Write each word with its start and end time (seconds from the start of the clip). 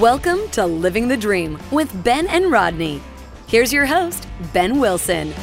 Welcome 0.00 0.48
to 0.52 0.64
Living 0.64 1.08
the 1.08 1.16
Dream 1.18 1.58
with 1.70 2.02
Ben 2.02 2.26
and 2.28 2.50
Rodney. 2.50 3.02
Here's 3.48 3.70
your 3.70 3.84
host, 3.84 4.26
Ben 4.54 4.80
Wilson. 4.80 5.34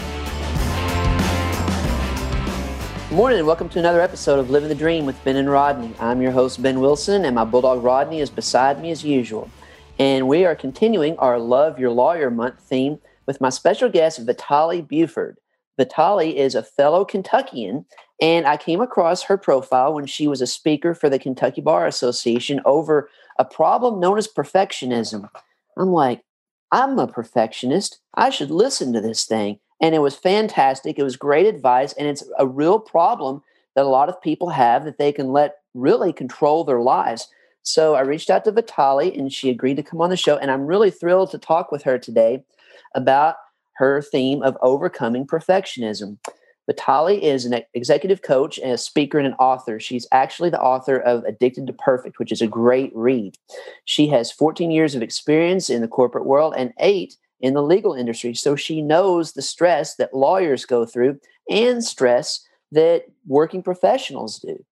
Good 3.07 3.15
morning 3.15 3.37
and 3.37 3.45
welcome 3.45 3.69
to 3.69 3.77
another 3.77 4.01
episode 4.01 4.39
of 4.39 4.49
Living 4.49 4.67
the 4.67 4.73
Dream 4.73 5.05
with 5.05 5.23
Ben 5.23 5.35
and 5.35 5.47
Rodney. 5.47 5.93
I'm 5.99 6.23
your 6.23 6.31
host, 6.31 6.59
Ben 6.59 6.79
Wilson, 6.79 7.23
and 7.25 7.35
my 7.35 7.45
bulldog 7.45 7.83
Rodney 7.83 8.19
is 8.19 8.31
beside 8.31 8.81
me 8.81 8.89
as 8.89 9.03
usual. 9.03 9.47
And 9.99 10.27
we 10.27 10.43
are 10.43 10.55
continuing 10.55 11.15
our 11.19 11.37
Love 11.37 11.77
Your 11.77 11.91
Lawyer 11.91 12.31
Month 12.31 12.59
theme 12.61 12.97
with 13.27 13.39
my 13.39 13.49
special 13.49 13.89
guest, 13.89 14.25
Vitale 14.25 14.81
Buford. 14.81 15.37
Vitale 15.77 16.35
is 16.35 16.55
a 16.55 16.63
fellow 16.63 17.05
Kentuckian, 17.05 17.85
and 18.19 18.47
I 18.47 18.57
came 18.57 18.81
across 18.81 19.21
her 19.21 19.37
profile 19.37 19.93
when 19.93 20.07
she 20.07 20.27
was 20.27 20.41
a 20.41 20.47
speaker 20.47 20.95
for 20.95 21.07
the 21.07 21.19
Kentucky 21.19 21.61
Bar 21.61 21.85
Association 21.85 22.59
over 22.65 23.07
a 23.39 23.45
problem 23.45 23.99
known 23.99 24.17
as 24.17 24.27
perfectionism. 24.27 25.29
I'm 25.77 25.91
like, 25.91 26.21
I'm 26.71 26.99
a 26.99 27.07
perfectionist. 27.07 27.99
I 28.15 28.29
should 28.29 28.51
listen 28.51 28.93
to 28.93 29.01
this 29.01 29.25
thing. 29.25 29.59
And 29.81 29.93
it 29.93 29.99
was 29.99 30.15
fantastic. 30.15 30.97
It 30.97 31.03
was 31.03 31.15
great 31.15 31.45
advice. 31.45 31.93
And 31.93 32.07
it's 32.07 32.23
a 32.37 32.47
real 32.47 32.79
problem 32.79 33.43
that 33.75 33.85
a 33.85 33.89
lot 33.89 34.09
of 34.09 34.21
people 34.21 34.49
have 34.49 34.85
that 34.85 34.97
they 34.97 35.11
can 35.11 35.31
let 35.31 35.57
really 35.73 36.11
control 36.11 36.63
their 36.63 36.81
lives. 36.81 37.27
So 37.61 37.95
I 37.95 38.01
reached 38.01 38.29
out 38.29 38.43
to 38.45 38.51
Vitale 38.51 39.13
and 39.15 39.31
she 39.31 39.49
agreed 39.49 39.75
to 39.75 39.83
come 39.83 40.01
on 40.01 40.09
the 40.09 40.17
show. 40.17 40.37
And 40.37 40.49
I'm 40.49 40.65
really 40.65 40.89
thrilled 40.89 41.31
to 41.31 41.37
talk 41.37 41.71
with 41.71 41.83
her 41.83 41.99
today 41.99 42.43
about 42.95 43.35
her 43.73 44.01
theme 44.01 44.41
of 44.41 44.57
overcoming 44.61 45.27
perfectionism. 45.27 46.17
Vitale 46.67 47.23
is 47.23 47.45
an 47.45 47.61
executive 47.73 48.21
coach 48.21 48.57
and 48.57 48.71
a 48.71 48.77
speaker 48.77 49.17
and 49.17 49.27
an 49.27 49.33
author. 49.35 49.79
She's 49.79 50.05
actually 50.11 50.49
the 50.49 50.61
author 50.61 50.97
of 50.97 51.23
Addicted 51.23 51.65
to 51.67 51.73
Perfect, 51.73 52.19
which 52.19 52.31
is 52.31 52.41
a 52.41 52.47
great 52.47 52.91
read. 52.93 53.35
She 53.85 54.07
has 54.09 54.31
14 54.31 54.69
years 54.69 54.93
of 54.93 55.01
experience 55.01 55.69
in 55.69 55.81
the 55.81 55.87
corporate 55.87 56.25
world 56.25 56.53
and 56.57 56.73
eight 56.79 57.15
in 57.39 57.53
the 57.53 57.63
legal 57.63 57.93
industry. 57.93 58.33
So 58.33 58.55
she 58.55 58.81
knows 58.81 59.33
the 59.33 59.41
stress 59.41 59.95
that 59.95 60.13
lawyers 60.13 60.65
go 60.65 60.85
through 60.85 61.19
and 61.49 61.83
stress 61.83 62.45
that 62.73 63.05
working 63.25 63.63
professionals 63.63 64.39
do. 64.39 64.63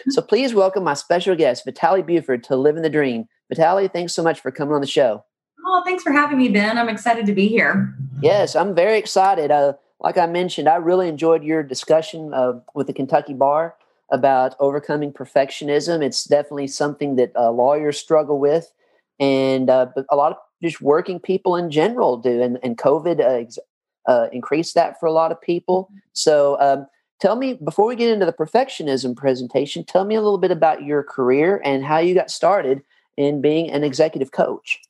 So 0.09 0.21
please 0.21 0.53
welcome 0.53 0.83
my 0.83 0.95
special 0.95 1.37
guest, 1.37 1.65
Vitale 1.65 2.03
Buford, 2.03 2.43
to 2.45 2.57
Living 2.57 2.83
the 2.83 2.91
Dream. 2.91 3.27
Vitale, 3.49 3.89
thanks 3.89 4.15
so 4.15 4.23
much 4.23 4.41
for 4.41 4.51
coming 4.51 4.75
on 4.75 4.81
the 4.81 4.87
show. 4.87 5.25
Oh, 5.67 5.83
thanks 5.85 6.03
for 6.03 6.13
having 6.13 6.39
me, 6.39 6.49
Ben. 6.49 6.79
I'm 6.79 6.89
excited 6.89 7.27
to 7.27 7.33
be 7.33 7.49
here. 7.49 7.95
Yes, 8.21 8.55
I'm 8.55 8.75
very 8.75 8.99
excited. 8.99 9.51
Uh, 9.51 9.75
like 10.01 10.19
I 10.19 10.27
mentioned, 10.27 10.69
I 10.69 10.77
really 10.77 11.09
enjoyed 11.09 11.43
your 11.43 11.63
discussion 11.63 12.35
uh, 12.35 12.61
with 12.75 12.87
the 12.87 12.93
Kentucky 12.93 13.35
Bar 13.35 13.75
about 14.11 14.55
overcoming 14.61 15.13
perfectionism. 15.13 16.03
It's 16.03 16.25
definitely 16.25 16.67
something 16.67 17.17
that 17.17 17.33
uh, 17.35 17.51
lawyers 17.51 17.99
struggle 17.99 18.39
with, 18.39 18.73
and 19.19 19.71
uh, 19.71 19.87
but 19.95 20.05
a 20.11 20.17
lot 20.17 20.33
of 20.33 20.39
just 20.63 20.81
working 20.81 21.19
people 21.19 21.57
in 21.57 21.71
general 21.71 22.19
do. 22.19 22.43
And, 22.43 22.59
and 22.63 22.77
COVID 22.77 23.21
uh, 23.21 23.41
ex- 23.41 23.59
uh, 24.07 24.29
increased 24.33 24.75
that 24.75 25.01
for 25.01 25.07
a 25.07 25.13
lot 25.13 25.33
of 25.33 25.41
people. 25.41 25.91
So, 26.13 26.61
um, 26.61 26.87
tell 27.21 27.37
me 27.37 27.55
before 27.55 27.87
we 27.87 27.97
get 27.97 28.11
into 28.11 28.27
the 28.27 28.33
perfectionism 28.33 29.17
presentation, 29.17 29.85
tell 29.85 30.05
me 30.05 30.15
a 30.15 30.21
little 30.21 30.39
bit 30.39 30.51
about 30.51 30.83
your 30.83 31.03
career 31.03 31.63
and 31.65 31.85
how 31.85 31.99
you 31.99 32.15
got 32.15 32.31
started 32.31 32.83
in 33.17 33.41
being 33.41 33.71
an 33.71 33.85
executive 33.85 34.33
coach? 34.33 34.81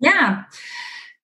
Yeah. 0.00 0.44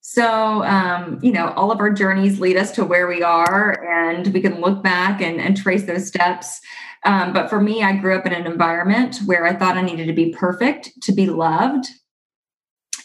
So, 0.00 0.62
um, 0.64 1.18
you 1.22 1.32
know, 1.32 1.48
all 1.56 1.70
of 1.72 1.80
our 1.80 1.90
journeys 1.90 2.38
lead 2.38 2.56
us 2.56 2.70
to 2.72 2.84
where 2.84 3.06
we 3.06 3.22
are, 3.22 3.82
and 3.88 4.26
we 4.34 4.40
can 4.42 4.60
look 4.60 4.82
back 4.82 5.22
and, 5.22 5.40
and 5.40 5.56
trace 5.56 5.84
those 5.84 6.06
steps. 6.06 6.60
Um, 7.04 7.32
but 7.32 7.48
for 7.48 7.60
me, 7.60 7.82
I 7.82 7.96
grew 7.96 8.16
up 8.16 8.26
in 8.26 8.32
an 8.32 8.46
environment 8.46 9.20
where 9.24 9.46
I 9.46 9.54
thought 9.54 9.76
I 9.76 9.82
needed 9.82 10.06
to 10.06 10.12
be 10.12 10.30
perfect 10.30 10.90
to 11.02 11.12
be 11.12 11.26
loved. 11.26 11.86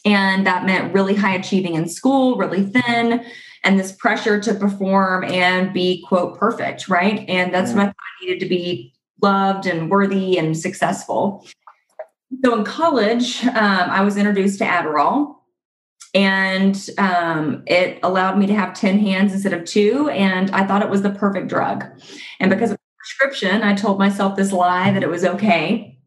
And 0.06 0.46
that 0.46 0.66
meant 0.66 0.94
really 0.94 1.16
high 1.16 1.36
achieving 1.36 1.75
in 1.75 1.88
school, 1.88 2.38
really 2.38 2.63
thin, 2.63 3.25
and 3.63 3.80
this 3.80 3.91
pressure 3.94 4.40
to 4.41 4.53
perform 4.53 5.24
and 5.25 5.74
be, 5.74 6.03
quote, 6.07 6.38
perfect, 6.38 6.88
right? 6.88 7.28
And 7.28 7.53
that's 7.53 7.72
yeah. 7.72 7.78
what 7.78 7.84
I 7.84 7.88
thought 7.88 7.96
I 8.22 8.25
needed 8.25 8.40
to 8.41 8.50
be 8.50 8.94
loved 9.22 9.66
and 9.66 9.90
worthy 9.90 10.38
and 10.38 10.57
successful. 10.57 11.46
So 12.43 12.57
in 12.57 12.63
college, 12.65 13.45
um, 13.45 13.55
I 13.89 14.01
was 14.01 14.17
introduced 14.17 14.59
to 14.59 14.65
Adderall, 14.65 15.35
and 16.13 16.89
um, 16.97 17.63
it 17.67 17.99
allowed 18.03 18.38
me 18.38 18.47
to 18.47 18.53
have 18.53 18.73
10 18.73 18.99
hands 18.99 19.33
instead 19.33 19.53
of 19.53 19.65
two. 19.65 20.09
And 20.09 20.51
I 20.51 20.65
thought 20.65 20.81
it 20.81 20.89
was 20.89 21.01
the 21.01 21.11
perfect 21.11 21.47
drug. 21.47 21.85
And 22.39 22.49
because 22.49 22.71
of 22.71 22.77
the 22.77 22.83
prescription, 22.97 23.63
I 23.63 23.75
told 23.75 23.99
myself 23.99 24.35
this 24.35 24.51
lie 24.51 24.91
that 24.91 25.03
it 25.03 25.09
was 25.09 25.23
okay. 25.23 25.97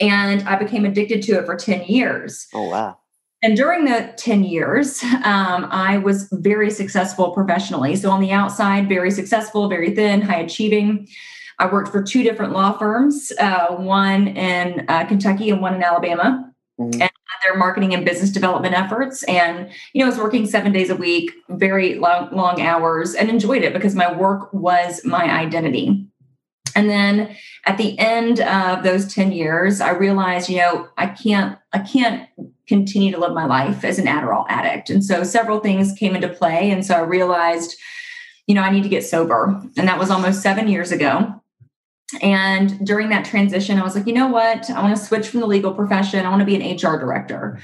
And 0.00 0.48
I 0.48 0.56
became 0.56 0.84
addicted 0.84 1.22
to 1.24 1.38
it 1.38 1.46
for 1.46 1.56
10 1.56 1.84
years. 1.84 2.46
Oh, 2.54 2.68
wow. 2.68 2.98
And 3.42 3.56
during 3.56 3.84
the 3.84 4.14
10 4.16 4.44
years, 4.44 5.02
um, 5.02 5.66
I 5.70 5.98
was 5.98 6.28
very 6.32 6.70
successful 6.70 7.32
professionally. 7.32 7.94
So 7.96 8.10
on 8.10 8.22
the 8.22 8.32
outside, 8.32 8.88
very 8.88 9.10
successful, 9.10 9.68
very 9.68 9.94
thin, 9.94 10.22
high 10.22 10.40
achieving. 10.40 11.06
I 11.58 11.66
worked 11.66 11.90
for 11.90 12.02
two 12.02 12.22
different 12.22 12.52
law 12.52 12.72
firms, 12.72 13.32
uh, 13.38 13.68
one 13.74 14.28
in 14.28 14.84
uh, 14.88 15.04
Kentucky 15.06 15.50
and 15.50 15.60
one 15.60 15.74
in 15.74 15.82
Alabama. 15.82 16.50
Mm-hmm. 16.80 17.02
And 17.02 17.10
their 17.44 17.56
marketing 17.56 17.94
and 17.94 18.04
business 18.04 18.30
development 18.30 18.74
efforts. 18.74 19.22
And, 19.24 19.70
you 19.92 20.00
know, 20.00 20.06
I 20.06 20.08
was 20.08 20.18
working 20.18 20.46
seven 20.46 20.72
days 20.72 20.90
a 20.90 20.96
week, 20.96 21.30
very 21.50 21.96
long, 21.96 22.30
long 22.32 22.60
hours, 22.60 23.14
and 23.14 23.28
enjoyed 23.28 23.62
it 23.62 23.72
because 23.72 23.94
my 23.94 24.12
work 24.12 24.52
was 24.52 25.04
my 25.04 25.24
identity. 25.24 26.06
And 26.74 26.90
then 26.90 27.36
at 27.66 27.78
the 27.78 27.96
end 27.98 28.40
of 28.40 28.82
those 28.82 29.12
10 29.12 29.30
years, 29.30 29.80
I 29.80 29.90
realized, 29.90 30.48
you 30.48 30.56
know, 30.56 30.88
I 30.96 31.06
can't, 31.06 31.56
I 31.72 31.78
can't 31.80 32.28
continue 32.66 33.12
to 33.12 33.20
live 33.20 33.32
my 33.32 33.44
life 33.44 33.84
as 33.84 33.98
an 33.98 34.06
Adderall 34.06 34.46
addict. 34.48 34.90
And 34.90 35.04
so 35.04 35.22
several 35.22 35.60
things 35.60 35.92
came 35.92 36.16
into 36.16 36.28
play. 36.28 36.70
And 36.70 36.84
so 36.84 36.94
I 36.94 37.00
realized, 37.00 37.76
you 38.46 38.54
know, 38.54 38.62
I 38.62 38.70
need 38.70 38.82
to 38.82 38.88
get 38.88 39.04
sober. 39.04 39.62
And 39.76 39.86
that 39.86 39.98
was 39.98 40.10
almost 40.10 40.42
seven 40.42 40.66
years 40.66 40.90
ago. 40.90 41.40
And 42.20 42.86
during 42.86 43.08
that 43.08 43.24
transition, 43.24 43.78
I 43.78 43.82
was 43.82 43.94
like, 43.94 44.06
you 44.06 44.12
know 44.12 44.28
what? 44.28 44.70
I 44.70 44.82
want 44.82 44.96
to 44.96 45.02
switch 45.02 45.28
from 45.28 45.40
the 45.40 45.46
legal 45.46 45.72
profession. 45.72 46.24
I 46.24 46.28
want 46.28 46.40
to 46.40 46.46
be 46.46 46.54
an 46.54 46.76
HR 46.76 46.98
director. 46.98 47.60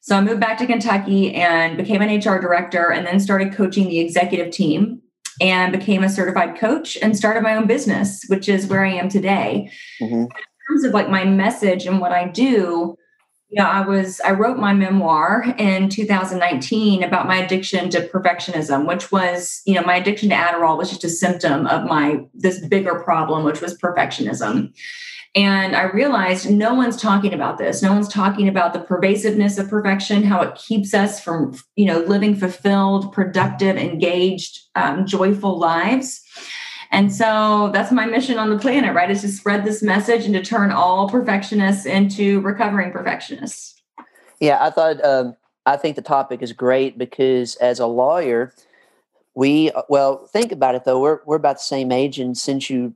So 0.00 0.16
I 0.16 0.20
moved 0.20 0.40
back 0.40 0.58
to 0.58 0.66
Kentucky 0.66 1.34
and 1.34 1.76
became 1.76 2.02
an 2.02 2.18
HR 2.18 2.40
director 2.40 2.90
and 2.90 3.06
then 3.06 3.20
started 3.20 3.54
coaching 3.54 3.88
the 3.88 4.00
executive 4.00 4.50
team 4.52 5.00
and 5.40 5.72
became 5.72 6.02
a 6.02 6.08
certified 6.08 6.58
coach 6.58 6.98
and 7.00 7.16
started 7.16 7.42
my 7.42 7.54
own 7.54 7.66
business, 7.66 8.24
which 8.26 8.48
is 8.48 8.66
where 8.66 8.84
I 8.84 8.92
am 8.94 9.08
today. 9.08 9.70
Mm-hmm. 10.00 10.22
In 10.22 10.28
terms 10.68 10.84
of 10.84 10.92
like 10.92 11.08
my 11.08 11.24
message 11.24 11.86
and 11.86 12.00
what 12.00 12.12
I 12.12 12.28
do, 12.28 12.96
yeah, 13.52 13.68
I 13.68 13.86
was 13.86 14.18
I 14.20 14.30
wrote 14.30 14.56
my 14.56 14.72
memoir 14.72 15.44
in 15.58 15.90
2019 15.90 17.02
about 17.02 17.28
my 17.28 17.36
addiction 17.36 17.90
to 17.90 18.08
perfectionism, 18.08 18.88
which 18.88 19.12
was, 19.12 19.60
you 19.66 19.74
know, 19.74 19.82
my 19.82 19.96
addiction 19.96 20.30
to 20.30 20.34
Adderall 20.34 20.78
was 20.78 20.88
just 20.88 21.04
a 21.04 21.10
symptom 21.10 21.66
of 21.66 21.84
my 21.84 22.24
this 22.32 22.66
bigger 22.66 22.98
problem, 23.00 23.44
which 23.44 23.60
was 23.60 23.76
perfectionism. 23.76 24.72
And 25.34 25.76
I 25.76 25.84
realized 25.84 26.50
no 26.50 26.74
one's 26.74 26.96
talking 26.96 27.34
about 27.34 27.58
this. 27.58 27.82
No 27.82 27.92
one's 27.92 28.08
talking 28.08 28.48
about 28.48 28.72
the 28.72 28.80
pervasiveness 28.80 29.58
of 29.58 29.68
perfection, 29.68 30.22
how 30.22 30.40
it 30.40 30.54
keeps 30.54 30.94
us 30.94 31.20
from, 31.20 31.54
you 31.76 31.86
know, 31.86 32.00
living 32.00 32.34
fulfilled, 32.34 33.12
productive, 33.12 33.76
engaged, 33.76 34.60
um, 34.74 35.06
joyful 35.06 35.58
lives. 35.58 36.22
And 36.92 37.10
so 37.10 37.70
that's 37.72 37.90
my 37.90 38.04
mission 38.04 38.38
on 38.38 38.50
the 38.50 38.58
planet, 38.58 38.94
right? 38.94 39.10
Is 39.10 39.22
to 39.22 39.28
spread 39.28 39.64
this 39.64 39.82
message 39.82 40.26
and 40.26 40.34
to 40.34 40.42
turn 40.42 40.70
all 40.70 41.08
perfectionists 41.08 41.86
into 41.86 42.40
recovering 42.42 42.92
perfectionists. 42.92 43.80
Yeah, 44.40 44.58
I 44.60 44.68
thought, 44.68 45.02
um, 45.02 45.34
I 45.64 45.76
think 45.78 45.96
the 45.96 46.02
topic 46.02 46.42
is 46.42 46.52
great 46.52 46.98
because 46.98 47.56
as 47.56 47.80
a 47.80 47.86
lawyer, 47.86 48.52
we, 49.34 49.72
well, 49.88 50.26
think 50.26 50.52
about 50.52 50.74
it 50.74 50.84
though. 50.84 51.00
We're, 51.00 51.20
we're 51.24 51.36
about 51.36 51.56
the 51.56 51.64
same 51.64 51.90
age. 51.90 52.18
And 52.18 52.36
since 52.36 52.68
you, 52.68 52.94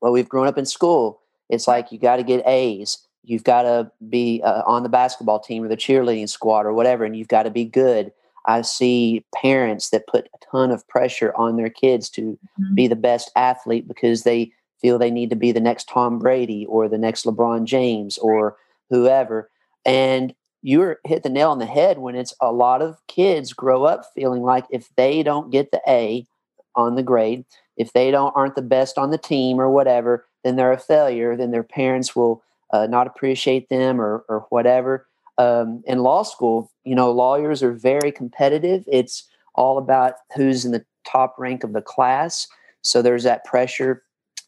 well, 0.00 0.12
we've 0.12 0.28
grown 0.28 0.46
up 0.46 0.56
in 0.56 0.64
school, 0.64 1.20
it's 1.50 1.66
like 1.66 1.90
you 1.90 1.98
got 1.98 2.16
to 2.16 2.22
get 2.22 2.46
A's. 2.46 2.98
You've 3.24 3.44
got 3.44 3.62
to 3.62 3.90
be 4.08 4.40
uh, 4.44 4.62
on 4.64 4.84
the 4.84 4.88
basketball 4.88 5.40
team 5.40 5.64
or 5.64 5.68
the 5.68 5.76
cheerleading 5.76 6.28
squad 6.28 6.66
or 6.66 6.72
whatever, 6.72 7.04
and 7.04 7.16
you've 7.16 7.28
got 7.28 7.42
to 7.42 7.50
be 7.50 7.64
good. 7.64 8.12
I 8.48 8.62
see 8.62 9.24
parents 9.34 9.90
that 9.90 10.06
put 10.06 10.28
a 10.34 10.38
ton 10.50 10.70
of 10.70 10.88
pressure 10.88 11.34
on 11.36 11.56
their 11.56 11.68
kids 11.68 12.08
to 12.10 12.22
mm-hmm. 12.22 12.74
be 12.74 12.88
the 12.88 12.96
best 12.96 13.30
athlete 13.36 13.86
because 13.86 14.22
they 14.22 14.50
feel 14.80 14.98
they 14.98 15.10
need 15.10 15.30
to 15.30 15.36
be 15.36 15.52
the 15.52 15.60
next 15.60 15.88
Tom 15.88 16.18
Brady 16.18 16.64
or 16.66 16.88
the 16.88 16.98
next 16.98 17.24
LeBron 17.24 17.64
James 17.64 18.16
or 18.18 18.56
whoever. 18.90 19.50
And 19.84 20.34
you're 20.62 20.98
hit 21.04 21.22
the 21.22 21.28
nail 21.28 21.50
on 21.50 21.58
the 21.58 21.66
head 21.66 21.98
when 21.98 22.14
it's 22.14 22.34
a 22.40 22.50
lot 22.50 22.82
of 22.82 22.98
kids 23.06 23.52
grow 23.52 23.84
up 23.84 24.04
feeling 24.14 24.42
like 24.42 24.64
if 24.70 24.88
they 24.96 25.22
don't 25.22 25.52
get 25.52 25.70
the 25.70 25.80
A 25.86 26.26
on 26.74 26.94
the 26.94 27.02
grade, 27.02 27.44
if 27.76 27.92
they 27.92 28.10
don't 28.10 28.34
aren't 28.34 28.56
the 28.56 28.62
best 28.62 28.98
on 28.98 29.10
the 29.10 29.18
team 29.18 29.60
or 29.60 29.70
whatever, 29.70 30.26
then 30.42 30.56
they're 30.56 30.72
a 30.72 30.78
failure. 30.78 31.36
Then 31.36 31.50
their 31.50 31.62
parents 31.62 32.16
will 32.16 32.42
uh, 32.72 32.86
not 32.86 33.06
appreciate 33.06 33.68
them 33.68 34.00
or 34.00 34.24
or 34.28 34.46
whatever. 34.48 35.06
Um, 35.38 35.82
in 35.86 36.00
law 36.00 36.22
school, 36.24 36.70
you 36.84 36.94
know, 36.94 37.10
lawyers 37.12 37.62
are 37.62 37.72
very 37.72 38.10
competitive. 38.10 38.84
It's 38.86 39.28
all 39.54 39.78
about 39.78 40.14
who's 40.36 40.64
in 40.64 40.72
the 40.72 40.84
top 41.06 41.36
rank 41.38 41.64
of 41.64 41.72
the 41.72 41.82
class. 41.82 42.46
So 42.82 43.02
there's 43.02 43.24
that 43.24 43.44
pressure 43.44 44.02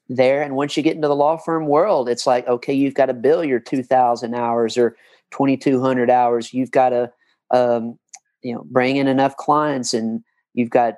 there. 0.09 0.43
And 0.43 0.57
once 0.57 0.77
you 0.77 0.83
get 0.83 0.97
into 0.97 1.09
the 1.09 1.17
law 1.17 1.37
firm 1.37 1.67
world, 1.67 2.09
it's 2.09 2.27
like, 2.27 2.47
okay, 2.49 2.75
you've 2.75 2.95
got 2.95 3.07
to 3.07 3.15
bill 3.15 3.45
your 3.45 3.61
2,000 3.61 4.35
hours 4.35 4.77
or 4.77 4.97
2,200 5.31 6.11
hours. 6.11 6.53
You've 6.53 6.73
got 6.73 6.91
to, 6.91 7.13
um, 7.53 7.99
you 8.43 8.55
know, 8.55 8.65
bring 8.71 8.97
in 8.97 9.07
enough 9.07 9.37
clients 9.37 9.95
and 9.95 10.25
you've 10.55 10.71
got 10.71 10.95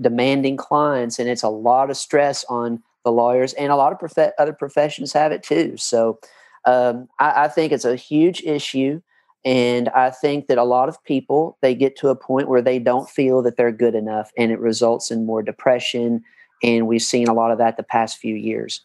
demanding 0.00 0.56
clients. 0.56 1.18
And 1.18 1.28
it's 1.28 1.44
a 1.44 1.48
lot 1.48 1.90
of 1.90 1.96
stress 1.96 2.44
on 2.48 2.82
the 3.04 3.12
lawyers 3.12 3.52
and 3.54 3.70
a 3.70 3.76
lot 3.76 3.92
of 3.92 4.00
prof- 4.00 4.32
other 4.38 4.52
professions 4.52 5.12
have 5.12 5.30
it 5.30 5.44
too. 5.44 5.76
So 5.76 6.18
um, 6.66 7.08
I, 7.18 7.44
I 7.44 7.48
think 7.48 7.72
it's 7.72 7.84
a 7.84 7.96
huge 7.96 8.42
issue. 8.42 9.00
And 9.44 9.88
I 9.90 10.10
think 10.10 10.48
that 10.48 10.58
a 10.58 10.64
lot 10.64 10.88
of 10.88 11.02
people, 11.04 11.56
they 11.62 11.74
get 11.74 11.96
to 11.98 12.08
a 12.08 12.16
point 12.16 12.48
where 12.48 12.60
they 12.60 12.80
don't 12.80 13.08
feel 13.08 13.42
that 13.42 13.56
they're 13.56 13.70
good 13.70 13.94
enough 13.94 14.32
and 14.36 14.50
it 14.50 14.58
results 14.58 15.10
in 15.10 15.24
more 15.24 15.42
depression 15.42 16.24
and 16.62 16.86
we've 16.86 17.02
seen 17.02 17.28
a 17.28 17.34
lot 17.34 17.50
of 17.50 17.58
that 17.58 17.76
the 17.76 17.82
past 17.82 18.18
few 18.18 18.34
years. 18.34 18.80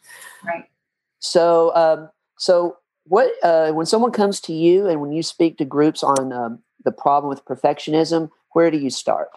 Right. 0.45 0.66
So, 1.19 1.74
um, 1.75 2.10
so 2.38 2.78
what 3.06 3.31
uh, 3.44 3.72
when 3.72 3.86
someone 3.86 4.12
comes 4.12 4.39
to 4.42 4.54
you 4.54 4.88
and 4.88 5.01
when 5.01 5.12
you 5.12 5.24
speak 5.24 5.57
to 5.57 5.66
groups 5.66 6.04
on 6.04 6.31
um, 6.33 6.60
the 6.83 6.92
problem 6.92 7.30
with 7.30 7.45
perfectionism, 7.45 8.30
where 8.54 8.72
do 8.72 8.78
you 8.78 8.89
start? 8.89 9.30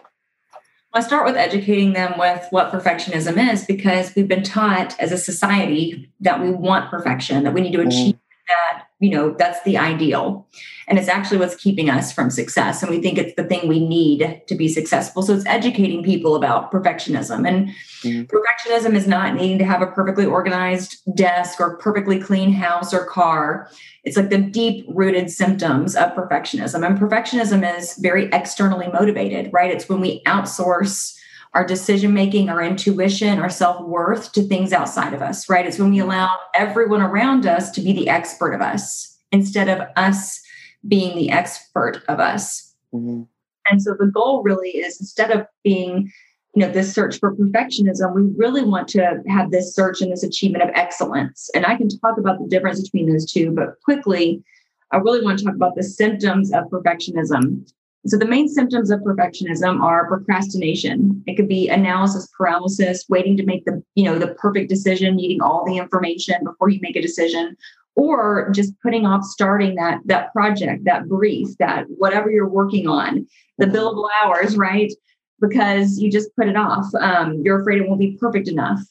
I 0.93 1.01
start 1.01 1.25
with 1.25 1.35
educating 1.35 1.91
them 1.91 2.17
with 2.17 2.47
what 2.51 2.71
perfectionism 2.71 3.51
is 3.51 3.65
because 3.65 4.15
we've 4.15 4.29
been 4.29 4.43
taught 4.43 4.97
as 4.97 5.11
a 5.11 5.17
society 5.17 6.09
that 6.21 6.41
we 6.41 6.51
want 6.51 6.89
perfection, 6.89 7.43
that 7.43 7.53
we 7.53 7.61
need 7.61 7.73
to 7.73 7.79
mm-hmm. 7.79 7.87
achieve 7.89 8.17
that 8.47 8.83
you 8.99 9.09
know 9.09 9.35
that's 9.37 9.61
the 9.63 9.77
ideal. 9.77 10.47
And 10.87 10.99
it's 10.99 11.07
actually 11.07 11.37
what's 11.39 11.55
keeping 11.55 11.89
us 11.89 12.11
from 12.11 12.29
success. 12.29 12.83
And 12.83 12.91
we 12.91 13.01
think 13.01 13.17
it's 13.17 13.35
the 13.35 13.43
thing 13.43 13.67
we 13.67 13.85
need 13.85 14.41
to 14.47 14.55
be 14.55 14.67
successful. 14.67 15.23
So 15.23 15.33
it's 15.33 15.45
educating 15.47 16.03
people 16.03 16.35
about 16.35 16.71
perfectionism. 16.71 17.47
And 17.47 17.69
mm-hmm. 18.03 18.23
perfectionism 18.23 18.93
is 18.93 19.07
not 19.07 19.33
needing 19.33 19.57
to 19.57 19.65
have 19.65 19.81
a 19.81 19.87
perfectly 19.87 20.25
organized 20.25 20.97
desk 21.15 21.59
or 21.59 21.77
perfectly 21.77 22.19
clean 22.19 22.53
house 22.53 22.93
or 22.93 23.05
car. 23.05 23.67
It's 24.03 24.15
like 24.15 24.29
the 24.29 24.37
deep 24.37 24.85
rooted 24.89 25.31
symptoms 25.31 25.95
of 25.95 26.11
perfectionism. 26.11 26.85
And 26.85 26.99
perfectionism 26.99 27.77
is 27.77 27.97
very 27.97 28.25
externally 28.25 28.87
motivated 28.87 29.35
right? 29.51 29.71
It's 29.71 29.89
when 29.89 30.01
we 30.01 30.21
outsource 30.23 31.17
our 31.55 31.65
decision 31.65 32.13
making, 32.13 32.49
our 32.49 32.61
intuition, 32.61 33.39
our 33.39 33.49
self 33.49 33.81
worth 33.81 34.33
to 34.33 34.43
things 34.43 34.73
outside 34.73 35.13
of 35.13 35.21
us, 35.21 35.49
right? 35.49 35.65
It's 35.65 35.79
when 35.79 35.89
we 35.89 35.99
allow 35.99 36.37
everyone 36.53 37.01
around 37.01 37.47
us 37.47 37.71
to 37.71 37.81
be 37.81 37.93
the 37.93 38.09
expert 38.09 38.53
of 38.53 38.61
us 38.61 39.17
instead 39.31 39.69
of 39.69 39.87
us 39.95 40.41
being 40.87 41.17
the 41.17 41.31
expert 41.31 42.03
of 42.09 42.19
us. 42.19 42.75
Mm-hmm. 42.93 43.23
And 43.69 43.81
so 43.81 43.95
the 43.97 44.07
goal 44.07 44.43
really 44.43 44.69
is 44.69 44.99
instead 44.99 45.31
of 45.31 45.47
being, 45.63 46.11
you 46.53 46.61
know, 46.61 46.71
this 46.71 46.93
search 46.93 47.19
for 47.19 47.33
perfectionism, 47.33 48.13
we 48.13 48.23
really 48.35 48.63
want 48.63 48.89
to 48.89 49.23
have 49.27 49.49
this 49.49 49.73
search 49.73 50.01
and 50.01 50.11
this 50.11 50.23
achievement 50.23 50.63
of 50.63 50.69
excellence. 50.75 51.49
And 51.55 51.65
I 51.65 51.77
can 51.77 51.87
talk 51.87 52.17
about 52.17 52.37
the 52.39 52.47
difference 52.47 52.81
between 52.81 53.09
those 53.09 53.31
two, 53.31 53.51
but 53.51 53.81
quickly, 53.83 54.43
I 54.91 54.97
really 54.97 55.23
want 55.23 55.39
to 55.39 55.45
talk 55.45 55.55
about 55.55 55.75
the 55.75 55.83
symptoms 55.83 56.51
of 56.53 56.65
perfectionism. 56.65 57.71
So 58.07 58.17
the 58.17 58.25
main 58.25 58.47
symptoms 58.47 58.91
of 58.91 58.99
perfectionism 58.99 59.81
are 59.81 60.07
procrastination. 60.07 61.23
It 61.25 61.35
could 61.35 61.47
be 61.47 61.69
analysis 61.69 62.29
paralysis, 62.37 63.05
waiting 63.09 63.35
to 63.37 63.45
make 63.45 63.65
the, 63.65 63.81
you 63.95 64.03
know, 64.03 64.19
the 64.19 64.35
perfect 64.35 64.69
decision, 64.69 65.15
needing 65.15 65.41
all 65.41 65.65
the 65.65 65.77
information 65.77 66.43
before 66.43 66.69
you 66.69 66.79
make 66.81 66.95
a 66.95 67.01
decision, 67.01 67.57
or 67.95 68.51
just 68.51 68.73
putting 68.81 69.05
off 69.07 69.23
starting 69.23 69.75
that 69.75 70.01
that 70.05 70.31
project, 70.33 70.83
that 70.85 71.07
brief, 71.07 71.57
that 71.57 71.85
whatever 71.97 72.29
you're 72.29 72.47
working 72.47 72.87
on, 72.87 73.25
the 73.57 73.65
billable 73.65 74.07
hours, 74.23 74.55
right? 74.55 74.93
Because 75.39 75.97
you 75.97 76.11
just 76.11 76.35
put 76.35 76.47
it 76.47 76.55
off. 76.55 76.85
Um, 76.99 77.41
you're 77.43 77.59
afraid 77.59 77.81
it 77.81 77.87
won't 77.87 77.99
be 77.99 78.17
perfect 78.19 78.47
enough. 78.47 78.81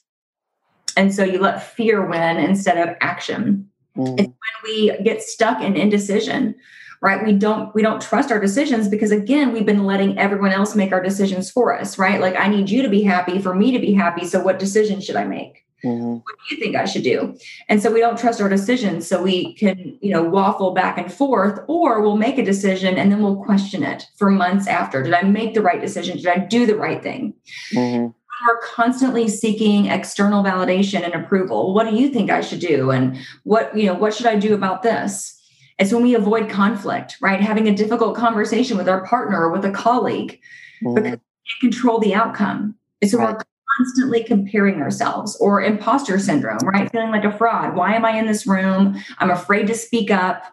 And 0.97 1.15
so 1.15 1.23
you 1.25 1.39
let 1.39 1.63
fear 1.63 2.05
win 2.05 2.39
instead 2.39 2.89
of 2.89 2.97
action. 3.01 3.69
Mm. 3.97 4.19
It's 4.19 4.29
when 4.29 4.65
we 4.65 4.97
get 5.05 5.23
stuck 5.23 5.61
in 5.61 5.77
indecision 5.77 6.57
right? 7.05 7.23
We 7.23 7.35
don't 7.35 7.73
we 7.75 7.83
don't 7.83 8.01
trust 8.01 8.33
our 8.33 8.41
decisions 8.41 8.89
because 8.89 9.13
again 9.13 9.53
we've 9.53 9.67
been 9.67 9.85
letting 9.85 10.19
everyone 10.19 10.53
else 10.53 10.75
make 10.75 10.91
our 10.91 11.03
decisions 11.03 11.51
for 11.51 11.79
us 11.79 11.99
right? 11.99 12.19
Like 12.19 12.35
i 12.37 12.49
need 12.49 12.71
you 12.71 12.83
to 12.83 12.89
be 12.89 13.03
happy 13.03 13.39
for 13.39 13.55
me 13.55 13.71
to 13.73 13.79
be 13.79 13.93
happy 13.93 14.25
so 14.27 14.41
what 14.41 14.59
decision 14.59 15.01
should 15.01 15.17
i 15.17 15.25
make? 15.25 15.61
Mm-hmm. 15.85 16.13
what 16.15 16.35
do 16.39 16.55
you 16.55 16.59
think 16.63 16.77
i 16.77 16.87
should 16.87 17.03
do? 17.03 17.37
And 17.69 17.83
so 17.83 17.93
we 17.93 18.01
don't 18.01 18.19
trust 18.19 18.41
our 18.41 18.49
decisions 18.49 19.07
so 19.07 19.23
we 19.23 19.53
can 19.55 19.99
you 20.01 20.13
know 20.13 20.23
waffle 20.23 20.71
back 20.73 20.97
and 20.97 21.13
forth 21.13 21.61
or 21.69 22.01
we'll 22.01 22.17
make 22.17 22.39
a 22.39 22.45
decision 22.45 22.97
and 22.97 23.13
then 23.13 23.23
we'll 23.23 23.45
question 23.45 23.83
it 23.83 24.07
for 24.17 24.31
months 24.31 24.67
after. 24.67 25.03
Did 25.03 25.13
i 25.13 25.23
make 25.23 25.53
the 25.53 25.61
right 25.61 25.83
decision? 25.83 26.17
Did 26.17 26.29
i 26.29 26.39
do 26.39 26.65
the 26.65 26.77
right 26.77 27.03
thing? 27.03 27.35
Mm-hmm. 27.75 28.07
We're 28.47 28.61
constantly 28.63 29.29
seeking 29.29 29.87
external 29.87 30.43
validation 30.43 31.03
and 31.05 31.15
approval. 31.15 31.75
What 31.75 31.89
do 31.89 31.95
you 31.95 32.09
think 32.09 32.31
i 32.31 32.41
should 32.41 32.61
do? 32.61 32.91
And 32.91 33.19
what 33.43 33.77
you 33.77 33.85
know 33.87 33.95
what 33.95 34.15
should 34.15 34.27
i 34.27 34.37
do 34.37 34.55
about 34.55 34.83
this 34.83 35.34
it's 35.79 35.93
when 35.93 36.03
we 36.03 36.15
avoid 36.15 36.49
conflict, 36.49 37.17
right? 37.21 37.41
Having 37.41 37.69
a 37.69 37.75
difficult 37.75 38.17
conversation 38.17 38.77
with 38.77 38.89
our 38.89 39.05
partner 39.07 39.41
or 39.43 39.51
with 39.51 39.65
a 39.65 39.73
colleague 39.73 40.41
mm. 40.83 40.95
because 40.95 41.13
we 41.13 41.19
can't 41.19 41.61
control 41.61 41.99
the 41.99 42.15
outcome. 42.15 42.77
It's 43.01 43.13
when 43.13 43.23
right. 43.23 43.37
we're 43.37 43.43
constantly 43.79 44.23
comparing 44.23 44.81
ourselves 44.81 45.37
or 45.41 45.63
imposter 45.63 46.19
syndrome, 46.19 46.59
right? 46.65 46.91
Feeling 46.91 47.11
like 47.11 47.25
a 47.25 47.37
fraud. 47.37 47.75
Why 47.75 47.95
am 47.95 48.05
I 48.05 48.17
in 48.17 48.27
this 48.27 48.47
room? 48.47 49.03
I'm 49.19 49.31
afraid 49.31 49.67
to 49.67 49.75
speak 49.75 50.11
up. 50.11 50.45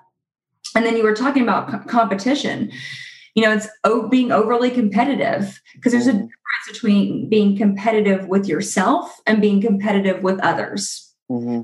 And 0.76 0.86
then 0.86 0.98
you 0.98 1.04
were 1.04 1.16
talking 1.16 1.44
about 1.44 1.70
co- 1.70 1.88
competition. 1.88 2.72
You 3.36 3.44
know, 3.44 3.54
it's 3.54 3.68
o- 3.84 4.10
being 4.10 4.32
overly 4.32 4.72
competitive 4.72 5.62
because 5.76 5.92
there's 5.92 6.08
a 6.08 6.12
mm-hmm. 6.12 6.20
difference 6.20 6.68
between 6.72 7.30
being 7.30 7.56
competitive 7.56 8.28
with 8.28 8.48
yourself 8.48 9.22
and 9.28 9.40
being 9.40 9.62
competitive 9.62 10.24
with 10.24 10.40
others. 10.40 11.14
Mm-hmm 11.30 11.62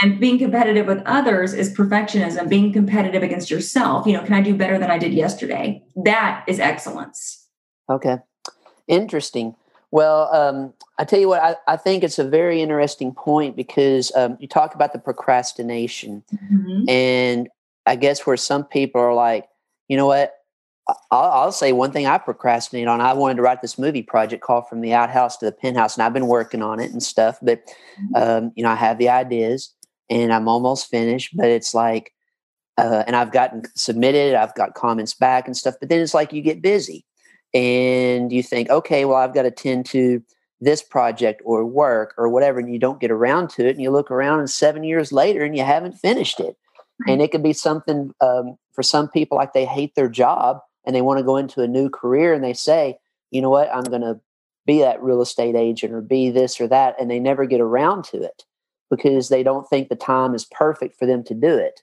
and 0.00 0.20
being 0.20 0.38
competitive 0.38 0.86
with 0.86 1.02
others 1.06 1.52
is 1.52 1.74
perfectionism 1.74 2.48
being 2.48 2.72
competitive 2.72 3.22
against 3.22 3.50
yourself 3.50 4.06
you 4.06 4.12
know 4.12 4.22
can 4.22 4.34
i 4.34 4.40
do 4.40 4.54
better 4.54 4.78
than 4.78 4.90
i 4.90 4.98
did 4.98 5.12
yesterday 5.12 5.82
that 6.04 6.44
is 6.46 6.60
excellence 6.60 7.46
okay 7.90 8.18
interesting 8.86 9.54
well 9.90 10.32
um, 10.34 10.72
i 10.98 11.04
tell 11.04 11.18
you 11.18 11.28
what 11.28 11.42
I, 11.42 11.56
I, 11.66 11.76
think 11.76 12.04
it's 12.04 12.18
a 12.18 12.28
very 12.28 12.60
interesting 12.60 13.12
point 13.12 13.56
because 13.56 14.12
um, 14.14 14.36
you 14.40 14.48
talk 14.48 14.74
about 14.74 14.92
the 14.92 14.98
procrastination 14.98 16.22
mm-hmm. 16.32 16.88
and 16.88 17.48
i 17.86 17.96
guess 17.96 18.26
where 18.26 18.36
some 18.36 18.64
people 18.64 19.00
are 19.00 19.14
like 19.14 19.48
you 19.88 19.96
know 19.96 20.06
what 20.06 20.34
I'll, 21.10 21.30
I'll, 21.30 21.52
say 21.52 21.72
one 21.72 21.92
thing 21.92 22.06
I 22.06 22.18
procrastinate 22.18 22.88
on. 22.88 23.00
I 23.00 23.12
wanted 23.12 23.36
to 23.36 23.42
write 23.42 23.60
this 23.60 23.78
movie 23.78 24.02
project 24.02 24.42
called 24.42 24.68
From 24.68 24.80
the 24.80 24.94
Outhouse 24.94 25.36
to 25.38 25.44
the 25.44 25.52
Penthouse, 25.52 25.96
and 25.96 26.02
I've 26.02 26.14
been 26.14 26.28
working 26.28 26.62
on 26.62 26.80
it 26.80 26.90
and 26.90 27.02
stuff. 27.02 27.38
But 27.42 27.66
mm-hmm. 27.66 28.16
um, 28.16 28.52
you 28.56 28.62
know, 28.62 28.70
I 28.70 28.74
have 28.74 28.98
the 28.98 29.10
ideas, 29.10 29.74
and 30.10 30.32
I'm 30.32 30.48
almost 30.48 30.88
finished, 30.88 31.36
but 31.36 31.48
it's 31.48 31.74
like, 31.74 32.12
uh, 32.76 33.04
and 33.06 33.16
I've 33.16 33.32
gotten 33.32 33.62
submitted, 33.74 34.34
I've 34.34 34.54
got 34.54 34.74
comments 34.74 35.14
back 35.14 35.46
and 35.46 35.56
stuff, 35.56 35.74
but 35.80 35.88
then 35.88 36.00
it's 36.00 36.14
like 36.14 36.32
you 36.32 36.42
get 36.42 36.62
busy 36.62 37.04
and 37.52 38.32
you 38.32 38.42
think, 38.42 38.70
okay, 38.70 39.04
well, 39.04 39.16
I've 39.16 39.34
got 39.34 39.42
to 39.42 39.50
tend 39.50 39.86
to 39.86 40.22
this 40.60 40.82
project 40.82 41.42
or 41.44 41.64
work 41.64 42.14
or 42.16 42.28
whatever, 42.28 42.58
and 42.58 42.72
you 42.72 42.78
don't 42.78 43.00
get 43.00 43.10
around 43.10 43.50
to 43.50 43.66
it, 43.66 43.70
and 43.70 43.82
you 43.82 43.90
look 43.90 44.10
around 44.10 44.40
and 44.40 44.50
seven 44.50 44.84
years 44.84 45.12
later 45.12 45.44
and 45.44 45.56
you 45.56 45.62
haven't 45.62 45.92
finished 45.92 46.40
it. 46.40 46.56
And 47.06 47.22
it 47.22 47.30
could 47.30 47.44
be 47.44 47.52
something 47.52 48.12
um, 48.20 48.56
for 48.72 48.82
some 48.82 49.08
people 49.08 49.36
like 49.36 49.52
they 49.52 49.64
hate 49.64 49.94
their 49.94 50.08
job 50.08 50.58
and 50.84 50.96
they 50.96 51.02
want 51.02 51.18
to 51.18 51.24
go 51.24 51.36
into 51.36 51.62
a 51.62 51.68
new 51.68 51.88
career 51.88 52.34
and 52.34 52.42
they 52.42 52.54
say, 52.54 52.96
you 53.30 53.40
know 53.40 53.50
what, 53.50 53.72
I'm 53.72 53.84
going 53.84 54.02
to 54.02 54.20
be 54.66 54.80
that 54.80 55.00
real 55.00 55.22
estate 55.22 55.54
agent 55.54 55.94
or 55.94 56.00
be 56.00 56.30
this 56.30 56.60
or 56.60 56.66
that, 56.68 56.96
and 57.00 57.08
they 57.08 57.20
never 57.20 57.46
get 57.46 57.60
around 57.60 58.04
to 58.06 58.20
it 58.20 58.44
because 58.90 59.28
they 59.28 59.42
don't 59.42 59.68
think 59.68 59.88
the 59.88 59.96
time 59.96 60.34
is 60.34 60.44
perfect 60.44 60.98
for 60.98 61.06
them 61.06 61.22
to 61.24 61.34
do 61.34 61.56
it. 61.56 61.82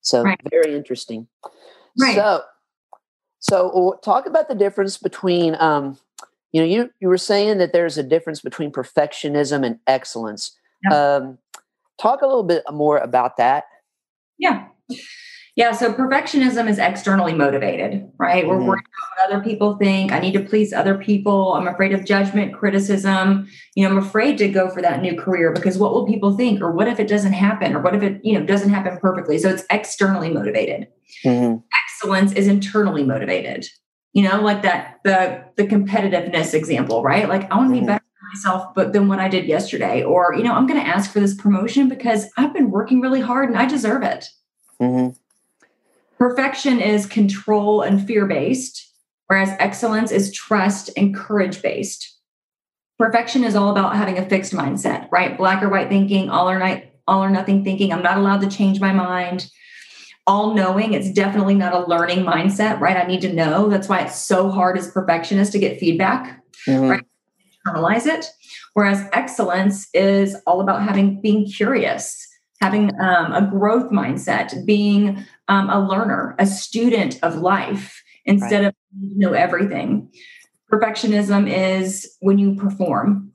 So 0.00 0.22
right. 0.22 0.40
very 0.50 0.74
interesting. 0.74 1.26
Right. 1.98 2.14
So, 2.14 2.42
so 3.40 3.98
talk 4.02 4.26
about 4.26 4.48
the 4.48 4.54
difference 4.54 4.96
between, 4.98 5.56
um, 5.60 5.98
you 6.52 6.60
know, 6.60 6.66
you 6.66 6.90
you 7.00 7.08
were 7.08 7.18
saying 7.18 7.58
that 7.58 7.72
there's 7.72 7.98
a 7.98 8.02
difference 8.02 8.40
between 8.40 8.72
perfectionism 8.72 9.66
and 9.66 9.78
excellence. 9.86 10.56
Yep. 10.84 10.92
Um, 10.92 11.38
talk 12.00 12.22
a 12.22 12.26
little 12.26 12.44
bit 12.44 12.62
more 12.72 12.98
about 12.98 13.36
that. 13.36 13.64
Yeah. 14.38 14.68
Yeah, 15.58 15.72
so 15.72 15.92
perfectionism 15.92 16.68
is 16.68 16.78
externally 16.78 17.34
motivated, 17.34 18.08
right? 18.16 18.46
We're 18.46 18.60
Mhm. 18.60 18.66
worried 18.66 18.84
about 18.86 19.08
what 19.10 19.34
other 19.36 19.42
people 19.44 19.76
think. 19.76 20.12
I 20.12 20.20
need 20.20 20.34
to 20.34 20.40
please 20.40 20.72
other 20.72 20.94
people. 20.96 21.54
I'm 21.54 21.66
afraid 21.66 21.92
of 21.92 22.04
judgment, 22.04 22.54
criticism. 22.54 23.48
You 23.74 23.82
know, 23.82 23.90
I'm 23.90 23.98
afraid 23.98 24.38
to 24.38 24.48
go 24.48 24.68
for 24.68 24.80
that 24.82 25.02
new 25.02 25.16
career 25.16 25.50
because 25.52 25.76
what 25.76 25.92
will 25.92 26.06
people 26.06 26.36
think? 26.36 26.60
Or 26.62 26.70
what 26.70 26.86
if 26.86 27.00
it 27.00 27.08
doesn't 27.08 27.32
happen? 27.32 27.74
Or 27.74 27.80
what 27.80 27.96
if 27.96 28.04
it, 28.04 28.20
you 28.22 28.38
know, 28.38 28.46
doesn't 28.46 28.70
happen 28.70 28.98
perfectly? 29.02 29.36
So 29.36 29.48
it's 29.48 29.64
externally 29.68 30.30
motivated. 30.32 30.86
Mhm. 31.24 31.60
Excellence 31.84 32.32
is 32.34 32.46
internally 32.46 33.02
motivated. 33.02 33.66
You 34.12 34.28
know, 34.28 34.40
like 34.40 34.62
that 34.62 34.98
the 35.02 35.40
the 35.56 35.64
competitiveness 35.66 36.54
example, 36.54 37.02
right? 37.02 37.28
Like 37.28 37.52
I 37.52 37.56
want 37.56 37.70
to 37.70 37.80
be 37.80 37.80
Mhm. 37.80 37.86
better 37.88 38.04
for 38.20 38.26
myself 38.32 38.74
but 38.76 38.92
than 38.92 39.08
what 39.08 39.18
I 39.18 39.26
did 39.26 39.46
yesterday. 39.46 40.04
Or, 40.04 40.34
you 40.36 40.44
know, 40.44 40.52
I'm 40.54 40.68
going 40.68 40.78
to 40.80 40.86
ask 40.86 41.12
for 41.12 41.18
this 41.18 41.34
promotion 41.34 41.88
because 41.88 42.30
I've 42.38 42.54
been 42.54 42.70
working 42.70 43.00
really 43.00 43.20
hard 43.22 43.48
and 43.48 43.58
I 43.58 43.66
deserve 43.66 44.04
it. 44.04 44.24
Perfection 46.18 46.80
is 46.80 47.06
control 47.06 47.82
and 47.82 48.04
fear 48.04 48.26
based, 48.26 48.92
whereas 49.28 49.54
excellence 49.60 50.10
is 50.10 50.32
trust 50.32 50.90
and 50.96 51.14
courage 51.14 51.62
based. 51.62 52.16
Perfection 52.98 53.44
is 53.44 53.54
all 53.54 53.70
about 53.70 53.94
having 53.94 54.18
a 54.18 54.28
fixed 54.28 54.52
mindset, 54.52 55.08
right? 55.12 55.38
Black 55.38 55.62
or 55.62 55.68
white 55.68 55.88
thinking, 55.88 56.28
all 56.28 56.50
or 56.50 56.58
night, 56.58 56.92
all 57.06 57.22
or 57.22 57.30
nothing 57.30 57.62
thinking. 57.62 57.92
I'm 57.92 58.02
not 58.02 58.18
allowed 58.18 58.40
to 58.40 58.48
change 58.50 58.80
my 58.80 58.92
mind. 58.92 59.48
All 60.26 60.54
knowing, 60.54 60.92
it's 60.92 61.12
definitely 61.12 61.54
not 61.54 61.72
a 61.72 61.86
learning 61.88 62.24
mindset, 62.24 62.80
right? 62.80 62.96
I 62.96 63.06
need 63.06 63.20
to 63.22 63.32
know. 63.32 63.68
That's 63.68 63.88
why 63.88 64.00
it's 64.00 64.20
so 64.20 64.50
hard 64.50 64.76
as 64.76 64.90
perfectionists 64.90 65.52
to 65.52 65.58
get 65.60 65.78
feedback, 65.78 66.42
Mhm. 66.66 66.90
Right. 66.90 67.04
internalize 67.66 68.06
it. 68.06 68.26
Whereas 68.74 69.08
excellence 69.12 69.88
is 69.94 70.36
all 70.46 70.60
about 70.60 70.82
having 70.82 71.20
being 71.22 71.46
curious, 71.46 72.26
having 72.60 72.90
um, 73.00 73.32
a 73.32 73.46
growth 73.50 73.90
mindset, 73.90 74.64
being 74.66 75.24
um, 75.48 75.70
a 75.70 75.80
learner, 75.80 76.34
a 76.38 76.46
student 76.46 77.18
of 77.22 77.36
life 77.36 78.02
instead 78.24 78.64
of 78.64 78.74
know 78.92 79.32
everything. 79.32 80.10
Perfectionism 80.70 81.50
is 81.50 82.16
when 82.20 82.38
you 82.38 82.54
perform, 82.54 83.32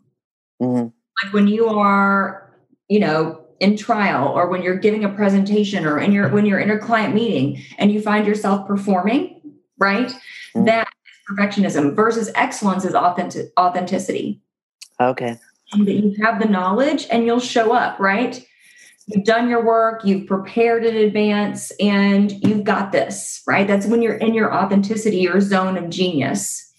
Mhm. 0.61 0.91
like 1.23 1.33
when 1.33 1.47
you 1.47 1.67
are, 1.67 2.51
you 2.89 2.99
know, 2.99 3.39
in 3.59 3.77
trial 3.77 4.27
or 4.27 4.49
when 4.49 4.61
you're 4.61 4.77
giving 4.77 5.03
a 5.05 5.09
presentation 5.09 5.85
or 5.85 5.97
in 5.97 6.11
your 6.11 6.27
when 6.29 6.45
you're 6.45 6.59
in 6.59 6.69
a 6.69 6.77
client 6.77 7.15
meeting 7.15 7.61
and 7.77 7.91
you 7.91 8.01
find 8.01 8.27
yourself 8.27 8.67
performing, 8.67 9.41
right? 9.79 10.13
Mhm. 10.53 10.65
That 10.65 10.87
is 10.87 11.35
perfectionism 11.37 11.95
versus 11.95 12.29
excellence 12.35 12.83
is 12.83 12.93
authentic 12.93 13.51
authenticity. 13.57 14.41
Okay. 14.99 15.37
That 15.77 15.93
you 15.93 16.13
have 16.23 16.39
the 16.39 16.47
knowledge 16.47 17.07
and 17.09 17.25
you'll 17.25 17.39
show 17.39 17.71
up, 17.73 17.99
right? 17.99 18.45
You've 19.07 19.25
done 19.25 19.49
your 19.49 19.63
work, 19.65 20.05
you've 20.05 20.27
prepared 20.27 20.85
in 20.85 20.95
advance, 20.95 21.71
and 21.79 22.31
you've 22.43 22.63
got 22.63 22.91
this, 22.91 23.41
right? 23.45 23.67
That's 23.67 23.85
when 23.85 24.01
you're 24.01 24.15
in 24.15 24.33
your 24.33 24.53
authenticity, 24.53 25.17
your 25.17 25.41
zone 25.41 25.77
of 25.77 25.89
genius. 25.89 26.73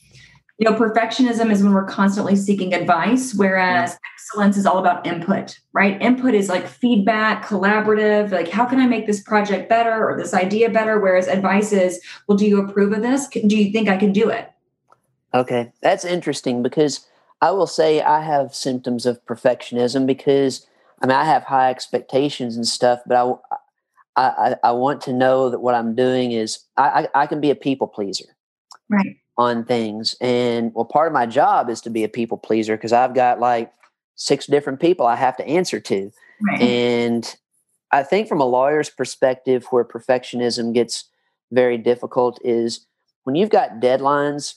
You 0.57 0.71
know, 0.71 0.77
perfectionism 0.77 1.51
is 1.51 1.63
when 1.63 1.75
we're 1.75 1.85
constantly 1.85 2.37
seeking 2.37 2.73
advice, 2.73 3.35
whereas 3.35 3.99
excellence 4.15 4.57
is 4.57 4.65
all 4.65 4.79
about 4.79 5.05
input, 5.07 5.59
right? 5.73 6.01
Input 6.01 6.33
is 6.33 6.49
like 6.49 6.67
feedback, 6.67 7.45
collaborative, 7.45 8.31
like 8.31 8.49
how 8.49 8.65
can 8.65 8.79
I 8.79 8.87
make 8.87 9.07
this 9.07 9.21
project 9.21 9.69
better 9.69 10.09
or 10.09 10.17
this 10.17 10.33
idea 10.33 10.71
better? 10.71 11.01
Whereas 11.01 11.27
advice 11.27 11.73
is, 11.73 12.01
well, 12.29 12.39
do 12.39 12.47
you 12.47 12.65
approve 12.65 12.93
of 12.93 13.03
this? 13.03 13.27
Do 13.29 13.59
you 13.59 13.73
think 13.73 13.89
I 13.89 13.97
can 13.97 14.13
do 14.13 14.31
it? 14.31 14.51
Okay, 15.35 15.73
that's 15.83 16.05
interesting 16.05 16.63
because 16.63 17.07
I 17.43 17.51
will 17.51 17.67
say 17.67 18.01
I 18.01 18.23
have 18.23 18.55
symptoms 18.55 19.05
of 19.05 19.23
perfectionism 19.27 20.07
because 20.07 20.67
I 21.03 21.07
mean 21.07 21.17
I 21.17 21.25
have 21.25 21.45
high 21.45 21.71
expectations 21.71 22.57
and 22.57 22.67
stuff, 22.67 23.01
but 23.07 23.17
I 23.17 23.57
I, 24.17 24.57
I, 24.63 24.71
want 24.71 25.01
to 25.03 25.13
know 25.13 25.51
that 25.51 25.59
what 25.59 25.75
I'm 25.75 25.97
doing 25.97 26.31
is 26.31 26.61
I, 26.77 27.09
I, 27.15 27.23
I 27.23 27.27
can 27.27 27.41
be 27.41 27.51
a 27.51 27.57
people 27.57 27.89
pleaser 27.89 28.37
Right. 28.89 29.17
on 29.37 29.65
things, 29.65 30.15
and 30.21 30.73
well, 30.75 30.85
part 30.85 31.09
of 31.09 31.13
my 31.13 31.27
job 31.27 31.69
is 31.69 31.81
to 31.81 31.91
be 31.91 32.05
a 32.05 32.09
people 32.09 32.37
pleaser 32.37 32.77
because 32.77 32.93
I've 32.93 33.15
got 33.15 33.41
like 33.41 33.73
six 34.15 34.47
different 34.47 34.79
people 34.79 35.07
I 35.07 35.17
have 35.17 35.37
to 35.39 35.47
answer 35.47 35.81
to, 35.81 36.13
Right. 36.41 36.61
and 36.61 37.37
I 37.91 38.03
think 38.03 38.29
from 38.29 38.41
a 38.41 38.45
lawyer's 38.45 38.91
perspective, 38.91 39.67
where 39.71 39.85
perfectionism 39.85 40.75
gets 40.75 41.09
very 41.51 41.79
difficult 41.79 42.39
is 42.45 42.87
when 43.25 43.37
you've 43.37 43.51
got 43.51 43.81
deadlines, 43.81 44.55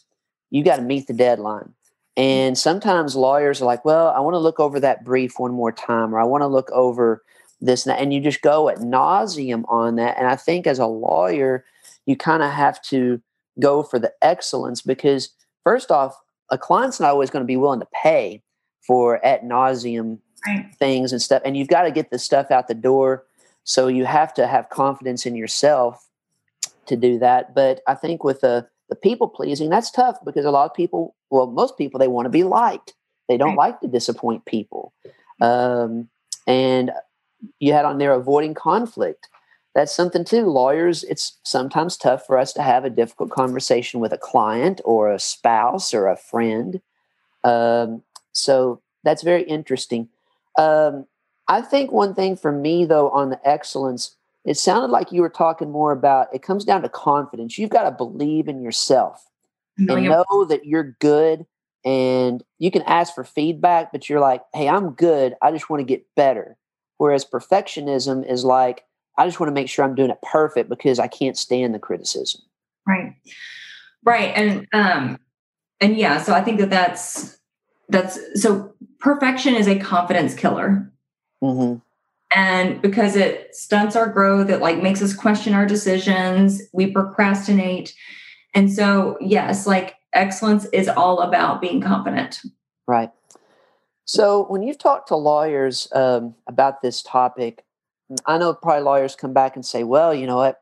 you 0.49 0.63
got 0.63 0.77
to 0.77 0.81
meet 0.81 1.07
the 1.07 1.13
deadline. 1.13 1.73
And 2.17 2.57
sometimes 2.57 3.15
lawyers 3.15 3.61
are 3.61 3.65
like, 3.65 3.85
well, 3.85 4.07
I 4.09 4.19
want 4.19 4.33
to 4.33 4.39
look 4.39 4.59
over 4.59 4.79
that 4.79 5.05
brief 5.05 5.37
one 5.37 5.53
more 5.53 5.71
time, 5.71 6.13
or 6.13 6.19
I 6.19 6.25
want 6.25 6.41
to 6.41 6.47
look 6.47 6.69
over 6.71 7.23
this 7.61 7.85
and 7.85 7.93
that. 7.93 8.01
And 8.01 8.11
you 8.11 8.19
just 8.19 8.41
go 8.41 8.69
ad 8.69 8.81
nauseam 8.81 9.65
on 9.69 9.95
that. 9.95 10.17
And 10.17 10.27
I 10.27 10.35
think 10.35 10.65
as 10.65 10.79
a 10.79 10.87
lawyer, 10.87 11.63
you 12.07 12.17
kind 12.17 12.41
of 12.41 12.51
have 12.51 12.81
to 12.83 13.21
go 13.59 13.83
for 13.83 13.99
the 13.99 14.11
excellence 14.21 14.81
because, 14.81 15.29
first 15.63 15.91
off, 15.91 16.19
a 16.49 16.57
client's 16.57 16.99
not 16.99 17.11
always 17.11 17.29
going 17.29 17.43
to 17.43 17.47
be 17.47 17.57
willing 17.57 17.79
to 17.79 17.87
pay 17.93 18.41
for 18.87 19.23
ad 19.25 19.43
nauseam 19.43 20.19
right. 20.47 20.73
things 20.79 21.11
and 21.11 21.21
stuff 21.21 21.41
and 21.45 21.57
you've 21.57 21.67
got 21.67 21.83
to 21.83 21.91
get 21.91 22.09
the 22.09 22.17
stuff 22.17 22.49
out 22.51 22.67
the 22.67 22.73
door 22.73 23.25
so 23.63 23.87
you 23.87 24.05
have 24.05 24.33
to 24.33 24.47
have 24.47 24.69
confidence 24.69 25.25
in 25.25 25.35
yourself 25.35 26.07
to 26.85 26.95
do 26.95 27.19
that 27.19 27.53
but 27.53 27.81
i 27.87 27.93
think 27.93 28.23
with 28.23 28.39
the 28.41 28.67
the 28.89 28.95
people 28.95 29.27
pleasing 29.27 29.69
that's 29.69 29.91
tough 29.91 30.17
because 30.23 30.45
a 30.45 30.51
lot 30.51 30.69
of 30.69 30.73
people 30.73 31.15
well 31.29 31.47
most 31.47 31.77
people 31.77 31.99
they 31.99 32.07
want 32.07 32.25
to 32.25 32.29
be 32.29 32.43
liked. 32.43 32.93
They 33.27 33.37
don't 33.37 33.55
like 33.55 33.81
to 33.81 33.87
disappoint 33.89 34.45
people. 34.45 34.93
Um, 35.41 36.07
and 36.45 36.91
you 37.59 37.73
had 37.73 37.83
on 37.83 37.97
there 37.97 38.13
avoiding 38.13 38.53
conflict. 38.53 39.27
That's 39.75 39.93
something 39.93 40.23
too. 40.23 40.45
Lawyers 40.45 41.03
it's 41.03 41.37
sometimes 41.43 41.97
tough 41.97 42.25
for 42.25 42.37
us 42.37 42.53
to 42.53 42.61
have 42.61 42.85
a 42.85 42.89
difficult 42.89 43.29
conversation 43.31 43.99
with 43.99 44.13
a 44.13 44.17
client 44.17 44.81
or 44.85 45.11
a 45.11 45.19
spouse 45.19 45.93
or 45.93 46.07
a 46.07 46.15
friend. 46.15 46.81
Um, 47.43 48.03
so 48.31 48.81
that's 49.03 49.23
very 49.23 49.43
interesting. 49.43 50.09
Um, 50.57 51.05
I 51.47 51.61
think 51.61 51.91
one 51.91 52.13
thing 52.13 52.35
for 52.35 52.51
me, 52.51 52.85
though, 52.85 53.09
on 53.09 53.29
the 53.29 53.39
excellence, 53.47 54.15
it 54.47 54.57
sounded 54.57 54.89
like 54.89 55.11
you 55.11 55.21
were 55.21 55.29
talking 55.29 55.69
more 55.71 55.91
about 55.91 56.33
it 56.33 56.41
comes 56.41 56.65
down 56.65 56.81
to 56.81 56.89
confidence. 56.89 57.57
You've 57.57 57.69
got 57.69 57.83
to 57.83 57.91
believe 57.91 58.47
in 58.47 58.61
yourself 58.61 59.29
and 59.77 60.05
know 60.05 60.45
that 60.45 60.65
you're 60.65 60.95
good. 60.99 61.45
And 61.85 62.43
you 62.57 62.71
can 62.71 62.81
ask 62.83 63.13
for 63.13 63.23
feedback, 63.23 63.91
but 63.91 64.09
you're 64.09 64.19
like, 64.19 64.41
hey, 64.53 64.67
I'm 64.67 64.91
good. 64.91 65.35
I 65.41 65.51
just 65.51 65.69
want 65.69 65.81
to 65.81 65.85
get 65.85 66.05
better. 66.15 66.57
Whereas 66.97 67.23
perfectionism 67.25 68.27
is 68.27 68.43
like, 68.43 68.83
I 69.17 69.25
just 69.25 69.39
want 69.39 69.49
to 69.49 69.53
make 69.53 69.69
sure 69.69 69.85
I'm 69.85 69.95
doing 69.95 70.09
it 70.09 70.21
perfect 70.21 70.69
because 70.69 70.97
I 70.97 71.07
can't 71.07 71.37
stand 71.37 71.75
the 71.75 71.79
criticism. 71.79 72.41
right 72.87 73.13
right 74.03 74.31
and 74.35 74.67
um 74.73 75.19
and 75.81 75.97
yeah 75.97 76.21
so 76.21 76.33
i 76.33 76.41
think 76.41 76.59
that 76.59 76.69
that's 76.69 77.37
that's 77.89 78.19
so 78.41 78.73
perfection 78.99 79.55
is 79.55 79.67
a 79.67 79.77
confidence 79.77 80.33
killer 80.33 80.89
hmm 81.41 81.75
and 82.35 82.81
because 82.81 83.15
it 83.15 83.55
stunts 83.55 83.95
our 83.95 84.07
growth 84.09 84.49
it 84.49 84.59
like 84.61 84.81
makes 84.81 85.01
us 85.01 85.13
question 85.13 85.53
our 85.53 85.65
decisions 85.65 86.61
we 86.73 86.91
procrastinate 86.91 87.93
and 88.53 88.71
so 88.71 89.17
yes 89.21 89.65
like 89.65 89.95
excellence 90.13 90.65
is 90.73 90.87
all 90.87 91.19
about 91.19 91.61
being 91.61 91.81
confident 91.81 92.41
Right. 92.87 93.11
So 94.05 94.45
when 94.47 94.63
you've 94.63 94.77
talked 94.77 95.09
to 95.09 95.15
lawyers 95.15 95.89
um, 95.93 96.35
about 96.47 96.81
this 96.81 97.03
topic, 97.03 97.65
I 98.25 98.37
know 98.37 98.53
probably 98.53 98.83
lawyers 98.83 99.15
come 99.15 99.33
back 99.33 99.55
and 99.55 99.65
say, 99.65 99.83
well, 99.83 100.13
you 100.13 100.25
know 100.25 100.37
what? 100.37 100.61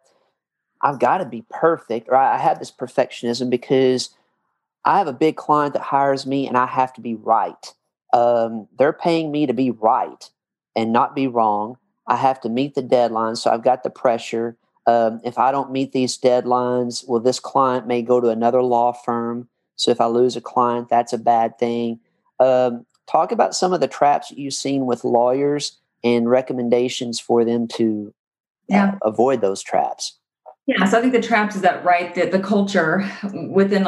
I've 0.81 0.99
got 0.99 1.19
to 1.19 1.25
be 1.25 1.45
perfect, 1.49 2.09
or 2.09 2.15
I 2.15 2.37
have 2.37 2.59
this 2.59 2.71
perfectionism 2.71 3.49
because 3.49 4.09
I 4.83 4.97
have 4.97 5.07
a 5.07 5.13
big 5.13 5.35
client 5.35 5.73
that 5.73 5.83
hires 5.83 6.25
me 6.25 6.47
and 6.47 6.57
I 6.57 6.65
have 6.65 6.91
to 6.93 7.01
be 7.01 7.15
right. 7.15 7.73
Um, 8.13 8.67
they're 8.77 8.93
paying 8.93 9.31
me 9.31 9.45
to 9.45 9.53
be 9.53 9.71
right 9.71 10.29
and 10.75 10.91
not 10.91 11.15
be 11.15 11.27
wrong. 11.27 11.77
I 12.07 12.17
have 12.17 12.39
to 12.41 12.49
meet 12.49 12.75
the 12.75 12.81
deadline, 12.81 13.35
so 13.35 13.51
I've 13.51 13.63
got 13.63 13.83
the 13.83 13.89
pressure. 13.89 14.57
Um, 14.85 15.19
if 15.23 15.39
I 15.39 15.51
don't 15.51 15.71
meet 15.71 15.91
these 15.91 16.17
deadlines, 16.17 17.03
well, 17.07 17.19
this 17.19 17.39
client 17.39 17.87
may 17.87 18.01
go 18.01 18.21
to 18.21 18.29
another 18.29 18.61
law 18.61 18.91
firm. 18.91 19.49
So 19.75 19.91
if 19.91 19.99
I 19.99 20.05
lose 20.05 20.35
a 20.35 20.41
client, 20.41 20.89
that's 20.89 21.13
a 21.13 21.17
bad 21.17 21.57
thing. 21.57 21.99
Um, 22.39 22.85
talk 23.07 23.31
about 23.31 23.55
some 23.55 23.73
of 23.73 23.81
the 23.81 23.87
traps 23.87 24.29
that 24.29 24.37
you've 24.37 24.53
seen 24.53 24.85
with 24.85 25.03
lawyers 25.03 25.79
and 26.03 26.29
recommendations 26.29 27.19
for 27.19 27.43
them 27.43 27.67
to 27.67 28.13
uh, 28.73 28.91
avoid 29.03 29.41
those 29.41 29.61
traps. 29.61 30.17
yeah 30.65 30.85
so 30.85 30.97
i 30.97 31.01
think 31.01 31.13
the 31.13 31.21
traps 31.21 31.55
is 31.55 31.61
that 31.61 31.83
right 31.85 32.15
that 32.15 32.31
the 32.31 32.39
culture 32.39 33.07
within 33.49 33.83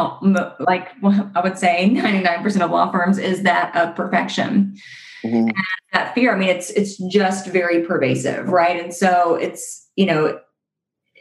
like 0.59 0.89
i 1.03 1.41
would 1.43 1.57
say 1.57 1.89
99% 1.89 2.61
of 2.61 2.69
law 2.69 2.91
firms 2.91 3.17
is 3.17 3.43
that 3.43 3.75
of 3.75 3.95
perfection 3.95 4.75
Mhm. 5.23 5.51
that 5.93 6.13
fear 6.13 6.33
i 6.33 6.37
mean 6.37 6.49
it's 6.49 6.69
it's 6.71 6.97
just 6.97 7.47
very 7.47 7.83
pervasive 7.83 8.49
right 8.49 8.81
and 8.81 8.93
so 8.93 9.35
it's 9.35 9.87
you 9.95 10.05
know 10.05 10.39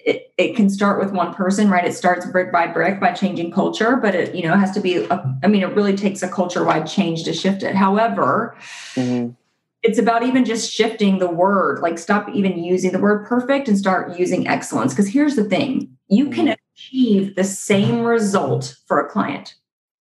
it, 0.04 0.32
it 0.38 0.54
can 0.54 0.70
start 0.70 1.00
with 1.00 1.12
one 1.12 1.34
person 1.34 1.68
right 1.70 1.84
it 1.84 1.94
starts 1.94 2.26
brick 2.26 2.52
by 2.52 2.66
brick 2.66 3.00
by 3.00 3.12
changing 3.12 3.50
culture 3.50 3.96
but 3.96 4.14
it 4.14 4.34
you 4.34 4.42
know 4.42 4.54
has 4.54 4.70
to 4.72 4.80
be 4.80 4.96
a, 4.96 5.38
i 5.42 5.46
mean 5.46 5.62
it 5.62 5.74
really 5.74 5.96
takes 5.96 6.22
a 6.22 6.28
culture 6.28 6.64
wide 6.64 6.86
change 6.86 7.24
to 7.24 7.32
shift 7.32 7.62
it 7.62 7.74
however 7.74 8.56
Mhm. 8.94 9.34
it's 9.82 9.98
about 9.98 10.22
even 10.22 10.44
just 10.44 10.72
shifting 10.72 11.18
the 11.18 11.28
word 11.28 11.80
like 11.80 11.98
stop 11.98 12.28
even 12.32 12.62
using 12.62 12.92
the 12.92 13.00
word 13.00 13.26
perfect 13.26 13.66
and 13.68 13.78
start 13.78 14.18
using 14.18 14.46
excellence 14.46 14.92
because 14.92 15.08
here's 15.08 15.36
the 15.36 15.44
thing 15.44 15.88
you 16.08 16.30
can 16.30 16.46
mm-hmm. 16.46 16.54
achieve 16.74 17.34
the 17.34 17.44
same 17.44 18.02
result 18.02 18.76
for 18.86 19.00
a 19.00 19.08
client 19.08 19.54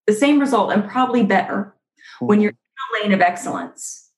the 0.06 0.12
same 0.12 0.38
result 0.38 0.72
and 0.72 0.88
probably 0.88 1.22
better 1.22 1.74
when 2.20 2.40
you're 2.40 2.54
lane 3.00 3.12
of 3.12 3.20
excellence 3.20 4.10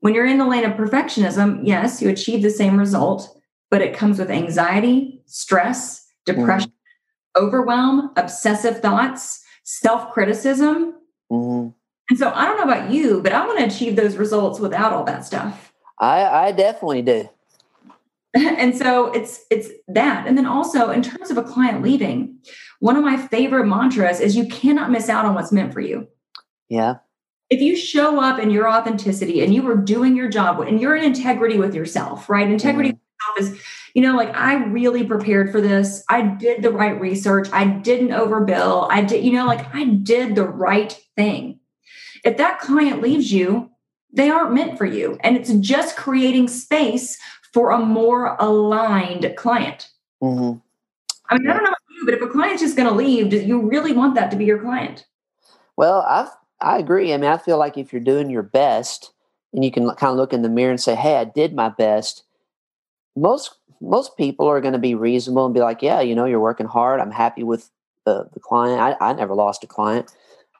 when 0.00 0.14
you're 0.14 0.26
in 0.26 0.38
the 0.38 0.46
lane 0.46 0.64
of 0.64 0.72
perfectionism 0.72 1.60
yes 1.62 2.00
you 2.00 2.08
achieve 2.08 2.42
the 2.42 2.50
same 2.50 2.78
result 2.78 3.38
but 3.70 3.82
it 3.82 3.94
comes 3.94 4.18
with 4.18 4.30
anxiety 4.30 5.20
stress 5.26 6.06
depression 6.24 6.70
mm-hmm. 6.70 7.44
overwhelm 7.44 8.10
obsessive 8.16 8.80
thoughts 8.80 9.42
self-criticism 9.64 10.94
mm-hmm 11.30 11.68
and 12.08 12.18
so 12.18 12.30
I 12.32 12.44
don't 12.44 12.56
know 12.56 12.72
about 12.72 12.90
you, 12.90 13.20
but 13.20 13.32
I 13.32 13.44
want 13.46 13.58
to 13.58 13.64
achieve 13.64 13.96
those 13.96 14.16
results 14.16 14.60
without 14.60 14.92
all 14.92 15.04
that 15.04 15.24
stuff. 15.24 15.72
I, 15.98 16.24
I 16.24 16.52
definitely 16.52 17.02
do. 17.02 17.28
and 18.34 18.76
so 18.76 19.10
it's 19.12 19.44
it's 19.50 19.68
that. 19.88 20.26
And 20.26 20.36
then 20.36 20.46
also 20.46 20.90
in 20.90 21.02
terms 21.02 21.30
of 21.30 21.38
a 21.38 21.42
client 21.42 21.82
leaving, 21.82 22.38
one 22.80 22.96
of 22.96 23.02
my 23.02 23.16
favorite 23.16 23.66
mantras 23.66 24.20
is 24.20 24.36
you 24.36 24.46
cannot 24.46 24.90
miss 24.90 25.08
out 25.08 25.24
on 25.24 25.34
what's 25.34 25.50
meant 25.50 25.72
for 25.72 25.80
you. 25.80 26.06
Yeah. 26.68 26.96
If 27.48 27.60
you 27.60 27.76
show 27.76 28.20
up 28.20 28.40
in 28.40 28.50
your 28.50 28.68
authenticity 28.68 29.44
and 29.44 29.54
you 29.54 29.62
were 29.62 29.76
doing 29.76 30.16
your 30.16 30.28
job 30.28 30.60
and 30.60 30.80
you're 30.80 30.96
in 30.96 31.04
integrity 31.04 31.58
with 31.58 31.74
yourself, 31.74 32.28
right? 32.28 32.50
Integrity 32.50 32.92
mm-hmm. 32.92 33.42
is, 33.42 33.60
you 33.94 34.02
know, 34.02 34.16
like 34.16 34.34
I 34.34 34.54
really 34.64 35.04
prepared 35.04 35.52
for 35.52 35.60
this. 35.60 36.02
I 36.08 36.22
did 36.22 36.62
the 36.62 36.72
right 36.72 37.00
research. 37.00 37.48
I 37.52 37.66
didn't 37.66 38.08
overbill. 38.08 38.88
I 38.90 39.02
did, 39.02 39.24
you 39.24 39.32
know, 39.32 39.46
like 39.46 39.72
I 39.74 39.84
did 39.84 40.34
the 40.34 40.46
right 40.46 40.98
thing 41.14 41.60
if 42.26 42.36
that 42.38 42.58
client 42.58 43.00
leaves 43.00 43.32
you, 43.32 43.70
they 44.12 44.30
aren't 44.30 44.52
meant 44.52 44.76
for 44.76 44.84
you. 44.84 45.16
And 45.20 45.36
it's 45.36 45.52
just 45.54 45.96
creating 45.96 46.48
space 46.48 47.16
for 47.52 47.70
a 47.70 47.78
more 47.78 48.36
aligned 48.40 49.32
client. 49.36 49.88
Mm-hmm. 50.22 50.58
I 51.30 51.38
mean, 51.38 51.48
I 51.48 51.52
don't 51.54 51.62
know 51.62 51.68
about 51.68 51.78
you, 51.90 52.04
but 52.04 52.14
if 52.14 52.22
a 52.22 52.26
client's 52.26 52.62
just 52.62 52.76
going 52.76 52.88
to 52.88 52.94
leave, 52.94 53.30
do 53.30 53.38
you 53.38 53.60
really 53.60 53.92
want 53.92 54.16
that 54.16 54.30
to 54.32 54.36
be 54.36 54.44
your 54.44 54.58
client? 54.58 55.06
Well, 55.76 56.00
I 56.00 56.28
I 56.66 56.78
agree. 56.78 57.12
I 57.12 57.16
mean, 57.16 57.30
I 57.30 57.38
feel 57.38 57.58
like 57.58 57.78
if 57.78 57.92
you're 57.92 58.00
doing 58.00 58.30
your 58.30 58.42
best 58.42 59.12
and 59.52 59.64
you 59.64 59.70
can 59.70 59.88
kind 59.94 60.10
of 60.10 60.16
look 60.16 60.32
in 60.32 60.42
the 60.42 60.48
mirror 60.48 60.70
and 60.70 60.80
say, 60.80 60.94
"Hey, 60.94 61.16
I 61.16 61.24
did 61.24 61.54
my 61.54 61.68
best," 61.68 62.24
most 63.14 63.56
most 63.80 64.16
people 64.16 64.46
are 64.48 64.60
going 64.60 64.72
to 64.72 64.78
be 64.78 64.94
reasonable 64.94 65.44
and 65.46 65.54
be 65.54 65.60
like, 65.60 65.82
"Yeah, 65.82 66.00
you 66.00 66.14
know, 66.14 66.24
you're 66.24 66.40
working 66.40 66.66
hard. 66.66 67.00
I'm 67.00 67.10
happy 67.10 67.42
with 67.42 67.70
the 68.04 68.28
the 68.32 68.40
client. 68.40 68.80
I, 68.80 69.10
I 69.10 69.12
never 69.12 69.34
lost 69.34 69.64
a 69.64 69.66
client, 69.66 70.10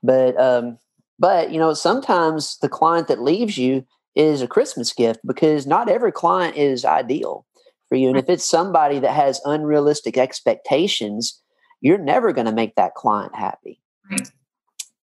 but 0.02 0.38
um, 0.40 0.78
but, 1.18 1.50
you 1.50 1.58
know, 1.58 1.72
sometimes 1.74 2.58
the 2.58 2.68
client 2.68 3.08
that 3.08 3.22
leaves 3.22 3.56
you 3.56 3.86
is 4.14 4.42
a 4.42 4.48
Christmas 4.48 4.92
gift 4.92 5.20
because 5.26 5.66
not 5.66 5.88
every 5.88 6.12
client 6.12 6.56
is 6.56 6.84
ideal 6.84 7.46
for 7.88 7.96
you. 7.96 8.08
And 8.08 8.18
if 8.18 8.28
it's 8.28 8.44
somebody 8.44 8.98
that 8.98 9.14
has 9.14 9.40
unrealistic 9.44 10.18
expectations, 10.18 11.40
you're 11.80 11.98
never 11.98 12.32
going 12.32 12.46
to 12.46 12.52
make 12.52 12.74
that 12.74 12.94
client 12.94 13.34
happy. 13.34 13.80
Right. 14.10 14.30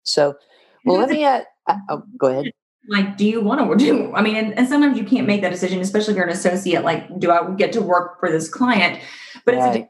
So, 0.03 0.35
well, 0.85 0.97
let 0.97 1.09
me 1.09 1.23
add, 1.23 1.45
oh, 1.89 2.03
go 2.17 2.27
ahead. 2.27 2.51
Like, 2.89 3.15
do 3.15 3.25
you 3.25 3.39
want 3.39 3.79
to 3.79 3.85
do? 3.85 4.13
I 4.13 4.21
mean, 4.21 4.35
and, 4.35 4.57
and, 4.57 4.67
sometimes 4.67 4.97
you 4.97 5.05
can't 5.05 5.25
make 5.25 5.41
that 5.41 5.51
decision, 5.51 5.79
especially 5.79 6.11
if 6.13 6.17
you're 6.17 6.27
an 6.27 6.33
associate. 6.33 6.83
Like, 6.83 7.17
do 7.17 7.31
I 7.31 7.49
get 7.55 7.71
to 7.73 7.81
work 7.81 8.19
for 8.19 8.29
this 8.29 8.49
client? 8.49 8.99
But 9.45 9.55
right. 9.55 9.75
it's 9.75 9.85
a 9.85 9.89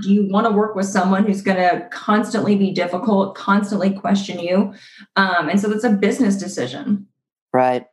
do 0.00 0.12
you 0.12 0.28
want 0.28 0.46
to 0.46 0.52
work 0.52 0.74
with 0.74 0.86
someone 0.86 1.24
who's 1.24 1.42
going 1.42 1.56
to 1.56 1.88
constantly 1.90 2.56
be 2.56 2.70
difficult, 2.70 3.34
constantly 3.34 3.90
question 3.90 4.38
you? 4.38 4.74
Um, 5.16 5.48
and 5.48 5.60
so 5.60 5.68
that's 5.68 5.84
a 5.84 5.90
business 5.90 6.36
decision. 6.36 7.06
Right. 7.52 7.86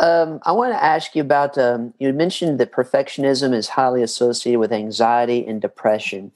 Um, 0.00 0.40
I 0.44 0.52
want 0.52 0.72
to 0.72 0.82
ask 0.82 1.14
you 1.14 1.22
about 1.22 1.58
um, 1.58 1.92
you 1.98 2.12
mentioned 2.12 2.58
that 2.58 2.72
perfectionism 2.72 3.54
is 3.54 3.68
highly 3.68 4.02
associated 4.02 4.58
with 4.58 4.72
anxiety 4.72 5.46
and 5.46 5.60
depression. 5.60 6.32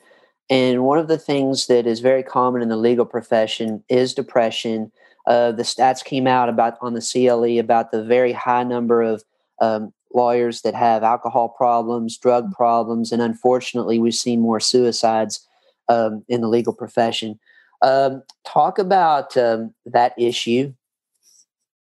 And 0.51 0.85
one 0.85 0.99
of 0.99 1.09
the 1.09 1.19
things 1.19 1.67
that 1.67 1.87
is 1.87 2.01
very 2.01 2.23
common 2.23 2.63
in 2.63 2.69
the 2.69 2.77
legal 2.77 3.07
profession 3.07 3.83
is 3.89 4.15
depression. 4.15 4.93
Uh, 5.27 5.53
the 5.53 5.63
stats 5.63 6.05
came 6.05 6.27
out 6.27 6.49
about 6.49 6.79
on 6.81 6.95
the 6.95 7.01
CLE 7.01 7.59
about 7.59 7.91
the 7.91 8.03
very 8.03 8.33
high 8.33 8.63
number 8.63 9.03
of 9.03 9.25
um, 9.61 9.93
lawyers 10.15 10.63
that 10.63 10.75
have 10.75 11.03
alcohol 11.03 11.49
problems, 11.49 12.17
drug 12.17 12.53
problems, 12.53 13.13
and 13.13 13.21
unfortunately, 13.21 13.99
we've 13.99 14.15
seen 14.15 14.41
more 14.41 14.61
suicides 14.61 15.47
um, 15.89 16.25
in 16.29 16.41
the 16.41 16.49
legal 16.49 16.73
profession. 16.73 17.39
Um, 17.83 18.23
talk 18.45 18.79
about 18.79 19.37
um, 19.37 19.75
that 19.85 20.15
issue. 20.19 20.73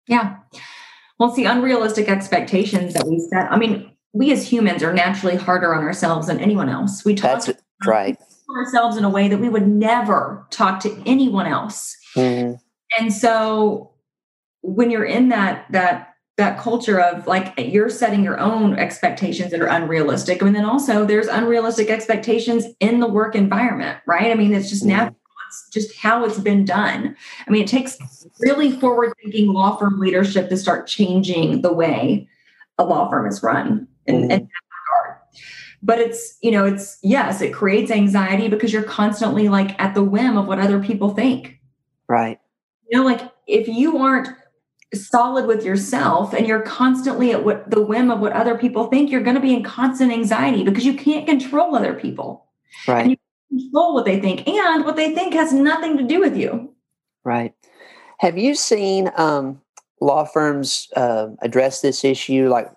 Yeah. 0.08 0.38
Well, 1.18 1.30
it's 1.30 1.38
the 1.38 1.46
unrealistic 1.46 2.10
expectations 2.10 2.94
that 2.94 3.08
we 3.08 3.20
set. 3.20 3.52
I 3.52 3.58
mean, 3.58 3.92
we 4.14 4.32
as 4.32 4.48
humans 4.48 4.84
are 4.84 4.94
naturally 4.94 5.36
harder 5.36 5.74
on 5.74 5.84
ourselves 5.84 6.28
than 6.28 6.40
anyone 6.40 6.70
else. 6.70 7.06
We 7.06 7.16
talk 7.16 7.46
That's 7.46 7.62
right. 7.86 8.18
ourselves 8.58 8.98
in 8.98 9.04
a 9.04 9.10
way 9.10 9.28
that 9.28 9.40
we 9.40 9.50
would 9.50 9.68
never 9.68 10.46
talk 10.50 10.80
to 10.82 11.02
anyone 11.06 11.48
else. 11.48 11.98
Mm-hmm. 12.16 12.56
And 13.00 13.14
so 13.14 13.92
when 14.62 14.90
you're 14.90 15.06
in 15.06 15.30
that 15.30 15.66
that 15.72 16.16
that 16.38 16.60
culture 16.60 17.00
of 17.00 17.28
like 17.28 17.54
you're 17.58 17.90
setting 17.90 18.24
your 18.24 18.40
own 18.40 18.78
expectations 18.78 19.52
that 19.52 19.62
are 19.62 19.68
unrealistic. 19.68 20.42
I 20.42 20.46
mean, 20.46 20.54
then 20.54 20.66
also 20.66 21.06
there's 21.06 21.28
unrealistic 21.28 21.90
expectations 21.90 22.66
in 22.82 23.00
the 23.00 23.08
work 23.08 23.36
environment, 23.36 24.00
right? 24.06 24.32
I 24.32 24.36
mean, 24.36 24.54
it's 24.54 24.70
just 24.70 24.82
mm-hmm. 24.82 24.98
natural. 24.98 25.16
It's 25.48 25.70
just 25.70 25.98
how 25.98 26.26
it's 26.26 26.40
been 26.40 26.66
done. 26.66 27.16
I 27.48 27.52
mean, 27.52 27.64
it 27.64 27.68
takes 27.68 27.98
really 28.40 28.72
forward 28.72 29.14
thinking 29.24 29.48
law 29.48 29.78
firm 29.78 30.00
leadership 30.00 30.50
to 30.50 30.58
start 30.58 30.88
changing 30.88 31.62
the 31.62 31.72
way 31.72 32.28
a 32.78 32.84
law 32.84 33.10
firm 33.10 33.28
is 33.28 33.42
run 33.42 33.88
in, 34.06 34.16
in 34.16 34.28
that 34.28 34.42
regard. 34.42 35.20
But 35.82 36.00
it's, 36.00 36.38
you 36.42 36.52
know, 36.52 36.66
it's 36.66 36.98
yes, 37.02 37.40
it 37.40 37.54
creates 37.54 37.92
anxiety 37.92 38.50
because 38.50 38.74
you're 38.74 38.84
constantly 38.84 39.48
like 39.48 39.80
at 39.80 39.94
the 39.94 40.04
whim 40.04 40.36
of 40.36 40.48
what 40.48 40.60
other 40.60 40.84
people 40.84 41.12
think. 41.12 41.62
Right. 42.10 42.40
Know, 42.96 43.04
like 43.04 43.30
if 43.46 43.68
you 43.68 43.98
aren't 43.98 44.30
solid 44.94 45.48
with 45.48 45.66
yourself 45.66 46.34
and 46.34 46.48
you're 46.48 46.62
constantly 46.62 47.34
at 47.34 47.44
what 47.44 47.70
the 47.70 47.82
whim 47.82 48.10
of 48.10 48.22
what 48.22 48.32
other 48.32 48.58
people 48.58 48.88
think, 48.88 49.12
you're 49.12 49.22
going 49.22 49.36
to 49.36 49.42
be 49.42 49.54
in 49.54 49.64
constant 49.64 50.14
anxiety 50.14 50.64
because 50.64 50.86
you 50.86 50.94
can't 50.94 51.28
control 51.28 51.76
other 51.76 51.94
people. 51.94 52.46
Right. 52.88 53.02
And 53.02 53.12
you 53.12 53.18
control 53.50 53.96
what 53.96 54.06
they 54.06 54.22
think, 54.22 54.48
and 54.48 54.86
what 54.86 54.96
they 54.96 55.14
think 55.14 55.34
has 55.34 55.52
nothing 55.52 55.98
to 55.98 56.04
do 56.04 56.22
with 56.22 56.38
you. 56.38 56.74
Right. 57.26 57.54
Have 58.20 58.38
you 58.38 58.56
seen 58.56 59.12
um, 59.18 59.60
law 60.00 60.24
firms 60.24 60.88
uh, 60.96 61.28
address 61.42 61.82
this 61.82 62.06
issue, 62.06 62.48
like 62.48 62.72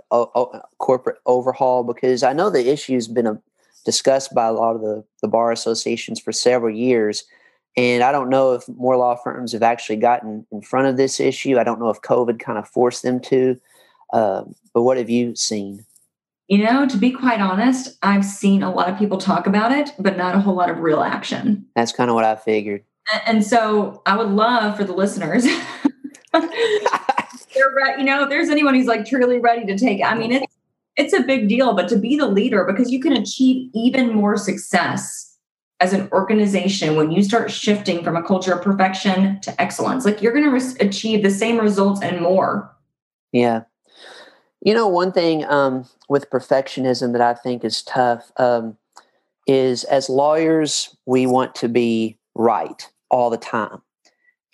corporate 0.79 1.19
overhaul? 1.27 1.85
Because 1.85 2.25
I 2.25 2.33
know 2.33 2.51
the 2.51 2.69
issue 2.69 2.95
has 2.95 3.07
been 3.07 3.29
uh, 3.29 3.37
discussed 3.85 4.35
by 4.35 4.47
a 4.47 4.53
lot 4.53 4.75
of 4.75 4.81
the, 4.81 5.05
the 5.23 5.29
bar 5.29 5.53
associations 5.53 6.19
for 6.19 6.33
several 6.33 6.75
years 6.75 7.23
and 7.79 8.03
I 8.03 8.11
don't 8.11 8.29
know 8.29 8.55
if 8.55 8.69
more 8.71 8.97
law 8.97 9.15
firms 9.15 9.53
have 9.53 9.63
actually 9.63 9.99
gotten 9.99 10.45
in 10.51 10.63
front 10.63 10.89
of 10.89 10.97
this 10.97 11.21
issue. 11.21 11.61
I 11.61 11.63
don't 11.63 11.79
know 11.79 11.91
if 11.91 12.01
COVID 12.03 12.41
kind 12.41 12.59
of 12.59 12.69
forced 12.69 13.05
them 13.05 13.21
to. 13.21 13.57
Um, 14.13 14.57
but 14.75 14.83
what 14.83 14.97
have 14.97 15.09
you 15.09 15.37
seen? 15.37 15.87
You 16.49 16.65
know, 16.65 16.89
to 16.89 16.97
be 16.97 17.13
quite 17.13 17.41
honest, 17.41 17.97
I've 18.03 18.25
seen 18.25 18.65
a 18.65 18.75
lot 18.75 18.89
of 18.89 18.99
people 18.99 19.17
talk 19.17 19.47
about 19.47 19.71
it, 19.71 19.91
but 19.97 20.17
not 20.17 20.35
a 20.35 20.41
whole 20.41 20.57
lot 20.57 20.71
of 20.71 20.81
real 20.81 21.03
action. 21.03 21.67
That's 21.77 21.93
kind 21.93 22.11
of 22.11 22.17
what 22.17 22.25
I 22.25 22.35
figured. 22.35 22.83
And 23.27 23.45
so 23.47 24.03
I 24.07 24.17
would 24.17 24.31
love 24.31 24.77
for 24.77 24.83
the 24.83 24.93
listeners. 24.93 25.45
they're 26.33 26.41
re- 26.43 27.95
you 27.97 28.05
know, 28.05 28.25
if 28.25 28.29
there's 28.29 28.49
anyone 28.49 28.75
who's 28.75 28.89
like 28.89 29.07
truly 29.07 29.39
ready 29.39 29.65
to 29.67 29.79
take, 29.79 30.03
I 30.03 30.17
mean, 30.17 30.33
it's 30.33 30.57
it's 30.97 31.13
a 31.13 31.23
big 31.23 31.49
deal, 31.49 31.75
but 31.75 31.89
to 31.91 31.97
be 31.97 32.17
the 32.17 32.27
leader 32.27 32.65
because 32.65 32.91
you 32.91 33.01
can 33.01 33.13
achieve 33.13 33.71
even 33.73 34.13
more 34.13 34.37
success 34.37 35.28
as 35.81 35.93
an 35.93 36.09
organization 36.13 36.97
when 36.97 37.11
you 37.11 37.23
start 37.23 37.51
shifting 37.51 38.03
from 38.03 38.17
a 38.17 38.23
culture 38.23 38.53
of 38.53 38.63
perfection 38.63 39.41
to 39.41 39.61
excellence 39.61 40.05
like 40.05 40.21
you're 40.21 40.33
going 40.33 40.45
to 40.45 40.51
re- 40.51 40.87
achieve 40.87 41.23
the 41.23 41.31
same 41.31 41.59
results 41.59 42.03
and 42.03 42.21
more. 42.21 42.75
Yeah. 43.33 43.63
You 44.61 44.75
know 44.75 44.89
one 44.89 45.13
thing 45.13 45.45
um, 45.45 45.87
with 46.09 46.31
perfectionism 46.31 47.13
that 47.13 47.21
i 47.21 47.35
think 47.35 47.65
is 47.65 47.83
tough 47.83 48.33
um, 48.39 48.77
is 49.47 49.85
as 49.85 50.09
lawyers 50.09 50.97
we 51.07 51.27
want 51.27 51.55
to 51.57 51.69
be 51.69 52.19
right 52.35 52.89
all 53.11 53.31
the 53.31 53.37
time. 53.37 53.81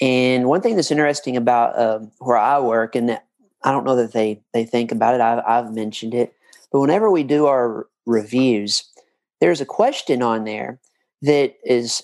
And 0.00 0.46
one 0.46 0.60
thing 0.60 0.76
that's 0.76 0.90
interesting 0.90 1.36
about 1.36 1.78
um, 1.78 2.10
where 2.18 2.36
i 2.36 2.58
work 2.58 2.94
and 2.94 3.18
i 3.62 3.72
don't 3.72 3.84
know 3.84 3.96
that 3.96 4.12
they 4.12 4.42
they 4.52 4.64
think 4.64 4.92
about 4.92 5.14
it 5.14 5.20
I've, 5.22 5.42
I've 5.46 5.74
mentioned 5.74 6.12
it 6.12 6.34
but 6.70 6.80
whenever 6.80 7.10
we 7.10 7.22
do 7.22 7.46
our 7.46 7.86
reviews 8.04 8.84
there's 9.40 9.62
a 9.62 9.66
question 9.66 10.20
on 10.20 10.44
there 10.44 10.78
that 11.22 11.54
is 11.64 12.02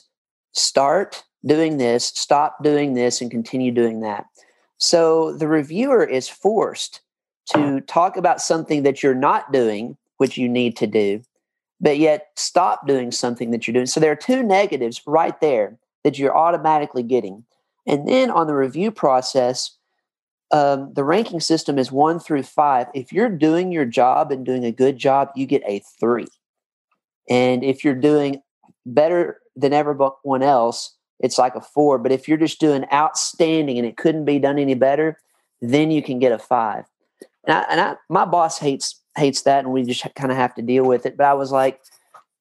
start 0.53 1.23
doing 1.45 1.79
this, 1.79 2.07
stop 2.07 2.63
doing 2.63 2.95
this, 2.95 3.21
and 3.21 3.31
continue 3.31 3.73
doing 3.73 4.01
that. 4.01 4.27
So 4.79 5.33
the 5.33 5.49
reviewer 5.49 6.05
is 6.05 6.29
forced 6.29 7.01
to 7.53 7.81
talk 7.83 8.17
about 8.17 8.41
something 8.41 8.83
that 8.83 9.03
you're 9.03 9.15
not 9.15 9.53
doing, 9.53 9.97
which 10.19 10.37
you 10.37 10.49
need 10.49 10.77
to 10.79 10.87
do, 10.87 11.23
but 11.81 11.99
yet 11.99 12.29
stop 12.37 12.87
doing 12.87 13.11
something 13.11 13.51
that 13.51 13.67
you're 13.67 13.75
doing. 13.75 13.87
So 13.87 14.01
there 14.01 14.13
are 14.13 14.17
two 14.17 14.43
negatives 14.43 15.03
right 15.07 15.39
there 15.41 15.79
that 16.05 16.19
you're 16.19 16.37
automatically 16.37 17.03
getting. 17.03 17.45
And 17.87 18.07
then 18.07 18.31
on 18.31 18.47
the 18.47 18.55
review 18.55 18.91
process, 18.91 19.77
um, 20.53 20.93
the 20.95 21.05
ranking 21.05 21.41
system 21.41 21.79
is 21.79 21.93
one 21.93 22.19
through 22.19 22.43
five. 22.43 22.89
If 22.95 23.13
you're 23.13 23.29
doing 23.29 23.73
your 23.73 23.85
job 23.85 24.33
and 24.33 24.45
doing 24.45 24.65
a 24.65 24.73
good 24.73 24.99
job, 24.99 25.31
you 25.37 25.47
get 25.47 25.63
a 25.67 25.83
three. 25.99 26.27
And 27.29 27.63
if 27.63 27.85
you're 27.85 27.95
doing 27.95 28.43
better 28.87 29.39
than 29.57 29.73
everyone 29.73 30.43
else, 30.43 30.95
it's 31.21 31.39
like 31.39 31.55
a 31.55 31.61
four. 31.61 31.99
But 31.99 32.13
if 32.13 32.29
you're 32.29 32.39
just 32.39 32.61
doing 32.61 32.87
outstanding 32.93 33.79
and 33.79 33.87
it 33.87 33.97
couldn't 33.97 34.25
be 34.25 34.39
done 34.39 34.59
any 34.59 34.75
better, 34.75 35.19
then 35.61 35.91
you 35.91 36.03
can 36.03 36.19
get 36.19 36.33
a 36.33 36.39
five. 36.39 36.85
And 37.47 37.57
I, 37.57 37.65
and 37.71 37.81
I, 37.81 37.97
my 38.09 38.25
boss 38.25 38.59
hates 38.59 39.01
hates 39.17 39.43
that, 39.43 39.65
and 39.65 39.73
we 39.73 39.83
just 39.83 40.07
kind 40.15 40.31
of 40.31 40.37
have 40.37 40.55
to 40.55 40.63
deal 40.63 40.85
with 40.85 41.05
it. 41.05 41.17
But 41.17 41.27
I 41.27 41.35
was 41.35 41.53
like, 41.53 41.81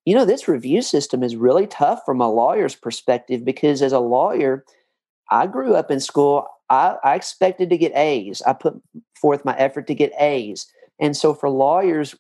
you 0.06 0.16
know, 0.16 0.26
this 0.26 0.48
review 0.48 0.82
system 0.82 1.24
is 1.24 1.36
really 1.36 1.68
tough 1.68 2.02
from 2.06 2.22
a 2.22 2.32
lawyer's 2.32 2.76
perspective 2.76 3.44
because 3.44 3.82
as 3.82 3.92
a 3.92 4.00
lawyer, 4.00 4.64
I 5.30 5.48
grew 5.48 5.76
up 5.76 5.92
in 5.92 6.00
school. 6.00 6.48
I, 6.70 6.96
I 7.04 7.16
expected 7.16 7.70
to 7.70 7.78
get 7.78 7.96
A's. 7.96 8.42
I 8.44 8.54
put 8.54 8.82
forth 9.20 9.46
my 9.46 9.56
effort 9.58 9.88
to 9.88 9.96
get 9.96 10.14
A's. 10.20 10.68
And 11.00 11.16
so 11.16 11.34
for 11.34 11.50
lawyers, 11.50 12.16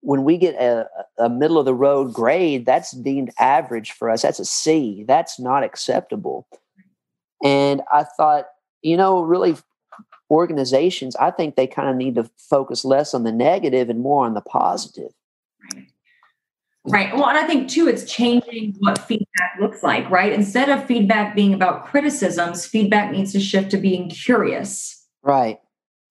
when 0.00 0.24
we 0.24 0.36
get 0.36 0.54
a, 0.56 0.88
a 1.18 1.28
middle 1.28 1.58
of 1.58 1.64
the 1.64 1.74
road 1.74 2.12
grade, 2.12 2.66
that's 2.66 2.92
deemed 2.92 3.30
average 3.38 3.92
for 3.92 4.10
us. 4.10 4.22
That's 4.22 4.38
a 4.38 4.44
C. 4.44 5.04
That's 5.06 5.40
not 5.40 5.64
acceptable. 5.64 6.46
And 7.42 7.82
I 7.92 8.04
thought, 8.04 8.46
you 8.82 8.96
know, 8.96 9.22
really 9.22 9.56
organizations, 10.30 11.16
I 11.16 11.30
think 11.30 11.56
they 11.56 11.66
kind 11.66 11.88
of 11.88 11.96
need 11.96 12.14
to 12.16 12.30
focus 12.36 12.84
less 12.84 13.14
on 13.14 13.24
the 13.24 13.32
negative 13.32 13.88
and 13.88 14.00
more 14.00 14.26
on 14.26 14.34
the 14.34 14.40
positive. 14.40 15.12
Right. 15.72 15.86
Right. 16.86 17.14
Well, 17.14 17.28
and 17.28 17.38
I 17.38 17.46
think 17.46 17.70
too, 17.70 17.88
it's 17.88 18.04
changing 18.04 18.76
what 18.80 18.98
feedback 18.98 19.56
looks 19.58 19.82
like, 19.82 20.08
right? 20.10 20.32
Instead 20.32 20.68
of 20.68 20.84
feedback 20.84 21.34
being 21.34 21.54
about 21.54 21.86
criticisms, 21.86 22.66
feedback 22.66 23.10
needs 23.10 23.32
to 23.32 23.40
shift 23.40 23.70
to 23.70 23.78
being 23.78 24.10
curious. 24.10 25.06
Right. 25.22 25.60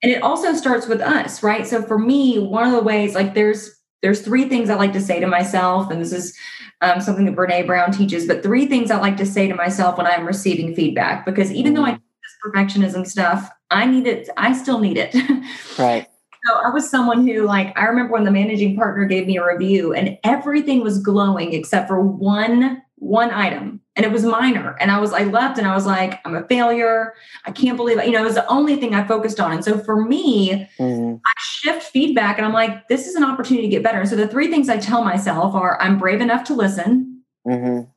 And 0.04 0.12
it 0.12 0.22
also 0.22 0.54
starts 0.54 0.86
with 0.86 1.02
us, 1.02 1.42
right? 1.42 1.66
So 1.66 1.82
for 1.82 1.98
me, 1.98 2.38
one 2.38 2.66
of 2.66 2.74
the 2.74 2.84
ways, 2.84 3.16
like 3.16 3.34
there's 3.34 3.80
there's 4.02 4.22
three 4.22 4.50
things 4.50 4.70
I 4.70 4.76
like 4.76 4.92
to 4.94 5.02
say 5.02 5.22
to 5.22 5.28
myself, 5.28 5.90
and 5.90 6.02
this 6.02 6.12
is 6.12 6.38
um, 6.82 7.00
something 7.00 7.26
that 7.26 7.36
Brene 7.36 7.66
Brown 7.66 7.92
teaches, 7.94 8.28
but 8.28 8.44
three 8.44 8.66
things 8.66 8.92
I 8.92 9.00
like 9.00 9.16
to 9.18 9.26
say 9.26 9.48
to 9.48 9.56
myself 9.56 9.98
when 9.98 10.06
I'm 10.06 10.28
receiving 10.28 10.76
feedback, 10.76 11.26
because 11.26 11.52
even 11.54 11.74
though 11.74 11.86
I 11.86 11.92
mm-hmm. 11.92 11.98
do 11.98 12.04
this 12.22 12.94
perfectionism 12.94 13.08
stuff, 13.08 13.50
I 13.72 13.86
need 13.86 14.06
it, 14.06 14.28
I 14.36 14.52
still 14.52 14.80
need 14.80 14.98
it. 14.98 15.16
Right. 15.80 16.08
So 16.46 16.56
I 16.56 16.70
was 16.72 16.90
someone 16.90 17.26
who, 17.26 17.44
like, 17.44 17.78
I 17.80 17.86
remember 17.86 18.12
when 18.12 18.26
the 18.26 18.32
managing 18.32 18.76
partner 18.76 19.06
gave 19.06 19.26
me 19.26 19.38
a 19.38 19.48
review 19.48 19.94
and 19.94 20.18
everything 20.26 20.82
was 20.82 21.02
glowing 21.02 21.54
except 21.54 21.88
for 21.88 22.02
one 22.02 22.82
one 22.98 23.32
item 23.32 23.80
and 23.96 24.06
it 24.06 24.12
was 24.12 24.24
minor. 24.26 24.76
And 24.80 24.92
i 24.92 25.00
was 25.00 25.14
i 25.14 25.24
left 25.24 25.58
and 25.58 25.68
i 25.68 25.76
was 25.76 25.86
like 25.86 26.20
i'm 26.26 26.36
a 26.36 26.44
failure. 26.48 27.14
I 27.46 27.52
can't 27.52 27.78
believe 27.78 27.98
it 27.98 28.06
you 28.06 28.12
know 28.12 28.22
it 28.22 28.26
was 28.26 28.36
the 28.36 28.48
only 28.48 28.76
thing 28.76 28.94
i 28.96 29.06
focused 29.06 29.40
on. 29.40 29.54
And 29.54 29.64
so 29.64 29.78
for 29.78 30.04
me 30.04 30.70
mm-hmm. 30.80 31.16
i 31.26 31.32
shift 31.40 31.84
feedback 31.84 32.38
and 32.38 32.46
i'm 32.46 32.54
like 32.54 32.88
this 32.88 33.08
is 33.08 33.16
an 33.16 33.24
opportunity 33.24 33.68
to 33.68 33.72
get 33.72 33.84
better. 33.84 34.00
And 34.00 34.10
so 34.10 34.16
the 34.16 34.28
three 34.28 34.50
things 34.50 34.70
i 34.70 34.78
tell 34.78 35.04
myself 35.04 35.54
are 35.56 35.80
i'm 35.82 35.98
brave 35.98 36.22
enough 36.22 36.44
to 36.46 36.54
listen. 36.54 37.10
Mm-hmm. 37.46 37.90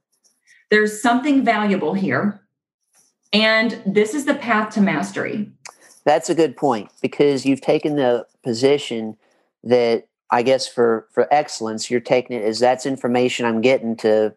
there's 0.71 1.01
something 1.01 1.45
valuable 1.45 1.95
here. 1.95 2.41
And 3.33 3.81
this 3.87 4.13
is 4.13 4.25
the 4.25 4.35
path 4.35 4.75
to 4.75 4.81
mastery. 4.81 5.49
That's 6.05 6.31
a 6.31 6.35
good 6.35 6.57
point 6.57 6.91
because 7.01 7.45
you've 7.45 7.61
taken 7.61 7.97
the 7.97 8.27
position 8.43 9.17
that 9.63 10.09
I 10.31 10.43
guess 10.43 10.67
for 10.67 11.07
for 11.13 11.33
excellence, 11.33 11.91
you're 11.91 12.01
taking 12.01 12.37
it 12.37 12.45
as 12.45 12.59
that's 12.59 12.87
information 12.87 13.47
I'm 13.47 13.61
getting 13.61 13.97
to 13.99 14.35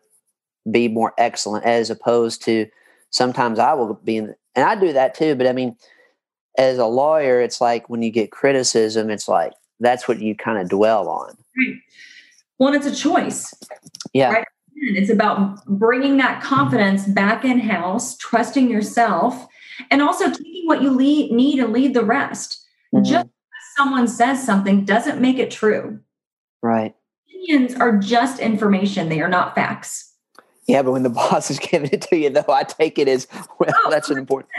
be 0.69 0.87
more 0.87 1.13
excellent, 1.17 1.65
as 1.65 1.89
opposed 1.89 2.43
to 2.45 2.67
sometimes 3.11 3.59
I 3.59 3.73
will 3.73 3.95
be 3.95 4.17
in, 4.17 4.35
and 4.55 4.65
I 4.65 4.79
do 4.79 4.93
that 4.93 5.15
too. 5.15 5.35
But 5.35 5.47
I 5.47 5.51
mean, 5.51 5.75
as 6.57 6.77
a 6.77 6.85
lawyer, 6.85 7.41
it's 7.41 7.61
like 7.61 7.89
when 7.89 8.01
you 8.01 8.11
get 8.11 8.31
criticism, 8.31 9.09
it's 9.09 9.27
like 9.27 9.53
that's 9.79 10.07
what 10.07 10.19
you 10.19 10.35
kind 10.35 10.59
of 10.59 10.69
dwell 10.69 11.07
on. 11.07 11.37
Right. 11.57 11.77
Well, 12.57 12.73
it's 12.73 12.85
a 12.85 12.95
choice. 12.95 13.53
Yeah. 14.13 14.33
Right? 14.33 14.47
It's 14.75 15.09
about 15.09 15.65
bringing 15.65 16.17
that 16.17 16.41
confidence 16.41 17.05
back 17.05 17.43
in 17.43 17.59
house, 17.59 18.17
trusting 18.17 18.69
yourself, 18.69 19.47
and 19.91 20.01
also 20.01 20.29
taking 20.29 20.65
what 20.65 20.81
you 20.81 20.91
lead, 20.91 21.31
need 21.31 21.59
and 21.59 21.73
lead 21.73 21.93
the 21.93 22.03
rest. 22.03 22.65
Mm-hmm. 22.93 23.03
Just 23.03 23.27
someone 23.77 24.07
says 24.07 24.45
something 24.45 24.85
doesn't 24.85 25.21
make 25.21 25.37
it 25.37 25.51
true. 25.51 25.99
Right. 26.61 26.95
Opinions 27.27 27.75
are 27.75 27.97
just 27.97 28.39
information, 28.39 29.09
they 29.09 29.21
are 29.21 29.29
not 29.29 29.55
facts. 29.55 30.08
Yeah, 30.69 30.83
but 30.83 30.91
when 30.91 31.01
the 31.01 31.09
boss 31.09 31.49
is 31.49 31.57
giving 31.57 31.89
it 31.91 32.01
to 32.03 32.15
you, 32.15 32.29
though, 32.29 32.45
I 32.47 32.63
take 32.63 32.99
it 32.99 33.07
as 33.07 33.27
well. 33.59 33.71
Oh, 33.85 33.89
that's 33.89 34.11
an 34.11 34.19
important. 34.19 34.51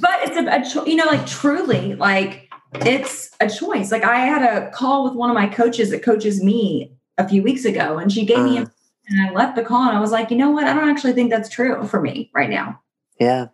But 0.00 0.20
it's 0.22 0.36
a, 0.36 0.46
a 0.46 0.64
cho- 0.64 0.86
you 0.86 0.96
know, 0.96 1.04
like 1.04 1.26
truly, 1.26 1.94
like 1.94 2.48
it's 2.76 3.36
a 3.38 3.50
choice. 3.50 3.92
Like 3.92 4.02
I 4.02 4.20
had 4.20 4.42
a 4.42 4.70
call 4.70 5.04
with 5.04 5.12
one 5.12 5.28
of 5.28 5.34
my 5.34 5.46
coaches 5.46 5.90
that 5.90 6.02
coaches 6.02 6.42
me 6.42 6.96
a 7.18 7.28
few 7.28 7.42
weeks 7.42 7.66
ago, 7.66 7.98
and 7.98 8.10
she 8.10 8.24
gave 8.24 8.38
uh, 8.38 8.44
me, 8.44 8.56
a, 8.56 8.70
and 9.08 9.28
I 9.28 9.32
left 9.32 9.56
the 9.56 9.62
call, 9.62 9.86
and 9.86 9.96
I 9.96 10.00
was 10.00 10.10
like, 10.10 10.30
you 10.30 10.38
know 10.38 10.50
what? 10.50 10.64
I 10.64 10.72
don't 10.72 10.88
actually 10.88 11.12
think 11.12 11.30
that's 11.30 11.50
true 11.50 11.86
for 11.86 12.00
me 12.00 12.30
right 12.34 12.48
now. 12.48 12.80
Yeah, 13.20 13.48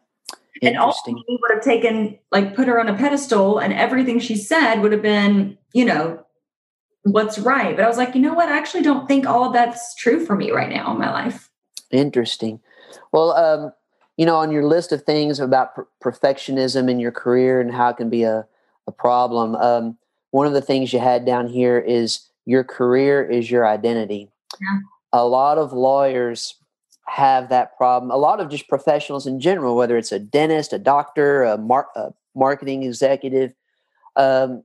and 0.63 0.77
ultimately 0.77 1.39
would 1.41 1.51
have 1.53 1.65
taken 1.65 2.17
like 2.31 2.55
put 2.55 2.69
her 2.69 2.79
on 2.79 2.89
a 2.89 2.97
pedestal 2.97 3.59
and 3.59 3.73
everything 3.73 4.21
she 4.21 4.37
said 4.37 4.77
would 4.77 4.93
have 4.93 5.03
been 5.03 5.59
you 5.73 5.85
know 5.85 6.25
what's 7.03 7.39
right 7.39 7.77
but 7.77 7.85
i 7.85 7.89
was 7.89 7.99
like 7.99 8.15
you 8.15 8.21
know 8.21 8.35
what 8.35 8.49
i 8.49 8.57
actually 8.57 8.83
don't 8.83 9.09
think 9.09 9.27
all 9.27 9.47
of 9.47 9.53
that's 9.53 9.95
true 9.97 10.25
for 10.25 10.37
me 10.37 10.51
right 10.53 10.71
now 10.71 10.93
in 10.93 10.99
my 10.99 11.11
life 11.11 11.51
interesting 11.95 12.61
well 13.13 13.33
um 13.33 13.73
you 14.17 14.27
know 14.27 14.37
on 14.37 14.51
your 14.51 14.65
list 14.65 14.93
of 14.93 15.03
things 15.03 15.41
about 15.41 15.75
per- 15.75 15.89
perfectionism 16.03 16.91
in 16.91 16.99
your 16.99 17.13
career 17.13 17.61
and 17.61 17.73
how 17.73 17.89
it 17.89 17.97
can 17.97 18.11
be 18.11 18.23
a, 18.23 18.47
a 18.87 18.93
problem 18.93 19.55
um 19.57 19.97
one 20.31 20.47
of 20.47 20.53
the 20.53 20.63
things 20.63 20.93
you 20.93 20.99
had 20.99 21.25
down 21.25 21.47
here 21.47 21.79
is 21.79 22.29
your 22.45 22.65
career 22.65 23.23
is 23.23 23.51
your 23.51 23.67
identity 23.67 24.29
yeah. 24.61 24.79
a 25.13 25.27
lot 25.27 25.59
of 25.59 25.73
lawyers 25.73 26.57
have 27.07 27.49
that 27.51 27.77
problem. 27.77 28.11
A 28.11 28.17
lot 28.17 28.41
of 28.41 28.49
just 28.49 28.69
professionals 28.69 29.27
in 29.27 29.41
general, 29.41 29.77
whether 29.77 29.97
it's 29.97 30.13
a 30.13 30.19
dentist, 30.19 30.73
a 30.73 30.79
doctor, 30.79 31.45
a, 31.45 31.59
mar- 31.59 31.91
a 31.95 32.13
marketing 32.35 32.83
executive. 32.83 33.55
Um, 34.17 34.65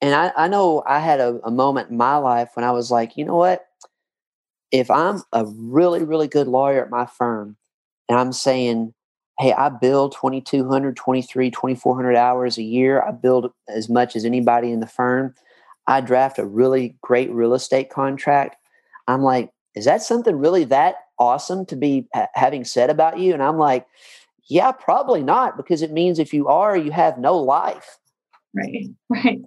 and 0.00 0.14
I, 0.14 0.32
I, 0.36 0.48
know 0.48 0.82
I 0.86 0.98
had 0.98 1.20
a, 1.20 1.40
a 1.44 1.50
moment 1.50 1.90
in 1.90 1.96
my 1.96 2.16
life 2.16 2.50
when 2.54 2.64
I 2.64 2.72
was 2.72 2.90
like, 2.90 3.16
you 3.16 3.24
know 3.24 3.36
what? 3.36 3.66
If 4.72 4.90
I'm 4.90 5.22
a 5.32 5.44
really, 5.46 6.02
really 6.02 6.28
good 6.28 6.48
lawyer 6.48 6.82
at 6.82 6.90
my 6.90 7.06
firm 7.06 7.56
and 8.08 8.18
I'm 8.18 8.32
saying, 8.32 8.94
hey, 9.38 9.52
I 9.52 9.68
bill 9.68 10.08
2,200, 10.08 10.96
23, 10.96 11.50
2,400 11.50 12.16
hours 12.16 12.58
a 12.58 12.62
year, 12.62 13.02
I 13.02 13.12
build 13.12 13.52
as 13.68 13.88
much 13.88 14.16
as 14.16 14.24
anybody 14.24 14.72
in 14.72 14.80
the 14.80 14.86
firm, 14.86 15.34
I 15.86 16.00
draft 16.00 16.38
a 16.38 16.44
really 16.44 16.96
great 17.02 17.30
real 17.30 17.54
estate 17.54 17.90
contract. 17.90 18.56
I'm 19.08 19.22
like, 19.22 19.50
is 19.74 19.84
that 19.84 20.02
something 20.02 20.36
really 20.36 20.64
that 20.64 20.96
awesome 21.18 21.66
to 21.66 21.76
be 21.76 22.08
ha- 22.14 22.28
having 22.34 22.64
said 22.64 22.90
about 22.90 23.18
you? 23.18 23.32
And 23.34 23.42
I'm 23.42 23.58
like, 23.58 23.86
yeah, 24.48 24.72
probably 24.72 25.22
not, 25.22 25.56
because 25.56 25.82
it 25.82 25.92
means 25.92 26.18
if 26.18 26.32
you 26.32 26.48
are, 26.48 26.76
you 26.76 26.90
have 26.90 27.18
no 27.18 27.36
life. 27.38 27.98
Right, 28.54 28.88
right, 29.08 29.40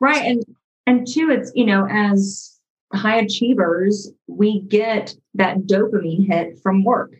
right. 0.00 0.24
And 0.24 0.44
and 0.86 1.06
two, 1.06 1.30
it's 1.30 1.50
you 1.54 1.66
know, 1.66 1.86
as 1.90 2.53
high 2.94 3.16
achievers, 3.16 4.10
we 4.26 4.60
get 4.62 5.14
that 5.34 5.58
dopamine 5.66 6.26
hit 6.26 6.58
from 6.62 6.84
work. 6.84 7.14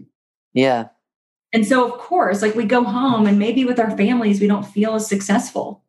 Yeah. 0.53 0.89
And 1.53 1.67
so, 1.67 1.85
of 1.85 1.99
course, 1.99 2.43
like 2.43 2.55
we 2.55 2.65
go 2.65 2.83
home 2.83 3.27
and 3.27 3.39
maybe 3.39 3.65
with 3.65 3.79
our 3.79 3.97
families, 3.97 4.41
we 4.41 4.47
don't 4.47 4.67
feel 4.67 4.95
as 4.95 5.07
successful. 5.07 5.85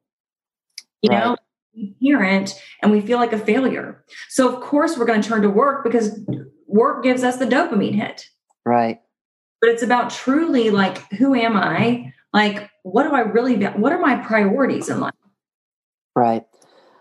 You 1.01 1.09
right. 1.09 1.23
know, 1.23 1.37
we 1.75 1.95
parent 2.01 2.61
and 2.81 2.91
we 2.91 3.01
feel 3.01 3.17
like 3.17 3.33
a 3.33 3.39
failure. 3.39 4.03
So, 4.29 4.53
of 4.53 4.61
course, 4.61 4.97
we're 4.97 5.05
going 5.05 5.21
to 5.21 5.27
turn 5.27 5.41
to 5.41 5.49
work 5.49 5.83
because 5.83 6.19
work 6.67 7.03
gives 7.03 7.23
us 7.23 7.37
the 7.37 7.45
dopamine 7.45 7.95
hit. 7.95 8.27
Right. 8.65 9.01
But 9.61 9.71
it's 9.71 9.83
about 9.83 10.11
truly 10.11 10.69
like, 10.69 11.11
who 11.13 11.33
am 11.33 11.57
I? 11.57 12.13
Like, 12.33 12.69
what 12.83 13.03
do 13.03 13.15
I 13.15 13.21
really, 13.21 13.63
what 13.65 13.91
are 13.91 13.99
my 13.99 14.17
priorities 14.17 14.89
in 14.89 14.99
life? 14.99 15.13
Right. 16.15 16.45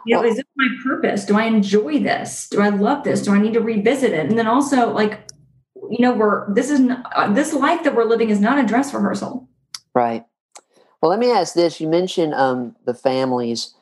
You 0.07 0.17
know, 0.17 0.23
well, 0.23 0.31
is 0.31 0.37
this 0.37 0.45
my 0.57 0.69
purpose? 0.83 1.25
Do 1.25 1.37
I 1.37 1.45
enjoy 1.45 1.99
this? 2.01 2.49
Do 2.49 2.61
I 2.61 2.69
love 2.69 3.05
this? 3.05 3.23
Do 3.23 3.33
I 3.33 3.38
need 3.38 3.55
to 3.55 3.61
revisit 3.61 4.12
it? 4.12 4.29
And 4.29 4.38
then 4.38 4.47
also, 4.47 4.93
like, 4.93 5.27
you 5.90 5.99
know, 6.01 6.12
we're 6.12 6.53
this 6.53 6.71
is 6.71 6.88
uh, 7.14 7.33
this 7.33 7.53
life 7.53 7.85
that 7.85 7.95
we're 7.95 8.05
living 8.05 8.31
is 8.31 8.40
not 8.40 8.59
a 8.59 8.67
dress 8.67 8.93
rehearsal. 8.93 9.49
Right. 9.95 10.25
Well, 11.01 11.11
let 11.11 11.19
me 11.19 11.31
ask 11.31 11.55
this. 11.55 11.81
You 11.81 11.88
mentioned 11.88 12.35
um, 12.35 12.77
the 12.85 12.95
families. 12.95 13.75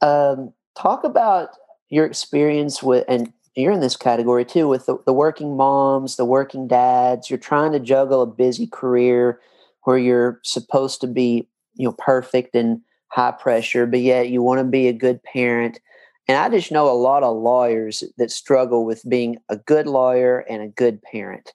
Um, 0.00 0.52
talk 0.76 1.02
about 1.02 1.50
your 1.88 2.06
experience 2.06 2.82
with, 2.82 3.04
and 3.08 3.32
you're 3.56 3.72
in 3.72 3.80
this 3.80 3.96
category 3.96 4.44
too 4.44 4.68
with 4.68 4.86
the, 4.86 4.98
the, 5.04 5.12
working 5.12 5.56
moms, 5.56 6.16
the 6.16 6.24
working 6.24 6.68
dads. 6.68 7.30
You're 7.30 7.38
trying 7.38 7.72
to 7.72 7.80
juggle 7.80 8.22
a 8.22 8.26
busy 8.26 8.66
career 8.66 9.40
where 9.84 9.98
you're 9.98 10.40
supposed 10.44 11.00
to 11.00 11.06
be, 11.06 11.48
you 11.74 11.86
know, 11.86 11.94
perfect 11.98 12.54
and 12.54 12.82
high 13.08 13.32
pressure, 13.32 13.86
but 13.86 14.00
yet 14.00 14.28
you 14.28 14.42
want 14.42 14.58
to 14.58 14.64
be 14.64 14.88
a 14.88 14.92
good 14.92 15.22
parent. 15.22 15.80
And 16.26 16.36
I 16.36 16.48
just 16.50 16.70
know 16.70 16.90
a 16.90 16.92
lot 16.92 17.22
of 17.22 17.36
lawyers 17.36 18.04
that 18.18 18.30
struggle 18.30 18.84
with 18.84 19.08
being 19.08 19.38
a 19.48 19.56
good 19.56 19.86
lawyer 19.86 20.40
and 20.40 20.62
a 20.62 20.68
good 20.68 21.02
parent. 21.02 21.52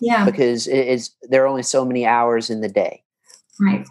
Yeah. 0.00 0.24
Because 0.24 0.68
it's 0.68 1.10
there 1.22 1.44
are 1.44 1.48
only 1.48 1.64
so 1.64 1.84
many 1.84 2.06
hours 2.06 2.50
in 2.50 2.60
the 2.60 2.68
day. 2.68 3.02
Right. 3.60 3.86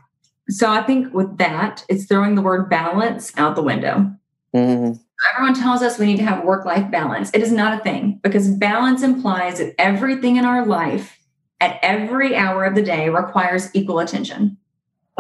So 0.50 0.70
I 0.70 0.82
think 0.84 1.14
with 1.14 1.38
that, 1.38 1.86
it's 1.90 2.06
throwing 2.06 2.36
the 2.36 2.42
word 2.42 2.70
balance 2.70 3.32
out 3.38 3.56
the 3.56 3.62
window. 3.62 4.12
Mm-hmm. 4.56 4.94
Everyone 5.34 5.54
tells 5.54 5.82
us 5.82 6.00
we 6.00 6.08
need 6.08 6.18
to 6.18 6.24
have 6.24 6.44
work 6.44 6.66
life 6.66 6.90
balance. 6.90 7.30
It 7.34 7.42
is 7.42 7.52
not 7.52 7.80
a 7.80 7.84
thing 7.84 8.20
because 8.24 8.50
balance 8.50 9.04
implies 9.04 9.60
that 9.60 9.76
everything 9.78 10.38
in 10.38 10.46
our 10.46 10.66
life 10.66 11.20
at 11.60 11.78
every 11.84 12.36
hour 12.36 12.66
of 12.66 12.74
the 12.74 12.82
day 12.82 13.08
requires 13.08 13.70
equal 13.76 14.00
attention. 14.00 14.58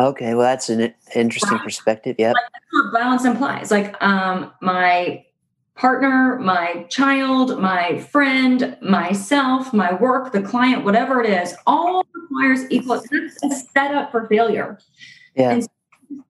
Okay, 0.01 0.33
well, 0.33 0.45
that's 0.45 0.69
an 0.69 0.93
interesting 1.13 1.57
right. 1.57 1.63
perspective. 1.63 2.15
Yeah, 2.17 2.31
like, 2.31 2.43
what 2.71 2.93
balance 2.93 3.23
implies. 3.23 3.69
Like, 3.69 4.01
um, 4.01 4.51
my 4.61 5.25
partner, 5.75 6.39
my 6.39 6.85
child, 6.89 7.59
my 7.59 7.99
friend, 7.99 8.77
myself, 8.81 9.73
my 9.73 9.93
work, 9.93 10.31
the 10.31 10.41
client, 10.41 10.83
whatever 10.85 11.21
it 11.21 11.29
is, 11.29 11.55
all 11.67 12.05
requires 12.13 12.69
equal. 12.71 13.01
That's 13.11 13.43
a 13.43 13.49
setup 13.73 14.11
for 14.11 14.27
failure. 14.27 14.79
Yeah. 15.35 15.51
And 15.51 15.67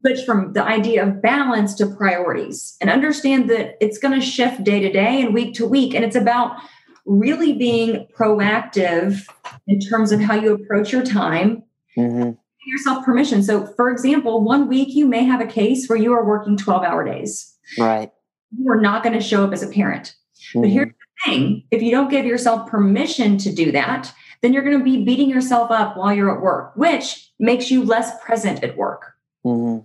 switch 0.02 0.26
from 0.26 0.54
the 0.54 0.64
idea 0.64 1.04
of 1.06 1.22
balance 1.22 1.74
to 1.76 1.88
priorities 1.88 2.78
and 2.82 2.90
understand 2.90 3.50
that 3.50 3.78
it's 3.82 3.98
going 3.98 4.20
to 4.20 4.26
shift 4.26 4.64
day 4.64 4.80
to 4.80 4.92
day 4.92 5.22
and 5.22 5.34
week 5.34 5.54
to 5.56 5.66
week. 5.66 5.94
And 5.96 6.06
it's 6.06 6.16
about 6.16 6.58
really 7.06 7.54
being 7.54 8.08
proactive 8.16 9.28
in 9.68 9.80
terms 9.80 10.12
of 10.12 10.20
how 10.20 10.36
you 10.36 10.54
approach 10.54 10.92
your 10.92 11.04
time. 11.04 11.64
Mm-hmm. 11.98 12.32
Yourself 12.65 13.04
permission. 13.04 13.41
So, 13.41 13.65
for 13.65 13.89
example, 13.89 14.43
one 14.43 14.67
week 14.67 14.89
you 14.91 15.08
may 15.08 15.24
have 15.24 15.41
a 15.41 15.47
case 15.47 15.88
where 15.88 15.97
you 15.97 16.13
are 16.13 16.24
working 16.24 16.58
12 16.58 16.84
hour 16.84 17.04
days. 17.04 17.58
Right. 17.78 18.12
You 18.58 18.69
are 18.71 18.80
not 18.80 19.04
going 19.04 19.13
to 19.13 19.21
show 19.21 19.43
up 19.43 19.52
as 19.52 19.63
a 19.63 19.67
parent. 19.67 20.15
Mm-hmm. 20.50 20.62
But 20.62 20.69
here's 20.69 20.89
the 20.89 21.32
thing 21.32 21.63
if 21.71 21.82
you 21.82 21.91
don't 21.91 22.10
give 22.10 22.26
yourself 22.26 22.69
permission 22.69 23.38
to 23.39 23.54
do 23.54 23.71
that, 23.71 24.13
then 24.41 24.54
you're 24.54 24.63
going 24.63 24.78
to 24.78 24.84
be 24.84 25.04
beating 25.04 25.30
yourself 25.30 25.71
up 25.71 25.97
while 25.97 26.13
you're 26.13 26.36
at 26.36 26.41
work, 26.41 26.76
which 26.76 27.32
makes 27.39 27.71
you 27.71 27.84
less 27.84 28.12
present 28.24 28.63
at 28.63 28.78
work. 28.78 29.13
Mm-hmm. 29.45 29.84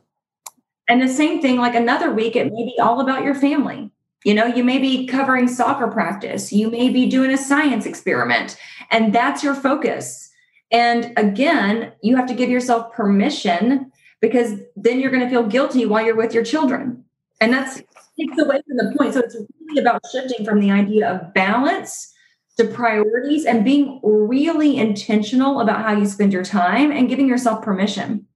And 0.89 1.03
the 1.03 1.09
same 1.09 1.43
thing, 1.43 1.57
like 1.57 1.75
another 1.75 2.13
week, 2.13 2.37
it 2.37 2.53
may 2.53 2.65
be 2.65 2.77
all 2.81 3.01
about 3.01 3.25
your 3.25 3.35
family. 3.35 3.91
You 4.25 4.35
know, 4.35 4.47
you 4.47 4.65
may 4.65 4.79
be 4.79 5.07
covering 5.07 5.47
soccer 5.49 5.89
practice, 5.89 6.53
you 6.53 6.71
may 6.71 6.89
be 6.89 7.09
doing 7.09 7.31
a 7.31 7.37
science 7.37 7.87
experiment, 7.87 8.57
and 8.91 9.15
that's 9.15 9.43
your 9.43 9.55
focus. 9.55 10.31
And 10.71 11.13
again, 11.17 11.93
you 12.03 12.17
have 12.17 12.27
to 12.27 12.35
give 12.35 12.51
yourself 12.51 12.93
permission 12.93 13.93
because 14.21 14.59
then 14.75 15.01
you're 15.01 15.11
going 15.11 15.23
to 15.23 15.31
feel 15.31 15.45
guilty 15.45 15.87
while 15.87 16.05
you're 16.05 16.17
with 16.17 16.35
your 16.35 16.45
children. 16.45 17.05
And 17.41 17.53
that's 17.53 17.83
takes 18.19 18.39
away 18.39 18.63
from 18.67 18.77
the 18.77 18.95
point. 18.97 19.15
So 19.15 19.21
it's 19.21 19.37
really 19.67 19.81
about 19.81 20.03
shifting 20.11 20.45
from 20.45 20.61
the 20.61 20.71
idea 20.71 21.09
of 21.09 21.35
balance 21.35 22.13
to 22.57 22.65
priorities 22.65 23.45
and 23.45 23.65
being 23.65 24.01
really 24.03 24.77
intentional 24.77 25.61
about 25.61 25.83
how 25.83 25.93
you 25.93 26.07
spend 26.07 26.33
your 26.33 26.45
time 26.45 26.91
and 26.91 27.09
giving 27.09 27.29
yourself 27.29 27.63
permission. 27.63 28.27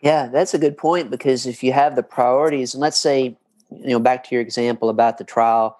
Yeah, 0.00 0.28
that's 0.28 0.54
a 0.54 0.58
good 0.58 0.78
point 0.78 1.10
because 1.10 1.46
if 1.46 1.62
you 1.62 1.72
have 1.72 1.96
the 1.96 2.02
priorities, 2.02 2.72
and 2.72 2.80
let's 2.80 2.98
say, 2.98 3.36
you 3.70 3.88
know, 3.88 3.98
back 3.98 4.24
to 4.24 4.34
your 4.34 4.40
example 4.40 4.88
about 4.88 5.18
the 5.18 5.24
trial, 5.24 5.78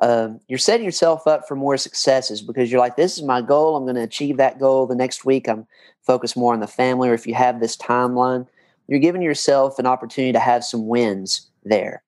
um, 0.00 0.40
you're 0.48 0.58
setting 0.58 0.84
yourself 0.84 1.26
up 1.26 1.48
for 1.48 1.56
more 1.56 1.76
successes 1.76 2.42
because 2.42 2.70
you're 2.70 2.80
like, 2.80 2.96
this 2.96 3.16
is 3.16 3.22
my 3.22 3.40
goal. 3.40 3.76
I'm 3.76 3.84
going 3.84 3.96
to 3.96 4.02
achieve 4.02 4.36
that 4.36 4.58
goal. 4.58 4.86
The 4.86 4.94
next 4.94 5.24
week, 5.24 5.48
I'm 5.48 5.66
focused 6.02 6.36
more 6.36 6.52
on 6.52 6.60
the 6.60 6.66
family. 6.66 7.08
Or 7.08 7.14
if 7.14 7.26
you 7.26 7.34
have 7.34 7.60
this 7.60 7.76
timeline, 7.76 8.46
you're 8.88 9.00
giving 9.00 9.22
yourself 9.22 9.78
an 9.78 9.86
opportunity 9.86 10.32
to 10.32 10.38
have 10.38 10.64
some 10.64 10.86
wins 10.86 11.48
there. 11.64 12.02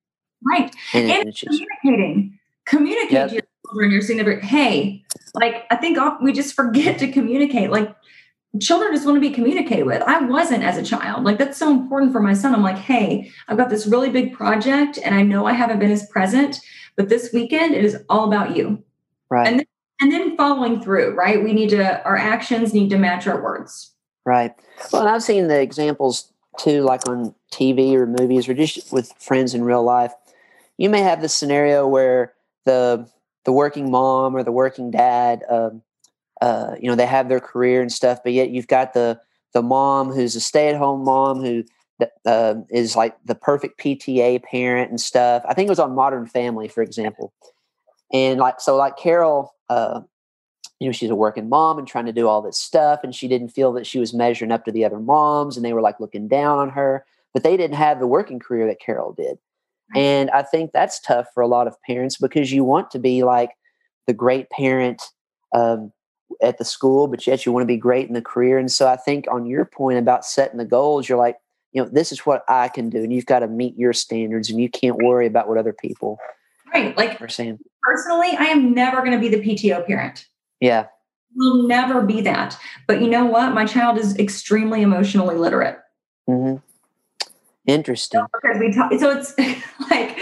Right. 0.45 0.75
And, 0.93 1.11
and, 1.11 1.37
communicating. 1.37 2.39
Communicate 2.67 3.13
yep. 3.13 3.29
to 3.31 3.35
your 3.37 3.43
children, 3.67 3.91
your 3.91 4.03
significant. 4.03 4.45
Hey, 4.45 5.05
like 5.35 5.67
I 5.71 5.77
think 5.77 5.99
we 6.23 6.33
just 6.33 6.55
forget 6.55 6.99
to 6.99 7.11
communicate. 7.11 7.71
Like 7.71 7.95
children 8.61 8.93
just 8.93 9.07
want 9.07 9.17
to 9.17 9.21
be 9.21 9.31
communicated 9.31 9.87
with. 9.87 10.03
I 10.03 10.21
wasn't 10.21 10.65
as 10.65 10.77
a 10.77 10.83
child. 10.83 11.25
Like 11.25 11.39
that's 11.39 11.59
so 11.59 11.71
important 11.71 12.13
for 12.13 12.21
my 12.21 12.35
son. 12.35 12.55
I'm 12.55 12.63
like, 12.63 12.79
hey, 12.79 13.31
I've 13.49 13.57
got 13.57 13.71
this 13.71 13.87
really 13.87 14.11
big 14.11 14.33
project 14.33 14.99
and 15.03 15.15
I 15.15 15.23
know 15.23 15.47
I 15.47 15.53
haven't 15.53 15.79
been 15.79 15.91
as 15.91 16.07
present, 16.09 16.61
but 16.99 17.09
this 17.09 17.33
weekend 17.33 17.75
it 17.75 17.85
is 17.85 17.97
all 18.11 18.25
about 18.25 18.55
you. 18.55 18.83
Right. 19.31 19.47
And 19.47 19.61
then, 19.61 19.67
and 20.01 20.13
then 20.13 20.37
following 20.37 20.83
through, 20.83 21.15
right? 21.15 21.43
We 21.43 21.55
need 21.55 21.71
to 21.71 22.05
our 22.05 22.17
actions 22.17 22.75
need 22.75 22.91
to 22.91 22.99
match 22.99 23.27
our 23.27 23.43
words. 23.43 23.95
Right. 24.27 24.55
Well, 24.93 25.09
I've 25.09 25.23
seen 25.23 25.49
the 25.49 25.61
examples 25.61 26.31
too, 26.59 26.83
like 26.83 27.09
on 27.09 27.35
TV 27.53 27.95
or 27.95 28.07
movies 28.07 28.49
or 28.49 28.55
just 28.55 28.93
with 28.93 29.13
friends 29.19 29.55
in 29.55 29.65
real 29.65 29.83
life. 29.83 30.13
You 30.77 30.91
may 30.91 31.01
have 31.01 31.23
this 31.23 31.35
scenario 31.35 31.87
where 31.87 32.35
the 32.67 33.09
the 33.45 33.53
working 33.53 33.91
mom 33.91 34.37
or 34.37 34.43
the 34.43 34.53
working 34.53 34.91
dad 34.91 35.43
um, 35.49 35.83
uh, 36.43 36.75
you 36.81 36.91
know 36.91 36.97
they 36.97 37.07
have 37.07 37.29
their 37.29 37.41
career 37.41 37.81
and 37.81 37.91
stuff 37.91 38.19
but 38.23 38.33
yet 38.33 38.51
you've 38.51 38.67
got 38.67 38.93
the 38.93 39.19
the 39.55 39.63
mom 39.63 40.13
who's 40.13 40.37
a 40.37 40.41
stay-at-home 40.41 41.03
mom 41.03 41.41
who 41.41 41.65
uh, 42.27 42.55
is 42.71 42.97
like 42.97 43.17
the 43.25 43.35
perfect 43.35 43.81
pta 43.81 44.43
parent 44.43 44.91
and 44.91 45.01
stuff. 45.01 45.43
I 45.49 45.55
think 45.55 45.67
it 45.67 45.71
was 45.71 45.79
on 45.79 45.95
modern 45.95 46.27
family 46.27 46.69
for 46.69 46.83
example. 46.83 47.33
And 48.13 48.41
like 48.41 48.61
so 48.61 48.77
like 48.77 48.97
carol 48.97 49.55
uh, 49.69 50.01
you 50.79 50.87
know 50.87 50.93
she's 50.93 51.11
a 51.11 51.15
working 51.15 51.49
mom 51.49 51.79
and 51.79 51.87
trying 51.87 52.07
to 52.07 52.13
do 52.13 52.29
all 52.29 52.41
this 52.43 52.59
stuff 52.59 53.01
and 53.03 53.15
she 53.15 53.29
didn't 53.29 53.49
feel 53.49 53.73
that 53.73 53.87
she 53.87 53.99
was 53.99 54.15
measuring 54.15 54.53
up 54.53 54.65
to 54.65 54.73
the 54.73 54.85
other 54.85 55.01
moms 55.01 55.57
and 55.57 55.65
they 55.65 55.73
were 55.73 55.83
like 55.83 56.01
looking 56.01 56.29
down 56.29 56.59
on 56.59 56.71
her 56.71 57.05
but 57.35 57.43
they 57.43 57.57
didn't 57.57 57.77
have 57.77 57.99
the 57.99 58.07
working 58.07 58.39
career 58.39 58.67
that 58.67 58.81
carol 58.81 59.13
did. 59.13 59.39
And 59.95 60.31
i 60.31 60.43
think 60.43 60.73
that's 60.73 61.01
tough 61.01 61.27
for 61.35 61.43
a 61.43 61.49
lot 61.49 61.67
of 61.67 61.81
parents 61.83 62.17
because 62.17 62.53
you 62.53 62.65
want 62.65 62.91
to 62.93 62.99
be 62.99 63.25
like 63.25 63.51
the 64.07 64.13
great 64.15 64.49
parent 64.51 65.03
um, 65.55 65.93
at 66.43 66.59
the 66.59 66.65
school, 66.65 67.09
but 67.09 67.27
yet 67.27 67.45
you 67.45 67.53
want 67.53 67.63
to 67.63 67.67
be 67.67 67.77
great 67.77 68.09
in 68.09 68.15
the 68.15 68.23
career. 68.23 68.59
And 68.59 68.71
so 68.71 68.89
I 68.89 68.97
think 68.97 69.27
on 69.31 69.47
your 69.47 69.65
point 69.65 69.99
about 69.99 70.25
setting 70.25 70.59
the 70.59 70.65
goals, 70.65 71.09
you're 71.09 71.19
like, 71.19 71.37
you 71.73 71.83
know, 71.83 71.89
this 71.91 72.13
is 72.13 72.21
what 72.21 72.45
I 72.49 72.69
can 72.69 72.89
do, 72.89 73.03
and 73.03 73.13
you've 73.13 73.27
got 73.27 73.41
to 73.41 73.49
meet 73.49 73.77
your 73.77 73.93
standards, 73.93 74.51
and 74.51 74.61
you 74.61 74.69
can't 74.69 74.97
worry 74.97 75.27
about 75.27 75.49
what 75.49 75.59
other 75.59 75.73
people 75.73 76.19
right 76.73 76.97
like 76.97 77.21
are 77.21 77.29
saying. 77.29 77.59
Personally, 77.83 78.37
I 78.39 78.47
am 78.47 78.75
never 78.75 78.99
going 78.99 79.13
to 79.13 79.19
be 79.19 79.29
the 79.29 79.43
PTO 79.43 79.87
parent. 79.87 80.27
Yeah, 80.61 80.87
will 81.35 81.67
never 81.67 82.03
be 82.03 82.21
that. 82.23 82.59
But 82.87 83.01
you 83.01 83.09
know 83.09 83.25
what? 83.25 83.53
My 83.55 83.65
child 83.65 83.99
is 83.99 84.17
extremely 84.19 84.83
emotionally 84.83 85.37
literate. 85.37 85.79
Mm-hmm. 86.29 86.57
Interesting. 87.67 88.27
So, 88.43 88.59
we 88.59 88.73
talk, 88.73 88.93
so 88.99 89.11
it's 89.11 89.35
like 89.91 90.19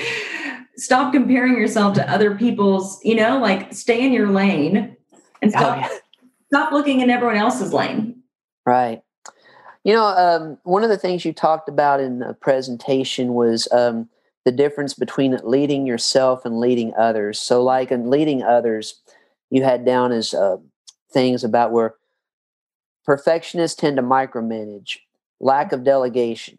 stop 0.76 1.12
comparing 1.12 1.56
yourself 1.56 1.94
to 1.94 2.11
other 2.11 2.35
people's. 2.35 3.02
You 3.04 3.16
know, 3.16 3.38
like 3.38 3.72
stay 3.72 4.04
in 4.04 4.12
your 4.12 4.30
lane 4.30 4.96
and 5.42 5.54
oh, 5.54 5.59
stop, 5.59 5.76
oh, 5.76 5.80
yeah. 5.80 5.98
stop 6.48 6.72
looking 6.72 7.00
in 7.00 7.11
everyone 7.11 7.37
else's 7.37 7.72
lane. 7.72 8.22
Right. 8.64 9.02
You 9.87 9.92
know, 9.92 10.07
um, 10.07 10.59
one 10.64 10.83
of 10.83 10.90
the 10.90 10.99
things 10.99 11.25
you 11.25 11.33
talked 11.33 11.68
about 11.68 12.01
in 12.01 12.18
the 12.18 12.35
presentation 12.35 13.35
was 13.35 13.70
um, 13.70 14.09
the 14.44 14.51
difference 14.51 14.94
between 14.94 15.38
leading 15.44 15.87
yourself 15.87 16.44
and 16.44 16.59
leading 16.59 16.92
others. 16.99 17.38
So, 17.38 17.62
like 17.62 17.92
in 17.92 18.11
leading 18.11 18.42
others, 18.42 19.01
you 19.49 19.62
had 19.62 19.85
down 19.85 20.11
as 20.11 20.35
uh, 20.35 20.57
things 21.12 21.44
about 21.44 21.70
where 21.70 21.94
perfectionists 23.05 23.81
tend 23.81 23.99
to 23.99 24.03
micromanage, 24.03 24.96
lack 25.38 25.70
of 25.70 25.85
delegation, 25.85 26.59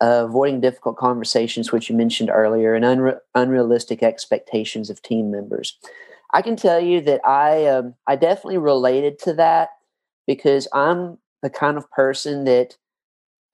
uh, 0.00 0.24
avoiding 0.24 0.62
difficult 0.62 0.96
conversations, 0.96 1.72
which 1.72 1.90
you 1.90 1.94
mentioned 1.94 2.30
earlier, 2.30 2.74
and 2.74 2.86
unre- 2.86 3.20
unrealistic 3.34 4.02
expectations 4.02 4.88
of 4.88 5.02
team 5.02 5.30
members. 5.30 5.76
I 6.32 6.40
can 6.40 6.56
tell 6.56 6.80
you 6.80 7.02
that 7.02 7.20
I 7.22 7.66
um, 7.66 7.96
I 8.06 8.16
definitely 8.16 8.56
related 8.56 9.18
to 9.24 9.34
that 9.34 9.72
because 10.26 10.66
I'm 10.72 11.18
the 11.42 11.50
kind 11.50 11.76
of 11.76 11.90
person 11.90 12.44
that 12.44 12.76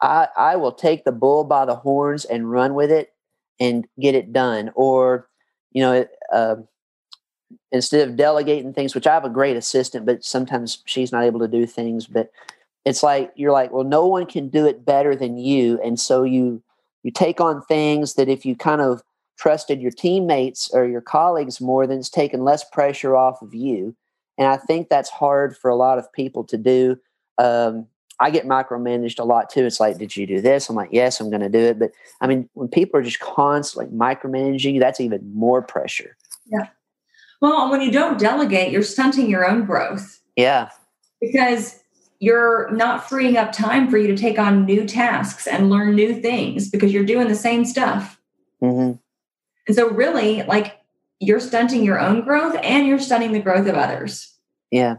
I 0.00 0.28
I 0.36 0.56
will 0.56 0.72
take 0.72 1.04
the 1.04 1.12
bull 1.12 1.44
by 1.44 1.64
the 1.64 1.76
horns 1.76 2.24
and 2.24 2.50
run 2.50 2.74
with 2.74 2.90
it 2.90 3.12
and 3.60 3.86
get 4.00 4.14
it 4.14 4.32
done. 4.32 4.70
Or 4.74 5.28
you 5.72 5.82
know, 5.82 6.06
uh, 6.32 6.56
instead 7.70 8.08
of 8.08 8.16
delegating 8.16 8.72
things, 8.72 8.94
which 8.94 9.06
I 9.06 9.14
have 9.14 9.24
a 9.24 9.30
great 9.30 9.56
assistant, 9.56 10.06
but 10.06 10.24
sometimes 10.24 10.82
she's 10.84 11.12
not 11.12 11.24
able 11.24 11.40
to 11.40 11.48
do 11.48 11.66
things. 11.66 12.06
But 12.06 12.30
it's 12.84 13.02
like 13.02 13.32
you're 13.36 13.52
like, 13.52 13.72
well, 13.72 13.84
no 13.84 14.06
one 14.06 14.26
can 14.26 14.48
do 14.48 14.66
it 14.66 14.84
better 14.84 15.14
than 15.14 15.38
you, 15.38 15.80
and 15.82 15.98
so 15.98 16.24
you 16.24 16.62
you 17.02 17.10
take 17.10 17.40
on 17.40 17.62
things 17.62 18.14
that 18.14 18.28
if 18.28 18.44
you 18.44 18.56
kind 18.56 18.80
of 18.80 19.02
trusted 19.38 19.80
your 19.80 19.90
teammates 19.90 20.70
or 20.72 20.86
your 20.86 21.00
colleagues 21.00 21.60
more, 21.60 21.86
then 21.86 21.98
it's 21.98 22.08
taken 22.08 22.44
less 22.44 22.64
pressure 22.70 23.16
off 23.16 23.42
of 23.42 23.54
you. 23.54 23.96
And 24.38 24.46
I 24.46 24.56
think 24.56 24.88
that's 24.88 25.10
hard 25.10 25.56
for 25.56 25.68
a 25.68 25.76
lot 25.76 25.98
of 25.98 26.12
people 26.12 26.44
to 26.44 26.56
do. 26.56 26.98
Um, 27.42 27.86
I 28.20 28.30
get 28.30 28.46
micromanaged 28.46 29.18
a 29.18 29.24
lot 29.24 29.50
too. 29.50 29.64
It's 29.64 29.80
like, 29.80 29.98
did 29.98 30.16
you 30.16 30.26
do 30.26 30.40
this? 30.40 30.68
I'm 30.68 30.76
like, 30.76 30.90
yes, 30.92 31.20
I'm 31.20 31.28
going 31.28 31.42
to 31.42 31.48
do 31.48 31.58
it. 31.58 31.78
But 31.78 31.90
I 32.20 32.28
mean, 32.28 32.48
when 32.54 32.68
people 32.68 33.00
are 33.00 33.02
just 33.02 33.18
constantly 33.18 33.92
micromanaging 33.96 34.74
you, 34.74 34.80
that's 34.80 35.00
even 35.00 35.34
more 35.34 35.60
pressure. 35.60 36.16
Yeah. 36.46 36.68
Well, 37.40 37.70
when 37.70 37.80
you 37.80 37.90
don't 37.90 38.20
delegate, 38.20 38.70
you're 38.70 38.84
stunting 38.84 39.28
your 39.28 39.44
own 39.44 39.64
growth. 39.64 40.20
Yeah. 40.36 40.70
Because 41.20 41.80
you're 42.20 42.70
not 42.70 43.08
freeing 43.08 43.36
up 43.36 43.50
time 43.50 43.90
for 43.90 43.98
you 43.98 44.06
to 44.06 44.16
take 44.16 44.38
on 44.38 44.64
new 44.64 44.86
tasks 44.86 45.48
and 45.48 45.68
learn 45.68 45.96
new 45.96 46.20
things 46.20 46.70
because 46.70 46.92
you're 46.92 47.04
doing 47.04 47.26
the 47.26 47.34
same 47.34 47.64
stuff. 47.64 48.20
Mm-hmm. 48.62 48.92
And 49.66 49.76
so, 49.76 49.90
really, 49.90 50.42
like 50.44 50.78
you're 51.18 51.40
stunting 51.40 51.82
your 51.82 51.98
own 51.98 52.22
growth 52.22 52.56
and 52.62 52.86
you're 52.86 53.00
stunting 53.00 53.32
the 53.32 53.40
growth 53.40 53.66
of 53.66 53.74
others. 53.74 54.32
Yeah. 54.70 54.98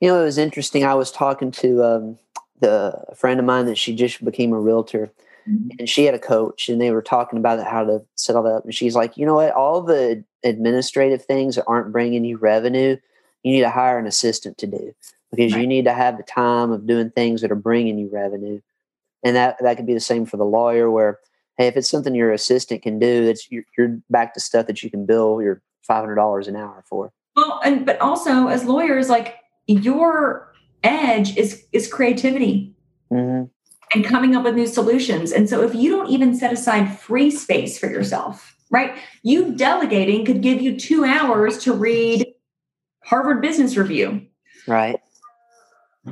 You 0.00 0.08
know, 0.08 0.20
it 0.20 0.24
was 0.24 0.38
interesting. 0.38 0.84
I 0.84 0.94
was 0.94 1.10
talking 1.10 1.50
to 1.52 1.84
um, 1.84 2.18
the 2.60 3.04
a 3.08 3.14
friend 3.14 3.40
of 3.40 3.46
mine 3.46 3.66
that 3.66 3.78
she 3.78 3.94
just 3.94 4.24
became 4.24 4.52
a 4.52 4.60
realtor, 4.60 5.12
mm-hmm. 5.48 5.68
and 5.78 5.88
she 5.88 6.04
had 6.04 6.14
a 6.14 6.18
coach, 6.18 6.68
and 6.68 6.80
they 6.80 6.90
were 6.90 7.02
talking 7.02 7.38
about 7.38 7.64
how 7.66 7.84
to 7.84 8.02
set 8.14 8.36
all 8.36 8.42
that 8.42 8.54
up. 8.54 8.64
And 8.64 8.74
she's 8.74 8.94
like, 8.94 9.16
you 9.16 9.26
know 9.26 9.34
what, 9.34 9.52
all 9.52 9.82
the 9.82 10.24
administrative 10.42 11.24
things 11.24 11.56
that 11.56 11.64
aren't 11.66 11.92
bringing 11.92 12.24
you 12.24 12.36
revenue, 12.36 12.96
you 13.42 13.52
need 13.52 13.60
to 13.60 13.70
hire 13.70 13.98
an 13.98 14.06
assistant 14.06 14.58
to 14.58 14.66
do 14.66 14.94
because 15.30 15.52
right. 15.52 15.60
you 15.60 15.66
need 15.66 15.84
to 15.84 15.92
have 15.92 16.16
the 16.16 16.22
time 16.22 16.70
of 16.70 16.86
doing 16.86 17.10
things 17.10 17.40
that 17.40 17.52
are 17.52 17.56
bringing 17.56 17.98
you 17.98 18.08
revenue, 18.12 18.60
and 19.22 19.36
that 19.36 19.56
that 19.60 19.76
could 19.76 19.86
be 19.86 19.94
the 19.94 20.00
same 20.00 20.26
for 20.26 20.36
the 20.36 20.44
lawyer 20.44 20.90
where. 20.90 21.18
Hey, 21.56 21.68
if 21.68 21.76
it's 21.76 21.88
something 21.88 22.16
your 22.16 22.32
assistant 22.32 22.82
can 22.82 22.98
do, 22.98 23.06
it's 23.06 23.48
you're, 23.48 23.62
you're 23.78 24.00
back 24.10 24.34
to 24.34 24.40
stuff 24.40 24.66
that 24.66 24.82
you 24.82 24.90
can 24.90 25.06
bill 25.06 25.40
your 25.40 25.62
five 25.82 26.00
hundred 26.00 26.16
dollars 26.16 26.48
an 26.48 26.56
hour 26.56 26.82
for. 26.84 27.12
Well, 27.36 27.60
and 27.64 27.86
but 27.86 28.00
also 28.00 28.48
as 28.48 28.64
lawyers, 28.64 29.08
like 29.08 29.36
your 29.66 30.52
edge 30.82 31.36
is 31.36 31.64
is 31.72 31.92
creativity 31.92 32.74
mm-hmm. 33.12 33.44
and 33.94 34.04
coming 34.04 34.36
up 34.36 34.44
with 34.44 34.54
new 34.54 34.66
solutions. 34.66 35.32
And 35.32 35.48
so 35.48 35.62
if 35.62 35.74
you 35.74 35.90
don't 35.90 36.10
even 36.10 36.34
set 36.36 36.52
aside 36.52 36.98
free 36.98 37.30
space 37.30 37.78
for 37.78 37.88
yourself, 37.88 38.56
right? 38.70 38.96
You 39.22 39.54
delegating 39.54 40.24
could 40.24 40.42
give 40.42 40.60
you 40.60 40.78
two 40.78 41.04
hours 41.04 41.58
to 41.58 41.72
read 41.72 42.26
Harvard 43.04 43.40
Business 43.40 43.76
Review. 43.76 44.26
Right. 44.66 44.98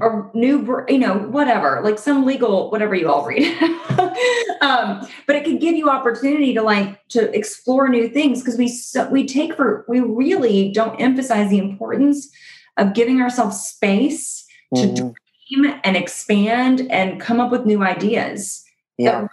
Or 0.01 0.31
new, 0.33 0.85
you 0.89 0.99
know, 0.99 1.19
whatever, 1.19 1.83
like 1.85 1.99
some 1.99 2.25
legal, 2.25 2.71
whatever 2.71 2.95
you 2.95 3.11
all 3.11 3.27
read. 3.27 3.45
um, 4.63 5.07
but 5.27 5.37
it 5.37 5.45
could 5.45 5.61
give 5.61 5.75
you 5.75 5.91
opportunity 5.91 6.55
to 6.55 6.63
like 6.63 7.07
to 7.09 7.35
explore 7.37 7.89
new 7.91 8.09
things 8.09 8.41
because 8.41 8.57
we 8.57 8.69
so, 8.69 9.09
we 9.11 9.27
take 9.27 9.55
for 9.55 9.85
we 9.89 10.01
really 10.01 10.73
don't 10.73 10.99
emphasize 10.99 11.51
the 11.51 11.59
importance 11.59 12.31
of 12.77 12.95
giving 12.95 13.21
ourselves 13.21 13.61
space 13.61 14.45
mm-hmm. 14.75 14.95
to 14.95 15.15
dream 15.51 15.81
and 15.85 15.97
expand 15.97 16.91
and 16.91 17.21
come 17.21 17.41
up 17.41 17.51
with 17.51 17.67
new 17.67 17.83
ideas 17.83 18.65
yeah. 18.99 19.23
that 19.23 19.31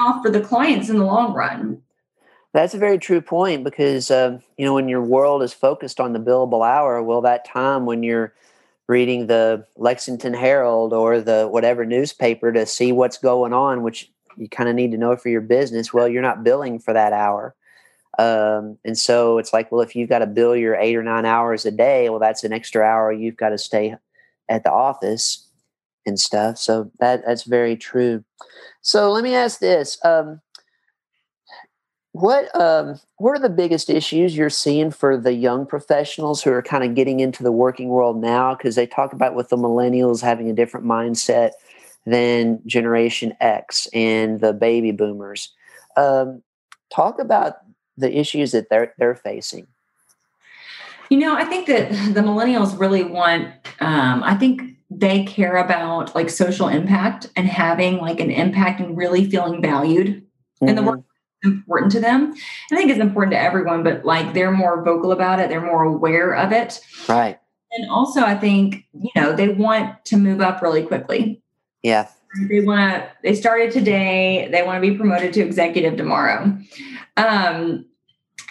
off 0.00 0.22
for 0.22 0.30
the 0.30 0.40
clients 0.40 0.88
in 0.88 0.98
the 0.98 1.04
long 1.04 1.34
run. 1.34 1.82
That's 2.54 2.74
a 2.74 2.78
very 2.78 2.98
true 2.98 3.20
point 3.20 3.64
because 3.64 4.10
uh, 4.10 4.38
you 4.58 4.64
know 4.64 4.74
when 4.74 4.88
your 4.88 5.02
world 5.02 5.42
is 5.42 5.54
focused 5.54 6.00
on 6.00 6.12
the 6.12 6.18
billable 6.18 6.66
hour, 6.66 7.02
well, 7.02 7.22
that 7.22 7.46
time 7.46 7.86
when 7.86 8.02
you're 8.02 8.34
reading 8.88 9.26
the 9.26 9.66
Lexington 9.76 10.34
Herald 10.34 10.92
or 10.92 11.20
the 11.20 11.48
whatever 11.50 11.86
newspaper 11.86 12.52
to 12.52 12.66
see 12.66 12.92
what's 12.92 13.16
going 13.16 13.54
on, 13.54 13.82
which 13.82 14.10
you 14.36 14.48
kind 14.48 14.68
of 14.68 14.74
need 14.74 14.92
to 14.92 14.98
know 14.98 15.16
for 15.16 15.30
your 15.30 15.40
business. 15.40 15.94
Well, 15.94 16.08
you're 16.08 16.20
not 16.22 16.44
billing 16.44 16.78
for 16.78 16.92
that 16.92 17.12
hour. 17.12 17.54
Um, 18.18 18.78
and 18.84 18.98
so 18.98 19.38
it's 19.38 19.52
like, 19.52 19.72
well, 19.72 19.80
if 19.80 19.96
you've 19.96 20.08
got 20.08 20.18
to 20.18 20.26
bill 20.26 20.54
your 20.54 20.76
eight 20.76 20.96
or 20.96 21.02
nine 21.02 21.24
hours 21.24 21.64
a 21.64 21.70
day, 21.70 22.08
well, 22.10 22.18
that's 22.18 22.44
an 22.44 22.52
extra 22.52 22.82
hour 22.84 23.12
you've 23.12 23.36
got 23.36 23.50
to 23.50 23.58
stay 23.58 23.96
at 24.48 24.64
the 24.64 24.72
office 24.72 25.48
and 26.04 26.18
stuff. 26.18 26.58
So 26.58 26.90
that 27.00 27.24
that's 27.26 27.44
very 27.44 27.76
true. 27.76 28.24
So 28.82 29.10
let 29.10 29.24
me 29.24 29.34
ask 29.34 29.60
this: 29.60 29.98
um, 30.04 30.40
what 32.12 32.54
um, 32.58 33.00
what 33.16 33.32
are 33.32 33.40
the 33.40 33.48
biggest 33.48 33.88
issues 33.88 34.36
you're 34.36 34.50
seeing 34.50 34.90
for 34.90 35.16
the 35.16 35.32
young 35.32 35.64
professionals 35.64 36.42
who 36.42 36.52
are 36.52 36.62
kind 36.62 36.84
of 36.84 36.94
getting 36.94 37.20
into 37.20 37.42
the 37.42 37.52
working 37.52 37.88
world 37.88 38.20
now? 38.20 38.54
Because 38.54 38.74
they 38.74 38.86
talk 38.86 39.12
about 39.12 39.34
with 39.34 39.48
the 39.48 39.56
millennials 39.56 40.20
having 40.20 40.50
a 40.50 40.54
different 40.54 40.86
mindset 40.86 41.52
than 42.04 42.60
Generation 42.66 43.32
X 43.40 43.88
and 43.94 44.40
the 44.40 44.52
baby 44.52 44.90
boomers. 44.90 45.52
Um, 45.96 46.42
talk 46.92 47.18
about 47.18 47.61
the 47.96 48.16
issues 48.16 48.52
that 48.52 48.68
they're 48.70 48.94
they're 48.98 49.14
facing? 49.14 49.66
You 51.10 51.18
know, 51.18 51.34
I 51.34 51.44
think 51.44 51.66
that 51.66 51.90
the 52.14 52.20
millennials 52.20 52.78
really 52.78 53.04
want. 53.04 53.48
Um, 53.80 54.22
I 54.22 54.34
think 54.34 54.62
they 54.90 55.24
care 55.24 55.56
about 55.56 56.14
like 56.14 56.30
social 56.30 56.68
impact 56.68 57.28
and 57.36 57.46
having 57.46 57.98
like 57.98 58.20
an 58.20 58.30
impact 58.30 58.80
and 58.80 58.96
really 58.96 59.28
feeling 59.28 59.62
valued 59.62 60.08
mm-hmm. 60.08 60.68
in 60.68 60.76
the 60.76 60.82
work 60.82 61.00
important 61.44 61.92
to 61.92 62.00
them. 62.00 62.32
I 62.70 62.76
think 62.76 62.90
it's 62.90 63.00
important 63.00 63.32
to 63.32 63.40
everyone, 63.40 63.82
but 63.82 64.04
like 64.04 64.32
they're 64.34 64.52
more 64.52 64.82
vocal 64.84 65.12
about 65.12 65.40
it, 65.40 65.48
they're 65.48 65.64
more 65.64 65.82
aware 65.82 66.34
of 66.34 66.52
it. 66.52 66.80
Right. 67.08 67.38
And 67.72 67.90
also 67.90 68.22
I 68.22 68.36
think, 68.36 68.86
you 68.92 69.10
know, 69.16 69.34
they 69.34 69.48
want 69.48 70.04
to 70.06 70.16
move 70.16 70.40
up 70.40 70.62
really 70.62 70.84
quickly. 70.84 71.42
Yeah. 71.82 72.08
They 72.48 72.60
want 72.60 72.80
to 72.80 73.10
they 73.22 73.34
started 73.34 73.72
today, 73.72 74.48
they 74.50 74.62
want 74.62 74.82
to 74.82 74.90
be 74.90 74.96
promoted 74.96 75.32
to 75.34 75.40
executive 75.40 75.96
tomorrow. 75.96 76.58
Um, 77.16 77.86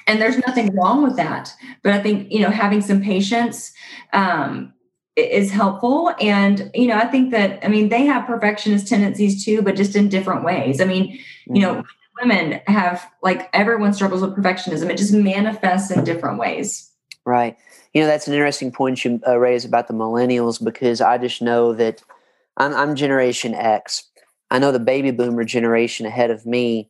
and 0.07 0.21
there's 0.21 0.37
nothing 0.45 0.75
wrong 0.75 1.03
with 1.03 1.15
that. 1.15 1.53
But 1.83 1.93
I 1.93 2.01
think, 2.01 2.31
you 2.31 2.39
know, 2.39 2.49
having 2.49 2.81
some 2.81 3.01
patience 3.01 3.71
um, 4.13 4.73
is 5.15 5.51
helpful. 5.51 6.13
And, 6.19 6.69
you 6.73 6.87
know, 6.87 6.95
I 6.95 7.05
think 7.05 7.31
that, 7.31 7.63
I 7.63 7.69
mean, 7.69 7.89
they 7.89 8.05
have 8.05 8.27
perfectionist 8.27 8.87
tendencies 8.87 9.45
too, 9.45 9.61
but 9.61 9.75
just 9.75 9.95
in 9.95 10.09
different 10.09 10.43
ways. 10.43 10.81
I 10.81 10.85
mean, 10.85 11.19
you 11.47 11.61
know, 11.61 11.75
mm-hmm. 11.75 12.27
women 12.27 12.61
have 12.67 13.09
like 13.21 13.49
everyone 13.53 13.93
struggles 13.93 14.21
with 14.21 14.35
perfectionism, 14.35 14.89
it 14.89 14.97
just 14.97 15.13
manifests 15.13 15.91
in 15.91 16.03
different 16.03 16.39
ways. 16.39 16.91
Right. 17.25 17.55
You 17.93 18.01
know, 18.01 18.07
that's 18.07 18.27
an 18.27 18.33
interesting 18.33 18.71
point 18.71 19.03
you 19.03 19.19
uh, 19.27 19.37
raise 19.37 19.65
about 19.65 19.87
the 19.87 19.93
millennials 19.93 20.63
because 20.63 21.01
I 21.01 21.17
just 21.17 21.41
know 21.41 21.73
that 21.73 22.01
I'm, 22.61 22.73
I'm 22.73 22.95
Generation 22.95 23.53
X. 23.53 24.03
I 24.49 24.59
know 24.59 24.71
the 24.71 24.79
baby 24.79 25.11
boomer 25.11 25.43
generation 25.43 26.05
ahead 26.05 26.31
of 26.31 26.45
me 26.45 26.89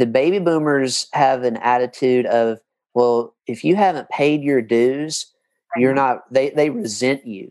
the 0.00 0.06
baby 0.06 0.38
boomers 0.38 1.08
have 1.12 1.42
an 1.42 1.58
attitude 1.58 2.24
of, 2.24 2.58
well, 2.94 3.34
if 3.46 3.64
you 3.64 3.76
haven't 3.76 4.08
paid 4.08 4.42
your 4.42 4.62
dues, 4.62 5.26
right. 5.76 5.82
you're 5.82 5.94
not, 5.94 6.22
they, 6.32 6.48
they 6.50 6.70
resent 6.70 7.26
you 7.26 7.50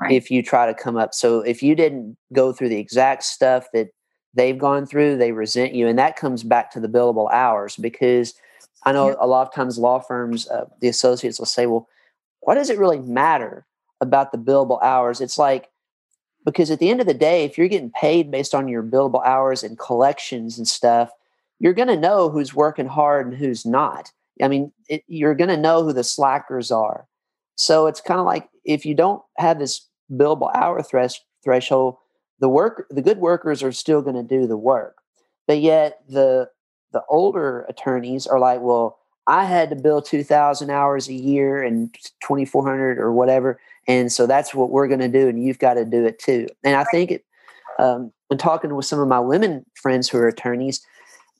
right. 0.00 0.12
if 0.12 0.30
you 0.30 0.42
try 0.42 0.64
to 0.64 0.72
come 0.72 0.96
up. 0.96 1.12
So 1.12 1.40
if 1.40 1.62
you 1.62 1.74
didn't 1.74 2.16
go 2.32 2.54
through 2.54 2.70
the 2.70 2.78
exact 2.78 3.24
stuff 3.24 3.66
that 3.74 3.90
they've 4.32 4.58
gone 4.58 4.86
through, 4.86 5.18
they 5.18 5.32
resent 5.32 5.74
you. 5.74 5.86
And 5.86 5.98
that 5.98 6.16
comes 6.16 6.42
back 6.42 6.70
to 6.70 6.80
the 6.80 6.88
billable 6.88 7.30
hours 7.30 7.76
because 7.76 8.32
I 8.84 8.92
know 8.92 9.08
yeah. 9.08 9.16
a 9.20 9.26
lot 9.26 9.46
of 9.46 9.52
times 9.52 9.78
law 9.78 9.98
firms, 9.98 10.48
uh, 10.48 10.64
the 10.80 10.88
associates 10.88 11.38
will 11.38 11.46
say, 11.46 11.66
well, 11.66 11.86
what 12.40 12.54
does 12.54 12.70
it 12.70 12.78
really 12.78 13.00
matter 13.00 13.66
about 14.00 14.32
the 14.32 14.38
billable 14.38 14.82
hours? 14.82 15.20
It's 15.20 15.36
like, 15.36 15.69
because 16.44 16.70
at 16.70 16.78
the 16.78 16.90
end 16.90 17.00
of 17.00 17.06
the 17.06 17.14
day, 17.14 17.44
if 17.44 17.58
you're 17.58 17.68
getting 17.68 17.90
paid 17.90 18.30
based 18.30 18.54
on 18.54 18.68
your 18.68 18.82
billable 18.82 19.24
hours 19.24 19.62
and 19.62 19.78
collections 19.78 20.58
and 20.58 20.66
stuff, 20.66 21.10
you're 21.58 21.74
going 21.74 21.88
to 21.88 21.96
know 21.96 22.30
who's 22.30 22.54
working 22.54 22.86
hard 22.86 23.26
and 23.26 23.36
who's 23.36 23.66
not. 23.66 24.10
I 24.42 24.48
mean, 24.48 24.72
it, 24.88 25.04
you're 25.06 25.34
going 25.34 25.50
to 25.50 25.56
know 25.56 25.84
who 25.84 25.92
the 25.92 26.04
slackers 26.04 26.70
are. 26.70 27.06
So 27.56 27.86
it's 27.86 28.00
kind 28.00 28.20
of 28.20 28.26
like 28.26 28.48
if 28.64 28.86
you 28.86 28.94
don't 28.94 29.22
have 29.36 29.58
this 29.58 29.86
billable 30.10 30.50
hour 30.54 30.82
thresh, 30.82 31.20
threshold, 31.44 31.96
the 32.38 32.48
work, 32.48 32.86
the 32.90 33.02
good 33.02 33.18
workers 33.18 33.62
are 33.62 33.72
still 33.72 34.00
going 34.00 34.16
to 34.16 34.22
do 34.22 34.46
the 34.46 34.56
work, 34.56 34.96
but 35.46 35.60
yet 35.60 36.00
the 36.08 36.48
the 36.92 37.02
older 37.08 37.66
attorneys 37.68 38.26
are 38.26 38.40
like, 38.40 38.60
well, 38.60 38.98
I 39.26 39.44
had 39.44 39.70
to 39.70 39.76
bill 39.76 40.02
two 40.02 40.24
thousand 40.24 40.70
hours 40.70 41.08
a 41.08 41.14
year 41.14 41.62
and 41.62 41.94
twenty 42.22 42.44
four 42.44 42.66
hundred 42.66 42.98
or 42.98 43.12
whatever, 43.12 43.60
and 43.86 44.10
so 44.10 44.26
that's 44.26 44.54
what 44.54 44.70
we're 44.70 44.88
going 44.88 45.00
to 45.00 45.08
do, 45.08 45.28
and 45.28 45.42
you've 45.42 45.58
got 45.58 45.74
to 45.74 45.84
do 45.84 46.04
it 46.04 46.18
too. 46.18 46.48
And 46.64 46.76
I 46.76 46.84
think 46.84 47.10
it. 47.10 47.24
Um, 47.78 48.12
when 48.28 48.38
talking 48.38 48.74
with 48.76 48.84
some 48.84 49.00
of 49.00 49.08
my 49.08 49.18
women 49.18 49.64
friends 49.74 50.08
who 50.08 50.18
are 50.18 50.28
attorneys, 50.28 50.84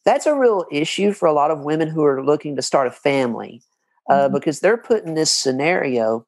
that's 0.04 0.26
a 0.26 0.34
real 0.34 0.64
issue 0.72 1.12
for 1.12 1.26
a 1.26 1.32
lot 1.32 1.50
of 1.50 1.60
women 1.60 1.88
who 1.88 2.04
are 2.04 2.24
looking 2.24 2.56
to 2.56 2.62
start 2.62 2.86
a 2.86 2.90
family 2.90 3.62
uh, 4.08 4.24
mm-hmm. 4.24 4.34
because 4.34 4.60
they're 4.60 4.76
put 4.76 5.04
in 5.04 5.14
this 5.14 5.32
scenario 5.32 6.26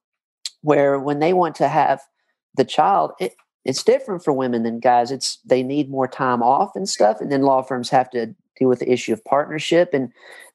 where 0.62 0.98
when 0.98 1.18
they 1.18 1.32
want 1.32 1.54
to 1.56 1.68
have 1.68 2.00
the 2.56 2.64
child 2.64 3.12
it, 3.18 3.34
it's 3.64 3.82
different 3.82 4.22
for 4.22 4.32
women 4.32 4.62
than 4.62 4.78
guys 4.78 5.10
it's 5.10 5.38
they 5.44 5.62
need 5.62 5.90
more 5.90 6.08
time 6.08 6.42
off 6.42 6.76
and 6.76 6.88
stuff 6.88 7.20
and 7.20 7.32
then 7.32 7.42
law 7.42 7.62
firms 7.62 7.90
have 7.90 8.10
to 8.10 8.26
deal 8.58 8.68
with 8.68 8.78
the 8.78 8.92
issue 8.92 9.12
of 9.12 9.24
partnership 9.24 9.90
and 9.92 10.12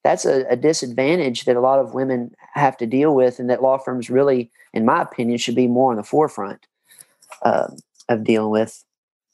that's 0.07 0.25
a, 0.25 0.45
a 0.49 0.55
disadvantage 0.55 1.43
that 1.43 1.57
a 1.57 1.59
lot 1.59 1.79
of 1.79 1.93
women 1.93 2.33
have 2.53 2.77
to 2.77 2.85
deal 2.85 3.13
with 3.13 3.39
and 3.39 3.49
that 3.49 3.61
law 3.61 3.77
firms 3.77 4.10
really 4.10 4.49
in 4.73 4.85
my 4.85 5.01
opinion 5.01 5.37
should 5.37 5.55
be 5.55 5.67
more 5.67 5.91
on 5.91 5.97
the 5.97 6.03
forefront 6.03 6.65
uh, 7.41 7.67
of 8.08 8.23
dealing 8.23 8.49
with 8.49 8.83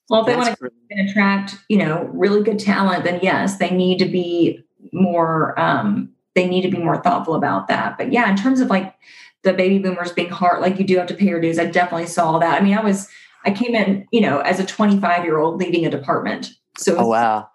well, 0.10 0.22
if 0.22 0.28
they 0.28 0.36
want 0.36 0.58
to 0.60 1.10
attract, 1.10 1.56
you 1.70 1.78
know, 1.78 2.10
really 2.14 2.44
good 2.44 2.60
talent, 2.60 3.06
then 3.06 3.22
yes, 3.24 3.58
they 3.58 3.72
need 3.72 4.00
to 4.00 4.06
be 4.06 4.60
more. 4.92 5.58
Um, 5.58 6.10
they 6.36 6.46
need 6.46 6.64
to 6.64 6.70
be 6.70 6.78
more 6.78 7.02
thoughtful 7.02 7.36
about 7.36 7.68
that. 7.70 7.98
But 7.98 8.12
yeah, 8.12 8.30
in 8.30 8.36
terms 8.36 8.60
of 8.60 8.68
like 8.68 8.94
the 9.44 9.54
baby 9.54 9.80
boomers 9.80 10.12
being 10.12 10.30
hard, 10.30 10.62
like 10.62 10.78
you 10.78 10.86
do 10.86 10.98
have 10.98 11.08
to 11.08 11.14
pay 11.14 11.28
your 11.28 11.40
dues. 11.40 11.58
I 11.58 11.66
definitely 11.66 12.08
saw 12.08 12.38
that. 12.40 12.62
I 12.62 12.64
mean, 12.64 12.78
I 12.78 12.84
was, 12.84 13.08
I 13.46 13.52
came 13.52 13.76
in, 13.76 14.06
you 14.12 14.20
know, 14.20 14.40
as 14.40 14.60
a 14.60 14.66
25 14.66 15.24
year 15.24 15.38
old 15.38 15.58
leading 15.58 15.86
a 15.86 15.90
department. 15.90 16.50
So, 16.78 16.98
oh 16.98 17.08
wow. 17.08 17.50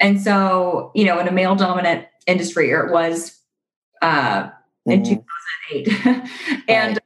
And 0.00 0.20
so, 0.20 0.92
you 0.94 1.04
know, 1.04 1.18
in 1.18 1.28
a 1.28 1.32
male 1.32 1.54
dominant 1.54 2.06
industry, 2.28 2.72
or 2.72 2.86
it 2.86 2.92
was 2.92 3.40
uh, 4.00 4.50
in 4.86 5.02
mm-hmm. 5.02 5.14
2008, 5.72 6.28
and 6.68 6.92
right 6.94 7.02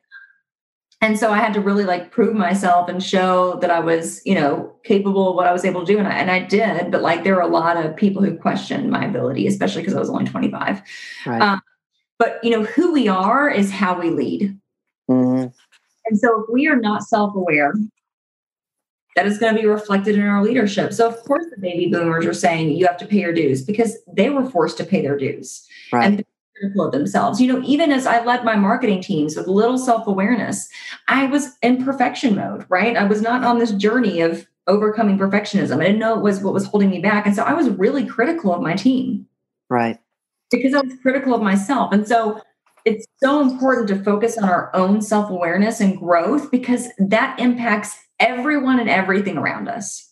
and 1.03 1.18
so 1.18 1.33
I 1.33 1.39
had 1.39 1.53
to 1.55 1.61
really 1.61 1.85
like 1.85 2.12
prove 2.12 2.33
myself 2.33 2.89
and 2.89 3.03
show 3.03 3.59
that 3.61 3.73
I 3.73 3.81
was, 3.81 4.25
you 4.25 4.37
know, 4.37 4.73
capable 4.85 5.31
of 5.31 5.35
what 5.35 5.49
I 5.49 5.53
was 5.53 5.64
able 5.64 5.85
to 5.85 5.93
do. 5.93 5.99
And 5.99 6.07
I, 6.07 6.12
and 6.12 6.31
I 6.31 6.39
did, 6.39 6.93
but 6.93 7.03
like 7.03 7.25
there 7.25 7.35
were 7.35 7.41
a 7.41 7.49
lot 7.49 7.77
of 7.77 7.97
people 7.97 8.23
who 8.23 8.37
questioned 8.37 8.89
my 8.89 9.05
ability, 9.05 9.49
especially 9.49 9.83
because 9.83 9.97
I 9.97 9.99
was 9.99 10.09
only 10.09 10.27
25. 10.27 10.81
Right. 11.27 11.43
Um, 11.43 11.61
but, 12.20 12.39
you 12.45 12.51
know, 12.51 12.62
who 12.62 12.93
we 12.93 13.09
are 13.09 13.51
is 13.51 13.73
how 13.73 13.99
we 13.99 14.11
lead. 14.11 14.57
Mm-hmm. 15.11 15.49
And 16.07 16.18
so 16.18 16.43
if 16.43 16.47
we 16.53 16.68
are 16.68 16.77
not 16.77 17.03
self 17.03 17.35
aware 17.35 17.75
that 19.17 19.27
is 19.27 19.39
going 19.39 19.55
to 19.55 19.61
be 19.61 19.67
reflected 19.67 20.17
in 20.17 20.23
our 20.23 20.43
leadership. 20.43 20.93
So, 20.93 21.09
of 21.09 21.17
course, 21.25 21.45
the 21.51 21.61
baby 21.61 21.87
boomers 21.87 22.25
are 22.27 22.35
saying 22.35 22.71
you 22.71 22.87
have 22.87 22.97
to 22.99 23.07
pay 23.07 23.21
your 23.21 23.33
dues 23.33 23.63
because 23.63 23.99
they 24.13 24.31
were 24.31 24.49
forced 24.49 24.79
to 24.79 24.85
pay 24.85 25.03
their 25.03 25.17
dues. 25.17 25.67
Right. 25.93 26.05
And 26.05 26.25
critical 26.63 26.87
of 26.87 26.93
themselves. 26.93 27.41
You 27.41 27.53
know, 27.53 27.63
even 27.65 27.93
as 27.93 28.07
I 28.07 28.25
led 28.25 28.45
my 28.45 28.57
marketing 28.57 29.03
teams 29.03 29.37
with 29.37 29.47
little 29.49 29.79
self 29.79 30.07
awareness, 30.07 30.69
I 31.09 31.27
was 31.27 31.57
in 31.63 31.85
perfection 31.85 32.37
mode, 32.37 32.65
right? 32.69 32.97
I 32.97 33.05
was 33.05 33.21
not 33.21 33.45
on 33.45 33.59
this 33.59 33.73
journey 33.73 34.21
of 34.21 34.47
overcoming 34.67 35.19
perfectionism. 35.19 35.81
I 35.81 35.87
didn't 35.87 35.99
know 35.99 36.17
it 36.17 36.23
was 36.23 36.41
what 36.41 36.55
was 36.55 36.67
holding 36.67 36.91
me 36.91 37.01
back. 37.01 37.27
And 37.27 37.35
so 37.35 37.43
I 37.43 37.53
was 37.53 37.69
really 37.71 38.07
critical 38.07 38.55
of 38.55 38.63
my 38.63 38.75
team. 38.75 39.27
Right. 39.69 39.99
Because 40.51 40.75
I 40.75 40.83
was 40.83 40.95
critical 41.03 41.35
of 41.35 41.43
myself. 41.43 41.93
And 41.93 42.07
so 42.07 42.41
it's 42.85 43.07
so 43.23 43.41
important 43.41 43.89
to 43.89 44.03
focus 44.03 44.37
on 44.39 44.45
our 44.45 44.75
own 44.75 45.01
self 45.03 45.31
awareness 45.31 45.81
and 45.81 45.99
growth 45.99 46.51
because 46.51 46.89
that 46.99 47.39
impacts 47.39 47.97
everyone 48.23 48.79
and 48.79 48.89
everything 48.89 49.37
around 49.37 49.68
us. 49.68 50.11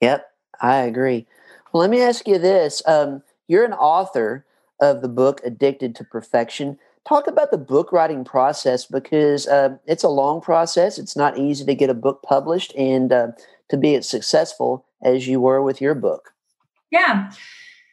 Yep, 0.00 0.26
I 0.60 0.78
agree. 0.78 1.26
Well, 1.72 1.80
let 1.80 1.90
me 1.90 2.02
ask 2.02 2.26
you 2.26 2.38
this. 2.38 2.82
Um, 2.86 3.22
you're 3.48 3.64
an 3.64 3.72
author 3.72 4.44
of 4.80 5.00
the 5.00 5.08
book 5.08 5.40
Addicted 5.44 5.94
to 5.96 6.04
Perfection. 6.04 6.78
Talk 7.08 7.26
about 7.26 7.50
the 7.50 7.58
book 7.58 7.92
writing 7.92 8.24
process 8.24 8.84
because 8.84 9.46
uh, 9.46 9.76
it's 9.86 10.04
a 10.04 10.08
long 10.08 10.40
process. 10.40 10.98
It's 10.98 11.16
not 11.16 11.38
easy 11.38 11.64
to 11.64 11.74
get 11.74 11.90
a 11.90 11.94
book 11.94 12.22
published 12.22 12.74
and 12.76 13.12
uh, 13.12 13.28
to 13.70 13.76
be 13.76 13.94
as 13.94 14.08
successful 14.08 14.84
as 15.02 15.26
you 15.26 15.40
were 15.40 15.62
with 15.62 15.80
your 15.80 15.94
book. 15.94 16.34
Yeah. 16.90 17.32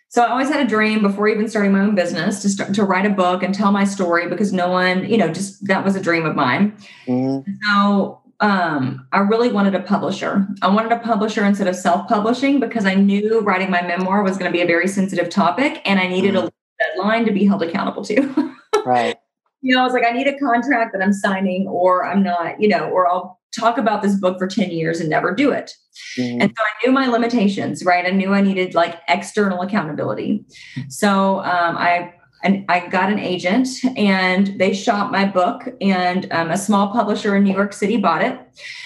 So 0.09 0.23
I 0.23 0.29
always 0.29 0.49
had 0.49 0.65
a 0.65 0.67
dream 0.67 1.03
before 1.03 1.27
even 1.27 1.47
starting 1.47 1.71
my 1.71 1.81
own 1.81 1.93
business 1.93 2.41
to 2.41 2.49
start 2.49 2.73
to 2.73 2.83
write 2.83 3.05
a 3.05 3.11
book 3.11 3.43
and 3.43 3.53
tell 3.53 3.71
my 3.71 3.83
story 3.83 4.27
because 4.27 4.51
no 4.51 4.69
one, 4.69 5.07
you 5.07 5.17
know, 5.17 5.31
just 5.31 5.67
that 5.67 5.85
was 5.85 5.95
a 5.95 6.01
dream 6.01 6.25
of 6.25 6.35
mine. 6.35 6.75
Mm-hmm. 7.07 7.51
So 7.63 8.19
um, 8.41 9.05
I 9.11 9.19
really 9.19 9.51
wanted 9.51 9.75
a 9.75 9.81
publisher. 9.81 10.47
I 10.61 10.69
wanted 10.69 10.91
a 10.91 10.99
publisher 10.99 11.45
instead 11.45 11.67
of 11.67 11.75
self-publishing 11.75 12.59
because 12.59 12.85
I 12.85 12.95
knew 12.95 13.41
writing 13.41 13.69
my 13.69 13.81
memoir 13.81 14.23
was 14.23 14.37
going 14.37 14.49
to 14.49 14.55
be 14.55 14.61
a 14.61 14.67
very 14.67 14.87
sensitive 14.87 15.29
topic 15.29 15.81
and 15.85 15.99
I 15.99 16.07
needed 16.07 16.35
mm-hmm. 16.35 16.47
a 16.47 16.51
deadline 16.79 17.25
to 17.25 17.31
be 17.31 17.45
held 17.45 17.63
accountable 17.63 18.03
to. 18.05 18.55
right. 18.85 19.17
You 19.61 19.75
know, 19.75 19.81
I 19.81 19.83
was 19.83 19.93
like, 19.93 20.05
I 20.05 20.11
need 20.11 20.27
a 20.27 20.37
contract 20.39 20.93
that 20.93 21.01
I'm 21.01 21.11
signing 21.11 21.67
or 21.67 22.05
I'm 22.05 22.23
not, 22.23 22.61
you 22.61 22.69
know, 22.69 22.89
or 22.89 23.07
I'll 23.07 23.39
talk 23.57 23.77
about 23.77 24.01
this 24.01 24.15
book 24.15 24.37
for 24.37 24.47
10 24.47 24.71
years 24.71 25.01
and 25.01 25.09
never 25.09 25.33
do 25.33 25.51
it. 25.51 25.73
Mm-hmm. 26.17 26.41
And 26.41 26.53
so 26.55 26.63
I 26.63 26.85
knew 26.85 26.93
my 26.93 27.07
limitations, 27.07 27.83
right? 27.83 28.05
I 28.05 28.11
knew 28.11 28.33
I 28.33 28.39
needed 28.39 28.73
like 28.73 29.01
external 29.09 29.61
accountability. 29.61 30.45
So 30.87 31.39
um, 31.39 31.77
I 31.77 32.13
and 32.43 32.65
I 32.69 32.87
got 32.87 33.11
an 33.11 33.19
agent 33.19 33.67
and 33.97 34.47
they 34.59 34.73
shot 34.73 35.11
my 35.11 35.25
book 35.25 35.67
and 35.81 36.31
um, 36.31 36.51
a 36.51 36.57
small 36.57 36.91
publisher 36.91 37.35
in 37.35 37.43
New 37.43 37.53
York 37.53 37.73
City 37.73 37.97
bought 37.97 38.23
it. 38.23 38.39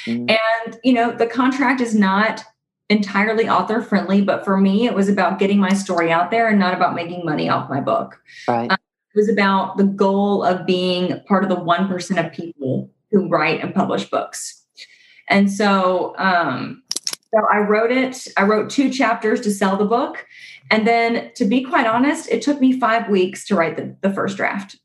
Mm-hmm. 0.06 0.30
And, 0.30 0.80
you 0.84 0.94
know, 0.94 1.12
the 1.12 1.28
contract 1.28 1.82
is 1.82 1.94
not 1.94 2.44
entirely 2.90 3.48
author 3.48 3.82
friendly, 3.82 4.22
but 4.22 4.44
for 4.44 4.58
me, 4.58 4.86
it 4.86 4.94
was 4.94 5.10
about 5.10 5.40
getting 5.40 5.60
my 5.60 5.74
story 5.74 6.12
out 6.12 6.32
there 6.32 6.48
and 6.48 6.60
not 6.60 6.74
about 6.74 6.96
making 6.96 7.26
money 7.26 7.50
off 7.50 7.70
my 7.70 7.80
book. 7.80 8.22
Right. 8.48 8.72
Um, 8.72 8.78
it 9.14 9.18
was 9.18 9.30
about 9.30 9.78
the 9.78 9.84
goal 9.84 10.44
of 10.44 10.66
being 10.66 11.20
part 11.28 11.44
of 11.44 11.50
the 11.50 11.56
1% 11.56 12.26
of 12.26 12.32
people 12.32 12.90
who 13.12 13.28
write 13.28 13.62
and 13.62 13.74
publish 13.74 14.10
books. 14.10 14.64
And 15.30 15.52
so, 15.52 16.16
um, 16.18 16.83
so 17.34 17.46
I 17.52 17.60
wrote 17.60 17.92
it, 17.92 18.28
I 18.38 18.44
wrote 18.44 18.70
two 18.70 18.90
chapters 18.90 19.42
to 19.42 19.52
sell 19.52 19.76
the 19.76 19.86
book. 19.86 20.26
And 20.70 20.88
then 20.88 21.32
to 21.36 21.46
be 21.46 21.64
quite 21.64 21.88
honest, 21.88 22.30
it 22.30 22.42
took 22.42 22.60
me 22.62 22.80
five 22.80 23.10
weeks 23.10 23.46
to 23.48 23.56
write 23.56 23.76
the, 23.76 23.96
the 24.02 24.14
first 24.14 24.38
draft. 24.38 24.78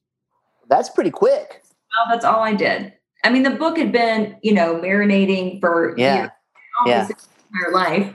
That's 0.68 0.88
pretty 0.88 1.10
quick. 1.10 1.62
Well, 1.62 2.14
that's 2.14 2.24
all 2.24 2.40
I 2.40 2.54
did. 2.54 2.92
I 3.24 3.30
mean, 3.30 3.42
the 3.42 3.50
book 3.50 3.78
had 3.78 3.92
been, 3.92 4.36
you 4.42 4.54
know, 4.54 4.76
marinating 4.76 5.60
for 5.60 5.94
yeah. 5.98 6.16
years, 6.16 6.30
yeah 6.86 7.08
entire 7.52 7.72
life. 7.72 8.14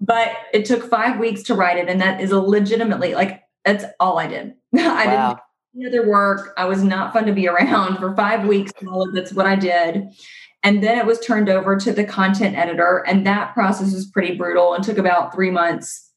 But 0.00 0.32
it 0.52 0.64
took 0.64 0.88
five 0.90 1.18
weeks 1.18 1.42
to 1.44 1.54
write 1.54 1.78
it. 1.78 1.88
And 1.88 2.00
that 2.00 2.20
is 2.20 2.30
a 2.30 2.40
legitimately 2.40 3.14
like, 3.14 3.42
that's 3.64 3.84
all 3.98 4.18
I 4.18 4.26
did. 4.26 4.54
I 4.76 5.06
wow. 5.06 5.28
didn't 5.28 5.36
do 5.36 5.80
any 5.80 5.86
other 5.86 6.10
work. 6.10 6.54
I 6.56 6.66
was 6.66 6.82
not 6.82 7.12
fun 7.12 7.26
to 7.26 7.32
be 7.32 7.48
around 7.48 7.98
for 7.98 8.14
five 8.14 8.46
weeks. 8.46 8.72
That's 9.14 9.32
what 9.32 9.46
I 9.46 9.56
did. 9.56 10.08
And 10.66 10.82
then 10.82 10.98
it 10.98 11.06
was 11.06 11.20
turned 11.20 11.48
over 11.48 11.76
to 11.76 11.92
the 11.92 12.02
content 12.02 12.56
editor. 12.56 13.04
And 13.06 13.24
that 13.24 13.54
process 13.54 13.94
was 13.94 14.04
pretty 14.04 14.34
brutal 14.34 14.74
and 14.74 14.82
took 14.82 14.98
about 14.98 15.32
three 15.32 15.52
months. 15.52 16.10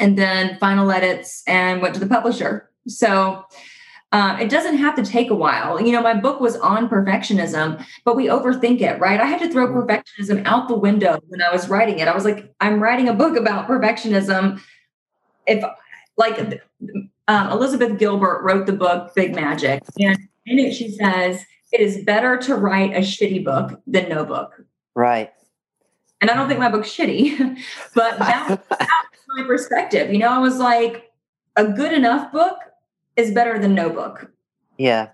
And 0.00 0.16
then 0.16 0.56
final 0.58 0.90
edits 0.90 1.42
and 1.46 1.82
went 1.82 1.92
to 1.92 2.00
the 2.00 2.06
publisher. 2.06 2.70
So 2.88 3.44
uh, 4.12 4.38
it 4.40 4.48
doesn't 4.48 4.78
have 4.78 4.94
to 4.94 5.04
take 5.04 5.28
a 5.28 5.34
while. 5.34 5.78
You 5.78 5.92
know, 5.92 6.00
my 6.00 6.14
book 6.14 6.40
was 6.40 6.56
on 6.56 6.88
perfectionism, 6.88 7.84
but 8.06 8.16
we 8.16 8.28
overthink 8.28 8.80
it, 8.80 8.98
right? 8.98 9.20
I 9.20 9.26
had 9.26 9.40
to 9.40 9.50
throw 9.50 9.68
perfectionism 9.68 10.46
out 10.46 10.68
the 10.68 10.78
window 10.78 11.20
when 11.28 11.42
I 11.42 11.52
was 11.52 11.68
writing 11.68 11.98
it. 11.98 12.08
I 12.08 12.14
was 12.14 12.24
like, 12.24 12.54
I'm 12.60 12.82
writing 12.82 13.10
a 13.10 13.12
book 13.12 13.36
about 13.36 13.68
perfectionism. 13.68 14.58
If, 15.46 15.62
like, 16.16 16.62
um, 17.28 17.50
Elizabeth 17.50 17.98
Gilbert 17.98 18.42
wrote 18.42 18.64
the 18.64 18.72
book 18.72 19.14
Big 19.14 19.34
Magic, 19.34 19.82
and 19.98 20.16
in 20.46 20.58
it 20.60 20.72
she 20.72 20.92
says, 20.92 21.44
it 21.76 21.82
is 21.82 22.02
better 22.04 22.38
to 22.38 22.54
write 22.54 22.94
a 22.94 23.00
shitty 23.00 23.44
book 23.44 23.80
than 23.86 24.08
no 24.08 24.24
book. 24.24 24.64
Right. 24.94 25.30
And 26.22 26.30
I 26.30 26.34
don't 26.34 26.48
think 26.48 26.58
my 26.58 26.70
book's 26.70 26.88
shitty, 26.88 27.38
but 27.94 28.18
that, 28.18 28.48
that 28.70 28.78
was 28.80 29.20
my 29.36 29.44
perspective. 29.44 30.10
You 30.10 30.18
know, 30.18 30.28
I 30.28 30.38
was 30.38 30.58
like, 30.58 31.12
a 31.56 31.66
good 31.66 31.92
enough 31.92 32.32
book 32.32 32.58
is 33.16 33.30
better 33.30 33.58
than 33.58 33.74
no 33.74 33.90
book. 33.90 34.30
Yeah. 34.78 35.08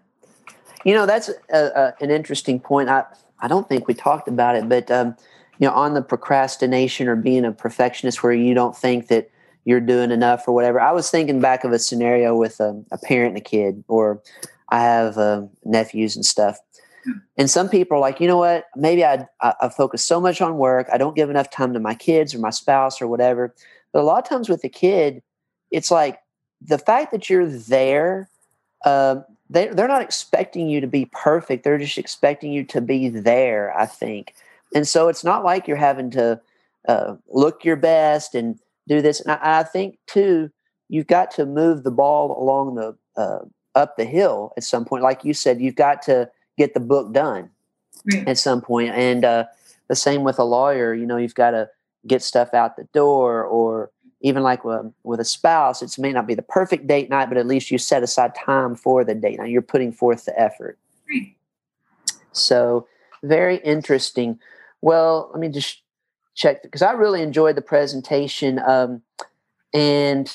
You 0.85 0.95
know, 0.95 1.07
that's 1.07 1.31
a, 1.53 1.57
a, 1.57 1.95
an 2.01 2.11
interesting 2.11 2.61
point. 2.61 2.89
I, 2.89 3.05
I 3.41 3.49
don't 3.49 3.69
think 3.69 3.89
we 3.89 3.95
talked 3.95 4.29
about 4.29 4.57
it, 4.57 4.69
but, 4.69 4.91
um, 4.91 5.17
you 5.59 5.69
know, 5.69 5.75
on 5.75 5.95
the 5.95 6.03
procrastination 6.03 7.09
or 7.09 7.17
being 7.17 7.45
a 7.45 7.53
perfectionist 7.53 8.23
where 8.23 8.33
you 8.33 8.55
don't 8.55 8.77
think 8.77 9.09
that 9.09 9.31
you're 9.65 9.81
doing 9.81 10.11
enough 10.11 10.47
or 10.47 10.55
whatever. 10.55 10.81
I 10.81 10.93
was 10.93 11.11
thinking 11.11 11.41
back 11.41 11.65
of 11.65 11.73
a 11.73 11.79
scenario 11.79 12.37
with 12.37 12.59
a, 12.61 12.83
a 12.91 12.99
parent 12.99 13.37
and 13.37 13.39
a 13.39 13.41
kid, 13.41 13.85
or 13.87 14.21
I 14.73 14.81
have 14.81 15.19
uh, 15.19 15.43
nephews 15.65 16.17
and 16.17 16.25
stuff. 16.25 16.59
And 17.37 17.51
some 17.51 17.69
people 17.69 17.99
are 17.99 18.01
like, 18.01 18.21
you 18.21 18.27
know 18.27 18.39
what? 18.39 18.67
Maybe 18.75 19.05
I, 19.05 19.27
I, 19.41 19.55
I 19.61 19.69
focus 19.69 20.03
so 20.03 20.21
much 20.21 20.41
on 20.41 20.57
work, 20.57 20.89
I 20.93 20.99
don't 20.99 21.15
give 21.15 21.29
enough 21.29 21.51
time 21.51 21.75
to 21.75 21.81
my 21.81 21.95
kids 21.95 22.35
or 22.35 22.39
my 22.39 22.51
spouse 22.51 23.03
or 23.03 23.07
whatever. 23.07 23.55
But 23.93 24.01
a 24.01 24.05
lot 24.05 24.19
of 24.19 24.29
times 24.29 24.49
with 24.49 24.65
a 24.65 24.69
kid, 24.71 25.23
it's 25.71 25.91
like 25.91 26.21
the 26.61 26.79
fact 26.79 27.13
that 27.13 27.29
you're 27.29 27.47
there, 27.47 28.31
uh, 28.85 29.17
they, 29.51 29.69
they're 29.69 29.89
not 29.89 30.03
expecting 30.03 30.69
you 30.69 30.81
to 30.81 30.87
be 30.87 31.11
perfect. 31.13 31.65
They're 31.65 31.77
just 31.77 31.99
expecting 31.99 32.53
you 32.53 32.65
to 32.65 32.81
be 32.81 33.11
there, 33.11 33.77
I 33.77 33.85
think. 33.85 34.35
And 34.75 34.89
so 34.89 35.09
it's 35.09 35.25
not 35.25 35.45
like 35.45 35.69
you're 35.69 35.77
having 35.77 36.11
to 36.13 36.41
uh, 36.89 37.17
look 37.29 37.65
your 37.65 37.77
best 37.77 38.35
and 38.35 38.59
do 38.89 39.03
this. 39.03 39.21
And 39.21 39.33
I, 39.33 39.61
I, 39.61 39.63
think, 39.65 39.99
too, 40.07 40.51
you've 40.89 41.09
got 41.09 41.31
to 41.33 41.45
move 41.45 41.83
the 41.83 41.91
ball 41.91 42.43
along 42.43 42.77
the 42.77 42.97
uh, 43.21 43.45
up 43.75 43.97
the 43.97 44.05
hill 44.05 44.53
at 44.57 44.65
some 44.65 44.85
point. 44.85 45.03
Like 45.03 45.25
you 45.25 45.35
said, 45.35 45.61
you've 45.61 45.77
got 45.77 46.03
to 46.03 46.31
get 46.59 46.75
the 46.75 46.81
book 46.81 47.13
done 47.13 47.51
right. 48.13 48.29
at 48.29 48.39
some 48.39 48.61
point. 48.61 48.91
And 48.91 49.25
uh, 49.25 49.45
the 49.89 49.97
same 49.97 50.23
with 50.25 50.39
a 50.39 50.45
lawyer, 50.45 50.95
you 50.95 51.07
know, 51.07 51.17
you've 51.17 51.35
got 51.35 51.53
to 51.53 51.69
get 52.07 52.23
stuff 52.23 52.53
out 52.55 52.77
the 52.77 52.85
door 52.93 53.45
or 53.45 53.91
even 54.23 54.43
like 54.43 54.65
with, 54.65 54.93
with 55.03 55.21
a 55.21 55.25
spouse, 55.25 55.83
it 55.83 55.99
may 55.99 56.13
not 56.13 56.27
be 56.27 56.35
the 56.35 56.43
perfect 56.43 56.87
date 56.87 57.11
night, 57.11 57.29
but 57.29 57.37
at 57.37 57.47
least 57.47 57.71
you 57.71 57.79
set 57.79 58.03
aside 58.03 58.35
time 58.35 58.77
for 58.77 59.05
the 59.05 59.15
date 59.15 59.39
night. 59.39 59.51
You're 59.51 59.63
putting 59.63 59.93
forth 59.93 60.25
the 60.25 60.41
effort. 60.41 60.79
So, 62.33 62.87
very 63.23 63.57
interesting. 63.59 64.39
Well, 64.81 65.29
let 65.33 65.41
me 65.41 65.49
just 65.49 65.83
check 66.35 66.63
because 66.63 66.83
I 66.83 66.93
really 66.93 67.21
enjoyed 67.21 67.57
the 67.57 67.63
presentation. 67.63 68.59
Um, 68.61 69.03
and 69.75 70.35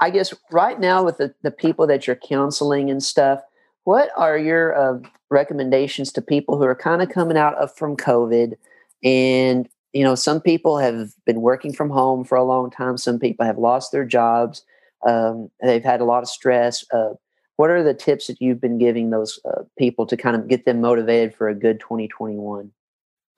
I 0.00 0.10
guess 0.10 0.34
right 0.50 0.78
now, 0.78 1.04
with 1.04 1.18
the, 1.18 1.34
the 1.42 1.50
people 1.50 1.86
that 1.86 2.06
you're 2.06 2.16
counseling 2.16 2.90
and 2.90 3.02
stuff, 3.02 3.40
what 3.84 4.10
are 4.16 4.36
your 4.36 4.76
uh, 4.76 4.98
recommendations 5.30 6.12
to 6.12 6.22
people 6.22 6.56
who 6.56 6.64
are 6.64 6.74
kind 6.74 7.02
of 7.02 7.10
coming 7.10 7.36
out 7.36 7.54
of 7.56 7.74
from 7.74 7.96
COVID 7.96 8.54
and 9.02 9.68
you 9.94 10.02
know, 10.02 10.16
some 10.16 10.40
people 10.40 10.78
have 10.78 11.12
been 11.24 11.40
working 11.40 11.72
from 11.72 11.88
home 11.88 12.24
for 12.24 12.36
a 12.36 12.44
long 12.44 12.68
time. 12.68 12.98
Some 12.98 13.18
people 13.18 13.46
have 13.46 13.58
lost 13.58 13.92
their 13.92 14.04
jobs. 14.04 14.64
Um, 15.06 15.50
they've 15.62 15.84
had 15.84 16.00
a 16.00 16.04
lot 16.04 16.24
of 16.24 16.28
stress. 16.28 16.84
Uh, 16.92 17.10
what 17.56 17.70
are 17.70 17.84
the 17.84 17.94
tips 17.94 18.26
that 18.26 18.40
you've 18.40 18.60
been 18.60 18.76
giving 18.76 19.10
those 19.10 19.38
uh, 19.44 19.62
people 19.78 20.04
to 20.06 20.16
kind 20.16 20.34
of 20.34 20.48
get 20.48 20.64
them 20.64 20.80
motivated 20.80 21.32
for 21.32 21.48
a 21.48 21.54
good 21.54 21.78
2021? 21.78 22.72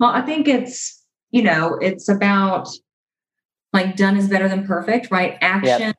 Well, 0.00 0.10
I 0.10 0.22
think 0.22 0.48
it's, 0.48 1.04
you 1.30 1.42
know, 1.42 1.76
it's 1.82 2.08
about 2.08 2.68
like 3.74 3.94
done 3.94 4.16
is 4.16 4.28
better 4.28 4.48
than 4.48 4.66
perfect, 4.66 5.10
right? 5.10 5.36
Action, 5.42 5.80
yep. 5.80 5.96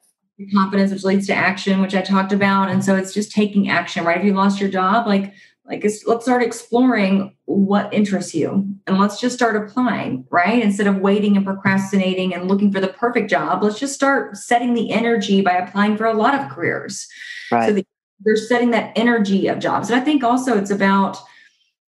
Confidence, 0.53 0.91
which 0.91 1.03
leads 1.03 1.27
to 1.27 1.33
action, 1.33 1.81
which 1.81 1.95
I 1.95 2.01
talked 2.01 2.31
about. 2.31 2.69
And 2.69 2.83
so 2.83 2.95
it's 2.95 3.13
just 3.13 3.31
taking 3.31 3.69
action, 3.69 4.05
right? 4.05 4.19
If 4.19 4.25
you 4.25 4.33
lost 4.33 4.59
your 4.59 4.69
job, 4.69 5.07
like 5.07 5.33
like 5.65 5.83
let's 6.05 6.23
start 6.23 6.41
exploring 6.41 7.35
what 7.45 7.93
interests 7.93 8.33
you 8.33 8.65
and 8.87 8.97
let's 8.97 9.19
just 9.19 9.35
start 9.35 9.55
applying 9.55 10.25
right 10.29 10.63
instead 10.63 10.87
of 10.87 10.97
waiting 10.99 11.35
and 11.35 11.45
procrastinating 11.45 12.33
and 12.33 12.47
looking 12.47 12.71
for 12.71 12.79
the 12.79 12.87
perfect 12.87 13.29
job 13.29 13.61
let's 13.61 13.77
just 13.77 13.93
start 13.93 14.37
setting 14.37 14.73
the 14.73 14.91
energy 14.91 15.41
by 15.41 15.51
applying 15.51 15.97
for 15.97 16.05
a 16.05 16.13
lot 16.13 16.33
of 16.33 16.49
careers 16.49 17.05
right. 17.51 17.75
so 17.75 17.81
they're 18.23 18.37
setting 18.37 18.71
that 18.71 18.93
energy 18.95 19.47
of 19.47 19.59
jobs 19.59 19.89
and 19.89 19.99
i 19.99 20.03
think 20.03 20.23
also 20.23 20.57
it's 20.57 20.71
about 20.71 21.17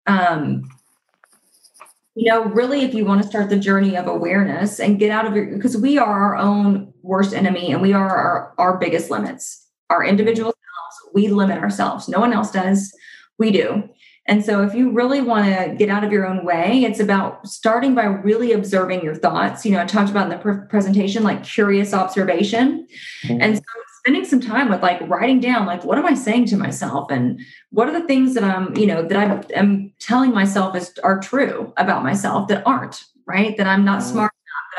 um, 0.07 0.69
you 2.15 2.31
know, 2.31 2.45
really, 2.45 2.81
if 2.81 2.93
you 2.93 3.05
want 3.05 3.21
to 3.21 3.27
start 3.27 3.49
the 3.49 3.59
journey 3.59 3.97
of 3.97 4.07
awareness 4.07 4.79
and 4.79 4.97
get 4.97 5.11
out 5.11 5.25
of 5.25 5.35
it, 5.35 5.53
because 5.53 5.75
we 5.75 5.97
are 5.97 6.05
our 6.05 6.37
own 6.37 6.93
worst 7.05 7.33
enemy 7.33 7.71
and 7.71 7.81
we 7.81 7.93
are 7.93 8.09
our, 8.09 8.53
our 8.57 8.77
biggest 8.77 9.09
limits. 9.09 9.67
Our 9.89 10.03
individual 10.03 10.51
selves, 10.51 11.13
we 11.13 11.27
limit 11.27 11.59
ourselves. 11.59 12.07
No 12.07 12.19
one 12.19 12.33
else 12.33 12.51
does. 12.51 12.93
We 13.37 13.51
do. 13.51 13.89
And 14.27 14.43
so, 14.43 14.63
if 14.63 14.73
you 14.73 14.91
really 14.91 15.21
want 15.21 15.45
to 15.45 15.75
get 15.75 15.89
out 15.89 16.03
of 16.03 16.11
your 16.11 16.25
own 16.25 16.43
way, 16.43 16.83
it's 16.83 16.99
about 16.99 17.47
starting 17.47 17.93
by 17.93 18.05
really 18.05 18.53
observing 18.53 19.03
your 19.03 19.13
thoughts. 19.13 19.63
You 19.63 19.73
know, 19.73 19.81
I 19.81 19.85
talked 19.85 20.09
about 20.09 20.23
in 20.23 20.29
the 20.29 20.37
pr- 20.39 20.65
presentation, 20.67 21.21
like 21.21 21.43
curious 21.43 21.93
observation. 21.93 22.87
Mm-hmm. 23.23 23.41
And 23.41 23.57
so, 23.57 23.63
spending 24.05 24.25
some 24.25 24.39
time 24.39 24.69
with 24.69 24.83
like 24.83 25.01
writing 25.09 25.39
down 25.39 25.65
like 25.65 25.83
what 25.83 25.97
am 25.97 26.05
i 26.05 26.13
saying 26.13 26.45
to 26.45 26.55
myself 26.55 27.09
and 27.09 27.39
what 27.71 27.89
are 27.89 27.99
the 27.99 28.05
things 28.05 28.35
that 28.35 28.43
i'm 28.43 28.75
you 28.77 28.85
know 28.85 29.01
that 29.01 29.17
i 29.17 29.57
am 29.57 29.91
telling 29.99 30.31
myself 30.31 30.75
is 30.75 30.93
are 31.03 31.19
true 31.19 31.73
about 31.77 32.03
myself 32.03 32.47
that 32.47 32.61
aren't 32.67 33.03
right 33.25 33.57
that 33.57 33.65
i'm 33.65 33.83
not 33.83 34.01
mm-hmm. 34.01 34.11
smart 34.11 34.31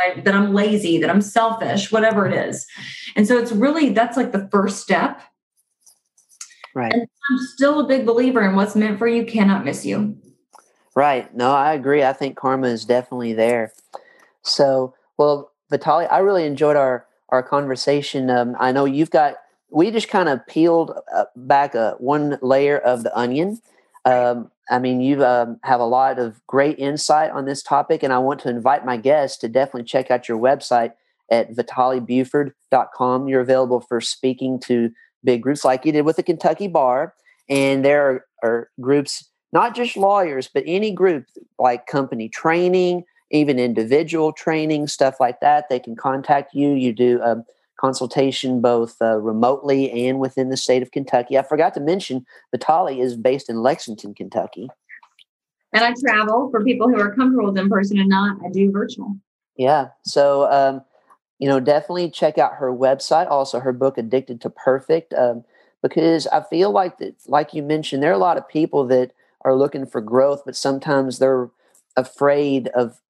I, 0.05 0.21
that 0.21 0.35
i'm 0.35 0.55
lazy 0.55 0.99
that 0.99 1.11
i'm 1.11 1.21
selfish 1.21 1.91
whatever 1.93 2.27
it 2.27 2.35
is. 2.35 2.67
And 3.15 3.27
so 3.27 3.39
it's 3.39 3.53
really 3.53 3.91
that's 3.91 4.17
like 4.17 4.33
the 4.33 4.49
first 4.51 4.83
step. 4.83 5.21
Right. 6.75 6.93
And 6.93 7.03
i'm 7.31 7.39
still 7.39 7.81
a 7.81 7.87
big 7.87 8.07
believer 8.07 8.43
in 8.43 8.55
what's 8.55 8.77
meant 8.77 8.99
for 8.99 9.09
you 9.09 9.25
cannot 9.25 9.65
miss 9.65 9.85
you. 9.85 10.17
Right. 10.95 11.35
No 11.35 11.53
i 11.53 11.73
agree. 11.73 12.03
I 12.03 12.13
think 12.13 12.37
karma 12.37 12.69
is 12.69 12.85
definitely 12.85 13.33
there. 13.33 13.73
So 14.43 14.95
well 15.19 15.53
Vitale 15.71 16.09
i 16.11 16.19
really 16.19 16.45
enjoyed 16.45 16.77
our 16.77 17.07
our 17.31 17.43
conversation. 17.43 18.31
Um, 18.31 18.57
I 18.59 18.73
know 18.73 18.85
you've 18.85 19.11
got. 19.11 19.37
We 19.71 19.91
just 19.91 20.09
kind 20.09 20.29
of 20.29 20.47
peeled 20.47 20.93
uh, 21.13 21.25
back 21.35 21.75
a 21.75 21.97
one 21.99 22.39
layer 22.41 22.79
of 22.79 23.03
the 23.03 23.17
onion. 23.19 23.61
Um, 24.05 24.51
I 24.69 24.79
mean, 24.79 25.01
you 25.01 25.25
um, 25.25 25.59
have 25.63 25.81
a 25.81 25.85
lot 25.85 26.19
of 26.19 26.45
great 26.47 26.79
insight 26.79 27.31
on 27.31 27.45
this 27.45 27.63
topic, 27.63 28.03
and 28.03 28.13
I 28.13 28.19
want 28.19 28.41
to 28.41 28.49
invite 28.49 28.85
my 28.85 28.97
guests 28.97 29.39
to 29.39 29.49
definitely 29.49 29.85
check 29.85 30.11
out 30.11 30.29
your 30.29 30.39
website 30.39 30.93
at 31.31 31.53
vitalebuford.com. 31.53 33.29
You're 33.29 33.41
available 33.41 33.81
for 33.81 34.01
speaking 34.01 34.59
to 34.61 34.91
big 35.25 35.43
groups 35.43 35.65
like 35.65 35.85
you 35.85 35.93
did 35.93 36.05
with 36.05 36.17
the 36.17 36.23
Kentucky 36.23 36.69
Bar, 36.69 37.15
and 37.49 37.85
there 37.85 38.11
are, 38.11 38.27
are 38.43 38.71
groups 38.81 39.29
not 39.53 39.75
just 39.75 39.97
lawyers, 39.97 40.49
but 40.53 40.65
any 40.67 40.91
group 40.91 41.27
like 41.59 41.87
company 41.87 42.29
training, 42.29 43.05
even 43.31 43.59
individual 43.59 44.33
training, 44.33 44.89
stuff 44.89 45.17
like 45.21 45.41
that. 45.41 45.69
They 45.69 45.79
can 45.79 45.97
contact 45.97 46.55
you. 46.55 46.71
You 46.71 46.93
do 46.93 47.21
a 47.23 47.43
consultation 47.81 48.61
both 48.61 48.97
uh, 49.01 49.17
remotely 49.17 50.09
and 50.09 50.19
within 50.19 50.49
the 50.49 50.57
state 50.57 50.83
of 50.83 50.91
Kentucky. 50.91 51.39
I 51.39 51.43
forgot 51.43 51.75
to 51.75 51.81
mention, 51.81 52.25
Vitale 52.51 53.01
is 53.01 53.17
based 53.17 53.51
in 53.51 53.63
Lexington, 53.63 54.15
Kentucky. 54.15 54.69
And 55.73 55.85
I 55.85 55.93
travel 56.01 56.51
for 56.51 56.65
people 56.65 56.89
who 56.89 56.99
are 56.99 57.15
comfortable 57.15 57.53
with 57.53 57.59
in 57.59 57.69
person 57.69 57.99
and 57.99 58.09
not. 58.09 58.39
I 58.45 58.51
do 58.51 58.71
virtual. 58.71 59.17
Yeah. 59.57 59.89
So, 60.05 60.51
um, 60.51 60.83
you 61.39 61.49
know, 61.49 61.61
definitely 61.61 62.11
check 62.11 62.39
out 62.39 62.55
her 62.55 62.73
website. 62.73 63.29
Also, 63.29 63.61
her 63.61 63.73
book, 63.73 63.99
Addicted 63.99 64.41
to 64.43 64.51
Perfect, 64.51 65.13
um, 65.13 65.45
because 65.83 66.27
I 66.29 66.43
feel 66.43 66.71
like 66.71 66.99
that, 66.99 67.15
like 67.27 67.53
you 67.53 67.63
mentioned, 67.63 68.03
there 68.03 68.11
are 68.11 68.15
a 68.15 68.19
lot 68.19 68.39
of 68.39 68.49
people 68.49 68.87
that 68.87 69.13
are 69.43 69.55
looking 69.55 69.87
for 69.87 70.01
growth, 70.01 70.43
but 70.47 70.57
sometimes 70.57 71.19
they're 71.19 71.51
afraid 71.97 72.69
of 72.69 73.01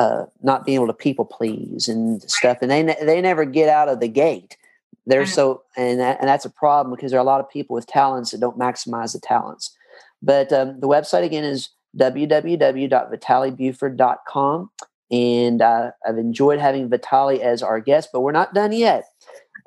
uh, 0.00 0.24
not 0.42 0.64
being 0.64 0.76
able 0.76 0.86
to 0.86 0.94
people 0.94 1.26
please 1.26 1.86
and 1.86 2.22
stuff, 2.22 2.56
and 2.62 2.70
they 2.70 2.82
ne- 2.82 2.96
they 3.02 3.20
never 3.20 3.44
get 3.44 3.68
out 3.68 3.90
of 3.90 4.00
the 4.00 4.08
gate. 4.08 4.56
They're 5.04 5.26
so, 5.26 5.62
and 5.76 6.00
that, 6.00 6.18
and 6.20 6.28
that's 6.28 6.46
a 6.46 6.50
problem 6.50 6.96
because 6.96 7.10
there 7.10 7.20
are 7.20 7.22
a 7.22 7.26
lot 7.26 7.40
of 7.40 7.50
people 7.50 7.74
with 7.74 7.86
talents 7.86 8.30
that 8.30 8.40
don't 8.40 8.58
maximize 8.58 9.12
the 9.12 9.20
talents. 9.20 9.76
But 10.22 10.54
um, 10.54 10.80
the 10.80 10.88
website 10.88 11.24
again 11.24 11.44
is 11.44 11.68
www.vitalebuford.com, 11.98 14.70
and 15.10 15.60
uh, 15.60 15.90
I've 16.06 16.16
enjoyed 16.16 16.60
having 16.60 16.88
Vitale 16.88 17.42
as 17.42 17.62
our 17.62 17.78
guest. 17.78 18.08
But 18.10 18.20
we're 18.20 18.32
not 18.32 18.54
done 18.54 18.72
yet. 18.72 19.04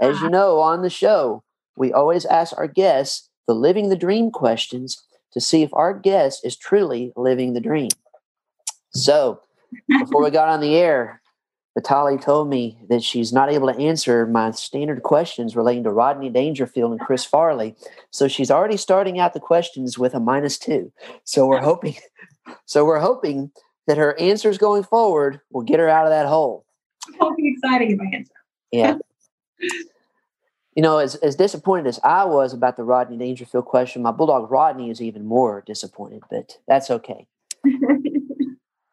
As 0.01 0.15
you 0.15 0.25
uh-huh. 0.25 0.29
know, 0.29 0.61
on 0.61 0.81
the 0.81 0.89
show, 0.89 1.43
we 1.75 1.93
always 1.93 2.25
ask 2.25 2.57
our 2.57 2.67
guests 2.67 3.29
the 3.45 3.53
living 3.53 3.89
the 3.89 3.95
dream 3.95 4.31
questions 4.31 4.99
to 5.33 5.39
see 5.39 5.61
if 5.61 5.71
our 5.73 5.93
guest 5.93 6.43
is 6.43 6.57
truly 6.57 7.13
living 7.15 7.53
the 7.53 7.61
dream. 7.61 7.89
So 8.93 9.39
before 9.87 10.23
we 10.23 10.31
got 10.31 10.49
on 10.49 10.61
the 10.61 10.75
air, 10.75 11.21
Vitale 11.75 12.17
told 12.19 12.49
me 12.49 12.77
that 12.89 13.03
she's 13.03 13.33
not 13.33 13.51
able 13.51 13.71
to 13.71 13.79
answer 13.79 14.27
my 14.27 14.51
standard 14.51 15.01
questions 15.01 15.55
relating 15.55 15.83
to 15.83 15.91
Rodney 15.91 16.29
Dangerfield 16.29 16.91
and 16.91 16.99
Chris 16.99 17.25
Farley. 17.25 17.75
So 18.11 18.27
she's 18.27 18.51
already 18.51 18.77
starting 18.77 19.19
out 19.19 19.33
the 19.33 19.39
questions 19.39 19.97
with 19.97 20.13
a 20.13 20.19
minus 20.19 20.59
two. 20.59 20.91
So 21.23 21.47
we're 21.47 21.61
hoping, 21.61 21.95
so 22.65 22.85
we're 22.85 22.99
hoping 22.99 23.51
that 23.87 23.97
her 23.97 24.17
answers 24.19 24.57
going 24.57 24.83
forward 24.83 25.41
will 25.51 25.63
get 25.63 25.79
her 25.79 25.89
out 25.89 26.05
of 26.05 26.11
that 26.11 26.27
hole. 26.27 26.65
It'll 27.15 27.35
be 27.35 27.49
exciting 27.49 27.91
if 27.91 27.99
I 27.99 28.17
answer. 28.17 28.33
Yeah. 28.71 28.97
you 30.75 30.81
know, 30.83 30.99
as, 30.99 31.15
as 31.15 31.35
disappointed 31.35 31.87
as 31.87 31.99
I 32.03 32.23
was 32.25 32.53
about 32.53 32.77
the 32.77 32.83
Rodney 32.83 33.17
Dangerfield 33.17 33.65
question, 33.65 34.03
my 34.03 34.11
bulldog 34.11 34.51
Rodney 34.51 34.91
is 34.91 35.01
even 35.01 35.25
more 35.25 35.63
disappointed, 35.65 36.21
but 36.29 36.59
that's 36.67 36.91
okay. 36.91 37.25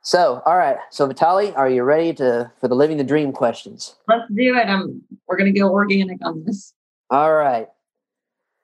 So, 0.03 0.43
all 0.47 0.57
right. 0.57 0.77
So, 0.91 1.07
Vitale, 1.07 1.53
are 1.55 1.69
you 1.69 1.83
ready 1.83 2.15
to 2.15 2.51
for 2.61 2.69
the 2.69 2.75
living 2.75 2.97
the 2.97 3.05
dream 3.05 3.33
questions? 3.33 3.97
Let's 4.09 4.31
do 4.35 4.57
it. 4.57 4.67
I'm. 4.67 5.03
We're 5.27 5.37
going 5.37 5.53
to 5.53 5.59
go 5.59 5.71
organic 5.71 6.25
on 6.25 6.45
this. 6.45 6.73
All 7.11 7.35
right. 7.35 7.69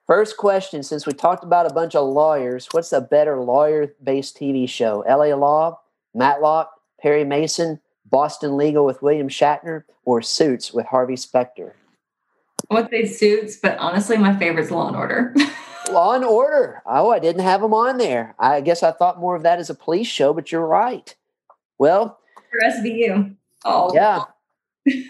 First 0.07 0.37
question: 0.39 0.83
Since 0.83 1.07
we 1.07 1.13
talked 1.13 1.45
about 1.45 1.71
a 1.71 1.75
bunch 1.75 1.95
of 1.95 2.09
lawyers, 2.09 2.69
what's 2.71 2.93
a 2.93 3.01
better 3.01 3.39
lawyer-based 3.41 4.37
TV 4.37 4.69
show? 4.69 5.03
L.A. 5.03 5.35
Law, 5.35 5.79
Matlock, 6.15 6.71
Perry 7.01 7.25
Mason, 7.25 7.81
Boston 8.07 8.57
Legal 8.57 8.87
with 8.87 9.03
William 9.03 9.29
Shatner, 9.29 9.85
or 10.05 10.23
Suits 10.23 10.73
with 10.73 10.87
Harvey 10.87 11.17
Specter? 11.17 11.75
I 12.71 12.75
would 12.75 12.91
say 12.91 13.05
Suits, 13.05 13.57
but 13.57 13.77
honestly, 13.79 14.17
my 14.17 14.35
favorite's 14.37 14.71
Law 14.71 14.89
and 14.89 14.97
Order. 14.97 15.35
Law 15.93 16.15
and 16.15 16.25
Order. 16.25 16.83
Oh, 16.87 17.11
I 17.11 17.19
didn't 17.19 17.43
have 17.43 17.61
them 17.61 17.75
on 17.75 17.99
there. 17.99 18.35
I 18.39 18.61
guess 18.61 18.83
I 18.83 18.91
thought 18.91 19.21
more 19.21 19.37
of 19.37 19.43
that 19.43 19.59
as 19.59 19.71
a 19.71 19.75
police 19.75 20.09
show, 20.09 20.33
but 20.33 20.51
you're 20.51 20.67
right. 20.67 21.15
Well, 21.79 22.19
for 22.51 22.61
SVU. 22.69 23.35
Oh, 23.65 23.93
yeah. 23.95 24.23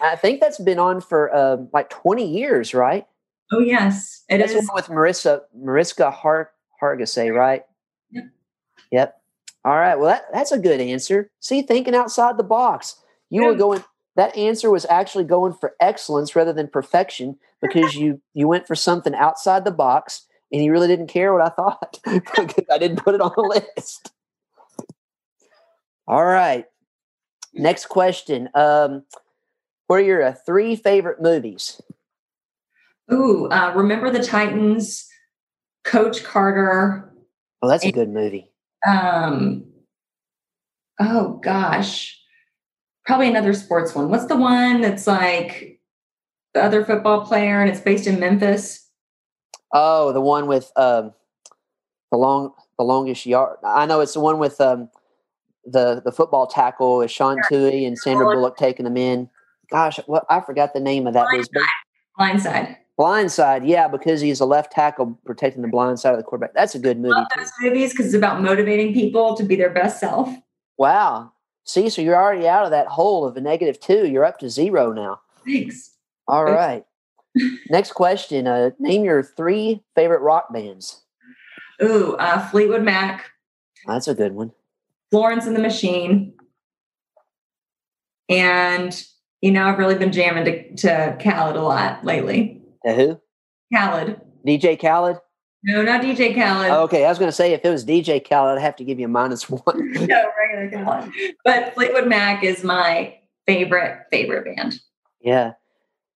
I 0.02 0.16
think 0.16 0.40
that's 0.40 0.58
been 0.58 0.78
on 0.78 1.00
for 1.00 1.34
uh, 1.34 1.58
like 1.72 1.90
20 1.90 2.26
years, 2.26 2.74
right? 2.74 3.06
Oh, 3.52 3.60
yes. 3.60 4.24
It 4.28 4.38
that's 4.38 4.52
is. 4.52 4.70
with 4.74 4.86
Marissa, 4.86 5.42
Mariska 5.54 6.10
Har- 6.10 6.50
Hargitay, 6.82 7.34
right? 7.34 7.64
Yep. 8.10 8.24
Yep. 8.90 9.20
All 9.64 9.76
right. 9.76 9.96
Well, 9.96 10.08
that, 10.08 10.24
that's 10.32 10.52
a 10.52 10.58
good 10.58 10.80
answer. 10.80 11.30
See, 11.40 11.62
thinking 11.62 11.94
outside 11.94 12.38
the 12.38 12.44
box. 12.44 12.96
You 13.30 13.42
yeah. 13.42 13.48
were 13.48 13.54
going, 13.54 13.84
that 14.16 14.36
answer 14.36 14.70
was 14.70 14.86
actually 14.88 15.24
going 15.24 15.52
for 15.52 15.74
excellence 15.80 16.34
rather 16.34 16.52
than 16.52 16.68
perfection 16.68 17.38
because 17.60 17.94
you 17.94 18.20
you 18.34 18.46
went 18.48 18.66
for 18.66 18.74
something 18.74 19.14
outside 19.14 19.64
the 19.64 19.70
box 19.70 20.26
and 20.52 20.62
you 20.62 20.70
really 20.70 20.88
didn't 20.88 21.08
care 21.08 21.32
what 21.32 21.42
I 21.42 21.48
thought 21.48 21.98
because 22.04 22.64
I 22.70 22.78
didn't 22.78 23.02
put 23.02 23.14
it 23.14 23.20
on 23.20 23.32
the 23.36 23.42
list. 23.76 24.12
All 26.06 26.24
right. 26.24 26.66
Next 27.54 27.86
question. 27.86 28.48
Um, 28.54 29.04
what 29.86 29.96
are 29.96 30.04
your 30.04 30.22
uh, 30.22 30.34
three 30.44 30.76
favorite 30.76 31.20
movies? 31.20 31.80
Ooh, 33.12 33.48
uh, 33.48 33.72
Remember 33.74 34.10
the 34.10 34.22
Titans, 34.22 35.08
Coach 35.84 36.24
Carter. 36.24 37.12
Oh, 37.62 37.68
that's 37.68 37.84
a 37.84 37.92
good 37.92 38.08
movie. 38.08 38.50
Um, 38.86 39.64
oh 41.00 41.40
gosh, 41.42 42.20
probably 43.04 43.28
another 43.28 43.54
sports 43.54 43.94
one. 43.94 44.10
What's 44.10 44.26
the 44.26 44.36
one 44.36 44.80
that's 44.80 45.06
like 45.06 45.80
the 46.54 46.62
other 46.62 46.84
football 46.84 47.24
player 47.24 47.60
and 47.60 47.70
it's 47.70 47.80
based 47.80 48.06
in 48.06 48.20
Memphis? 48.20 48.88
Oh, 49.72 50.12
the 50.12 50.20
one 50.20 50.46
with 50.46 50.70
um, 50.76 51.12
the 52.10 52.18
long, 52.18 52.52
the 52.78 52.84
longest 52.84 53.26
yard. 53.26 53.58
I 53.64 53.86
know 53.86 54.00
it's 54.00 54.14
the 54.14 54.20
one 54.20 54.38
with 54.38 54.60
um, 54.60 54.90
the 55.66 56.00
the 56.04 56.12
football 56.12 56.46
tackle 56.46 57.02
is 57.02 57.10
Sean 57.10 57.38
Tuohy 57.50 57.86
and 57.86 57.98
Sandra 57.98 58.26
Bullock 58.26 58.56
taking 58.56 58.84
them 58.84 58.96
in. 58.96 59.28
Gosh, 59.70 59.98
what 60.06 60.24
I 60.30 60.40
forgot 60.40 60.72
the 60.74 60.80
name 60.80 61.06
of 61.06 61.14
that. 61.14 61.26
Blindside. 61.26 61.66
Blindside. 62.18 62.76
Blindside, 62.98 63.68
yeah, 63.68 63.88
because 63.88 64.22
he's 64.22 64.40
a 64.40 64.46
left 64.46 64.72
tackle 64.72 65.18
protecting 65.26 65.60
the 65.60 65.68
blind 65.68 66.00
side 66.00 66.12
of 66.12 66.16
the 66.16 66.22
quarterback. 66.22 66.54
That's 66.54 66.74
a 66.74 66.78
good 66.78 66.98
movie. 66.98 67.14
I 67.14 67.18
love 67.18 67.28
those 67.36 67.52
movies 67.60 67.90
because 67.90 68.06
it's 68.06 68.14
about 68.14 68.40
motivating 68.40 68.94
people 68.94 69.36
to 69.36 69.44
be 69.44 69.54
their 69.54 69.68
best 69.68 70.00
self. 70.00 70.30
Wow. 70.78 71.32
See, 71.64 71.90
so 71.90 72.00
you're 72.00 72.16
already 72.16 72.48
out 72.48 72.64
of 72.64 72.70
that 72.70 72.86
hole 72.86 73.26
of 73.26 73.36
a 73.36 73.40
negative 73.40 73.80
two. 73.80 74.06
You're 74.06 74.24
up 74.24 74.38
to 74.38 74.48
zero 74.48 74.92
now. 74.92 75.20
Thanks. 75.44 75.90
All 76.26 76.44
right. 76.44 76.84
Next 77.70 77.92
question. 77.92 78.46
Uh, 78.46 78.70
name 78.78 79.04
your 79.04 79.22
three 79.22 79.82
favorite 79.94 80.20
rock 80.22 80.50
bands. 80.52 81.02
Ooh, 81.82 82.16
uh, 82.16 82.48
Fleetwood 82.48 82.82
Mac. 82.82 83.30
That's 83.86 84.08
a 84.08 84.14
good 84.14 84.32
one. 84.32 84.52
Florence 85.10 85.46
and 85.46 85.56
the 85.56 85.60
Machine. 85.60 86.34
And, 88.28 89.04
you 89.40 89.52
know, 89.52 89.68
I've 89.68 89.78
really 89.78 89.94
been 89.94 90.12
jamming 90.12 90.44
to, 90.44 90.76
to 90.76 91.16
Khalid 91.20 91.56
a 91.56 91.62
lot 91.62 92.04
lately. 92.04 92.62
To 92.84 92.92
who? 92.92 93.20
Khalid. 93.72 94.20
DJ 94.46 94.80
Khaled? 94.80 95.18
No, 95.62 95.82
not 95.82 96.00
DJ 96.00 96.34
Khaled. 96.34 96.70
Okay, 96.70 97.04
I 97.04 97.08
was 97.08 97.18
going 97.18 97.28
to 97.28 97.32
say 97.36 97.52
if 97.52 97.64
it 97.64 97.70
was 97.70 97.84
DJ 97.84 98.26
Khaled, 98.26 98.56
I'd 98.56 98.62
have 98.62 98.76
to 98.76 98.84
give 98.84 99.00
you 99.00 99.06
a 99.06 99.08
minus 99.08 99.48
one. 99.50 99.62
no, 99.92 100.24
regular 100.38 100.70
Khalid. 100.70 101.12
But 101.44 101.74
Fleetwood 101.74 102.06
Mac 102.06 102.44
is 102.44 102.62
my 102.62 103.16
favorite 103.46 104.06
favorite 104.10 104.56
band. 104.56 104.80
Yeah, 105.20 105.52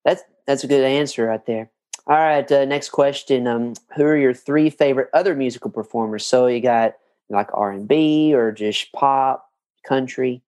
that's 0.05 0.23
that's 0.47 0.63
a 0.63 0.69
good 0.69 0.85
answer 0.85 1.27
right 1.27 1.45
there. 1.47 1.71
All 2.07 2.17
right, 2.17 2.51
uh, 2.51 2.65
next 2.65 2.91
question. 2.91 3.47
Um, 3.47 3.75
who 3.97 4.05
are 4.05 4.17
your 4.17 4.35
three 4.35 4.71
favorite 4.71 5.09
other 5.13 5.35
musical 5.35 5.71
performers? 5.71 6.25
So 6.25 6.47
you 6.47 6.61
got 6.61 6.95
like 7.31 7.49
R 7.55 7.71
and 7.71 7.87
B 7.89 8.35
or 8.35 8.53
just 8.53 8.93
pop, 8.93 9.47
country. 9.87 10.43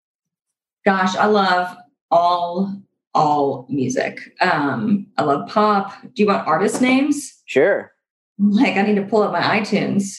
Gosh, 0.85 1.15
I 1.17 1.27
love 1.27 1.75
all 2.11 2.83
all 3.15 3.67
music. 3.69 4.19
Um, 4.41 5.07
I 5.19 5.23
love 5.25 5.49
pop. 5.49 5.93
Do 6.03 6.23
you 6.23 6.27
want 6.27 6.47
artist 6.47 6.81
names? 6.81 7.43
Sure. 7.47 7.93
Like 8.39 8.77
I 8.77 8.83
need 8.83 8.97
to 8.97 9.03
pull 9.05 9.23
up 9.23 9.33
my 9.33 9.41
iTunes. 9.61 10.19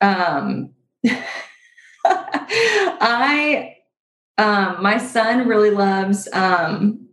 Um, 0.00 0.70
I 2.06 3.76
um, 4.38 4.82
my 4.82 4.98
son 4.98 5.46
really 5.46 5.70
loves 5.70 6.28
um, 6.32 7.06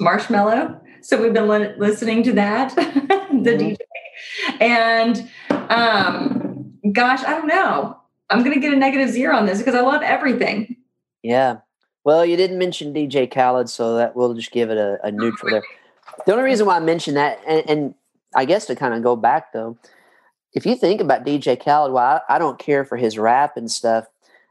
Marshmello, 0.00 0.80
so 1.02 1.20
we've 1.20 1.32
been 1.34 1.48
li- 1.48 1.74
listening 1.76 2.22
to 2.24 2.32
that, 2.32 2.74
the 2.74 2.82
Mhm. 2.82 3.76
DJ. 3.76 3.76
And 4.60 5.28
um, 5.68 6.72
gosh, 6.92 7.22
I 7.24 7.32
don't 7.32 7.46
know. 7.46 7.98
I'm 8.32 8.42
gonna 8.42 8.60
get 8.60 8.72
a 8.72 8.76
negative 8.76 9.10
zero 9.10 9.36
on 9.36 9.46
this 9.46 9.58
because 9.58 9.74
I 9.74 9.80
love 9.80 10.02
everything. 10.02 10.76
Yeah. 11.22 11.58
Well, 12.04 12.24
you 12.24 12.36
didn't 12.36 12.58
mention 12.58 12.92
DJ 12.92 13.32
Khaled, 13.32 13.68
so 13.68 13.96
that 13.96 14.16
we'll 14.16 14.34
just 14.34 14.50
give 14.50 14.70
it 14.70 14.78
a, 14.78 14.98
a 15.04 15.12
neutral 15.12 15.50
there. 15.50 15.62
The 16.26 16.32
only 16.32 16.44
reason 16.44 16.66
why 16.66 16.76
I 16.76 16.80
mentioned 16.80 17.16
that, 17.16 17.40
and, 17.46 17.70
and 17.70 17.94
I 18.34 18.44
guess 18.44 18.66
to 18.66 18.74
kind 18.74 18.94
of 18.94 19.02
go 19.02 19.14
back 19.14 19.52
though, 19.52 19.76
if 20.52 20.66
you 20.66 20.74
think 20.74 21.00
about 21.00 21.24
DJ 21.24 21.62
Khaled, 21.62 21.92
well, 21.92 22.22
I, 22.28 22.36
I 22.36 22.38
don't 22.38 22.58
care 22.58 22.84
for 22.84 22.96
his 22.96 23.18
rap 23.18 23.56
and 23.56 23.70
stuff. 23.70 24.06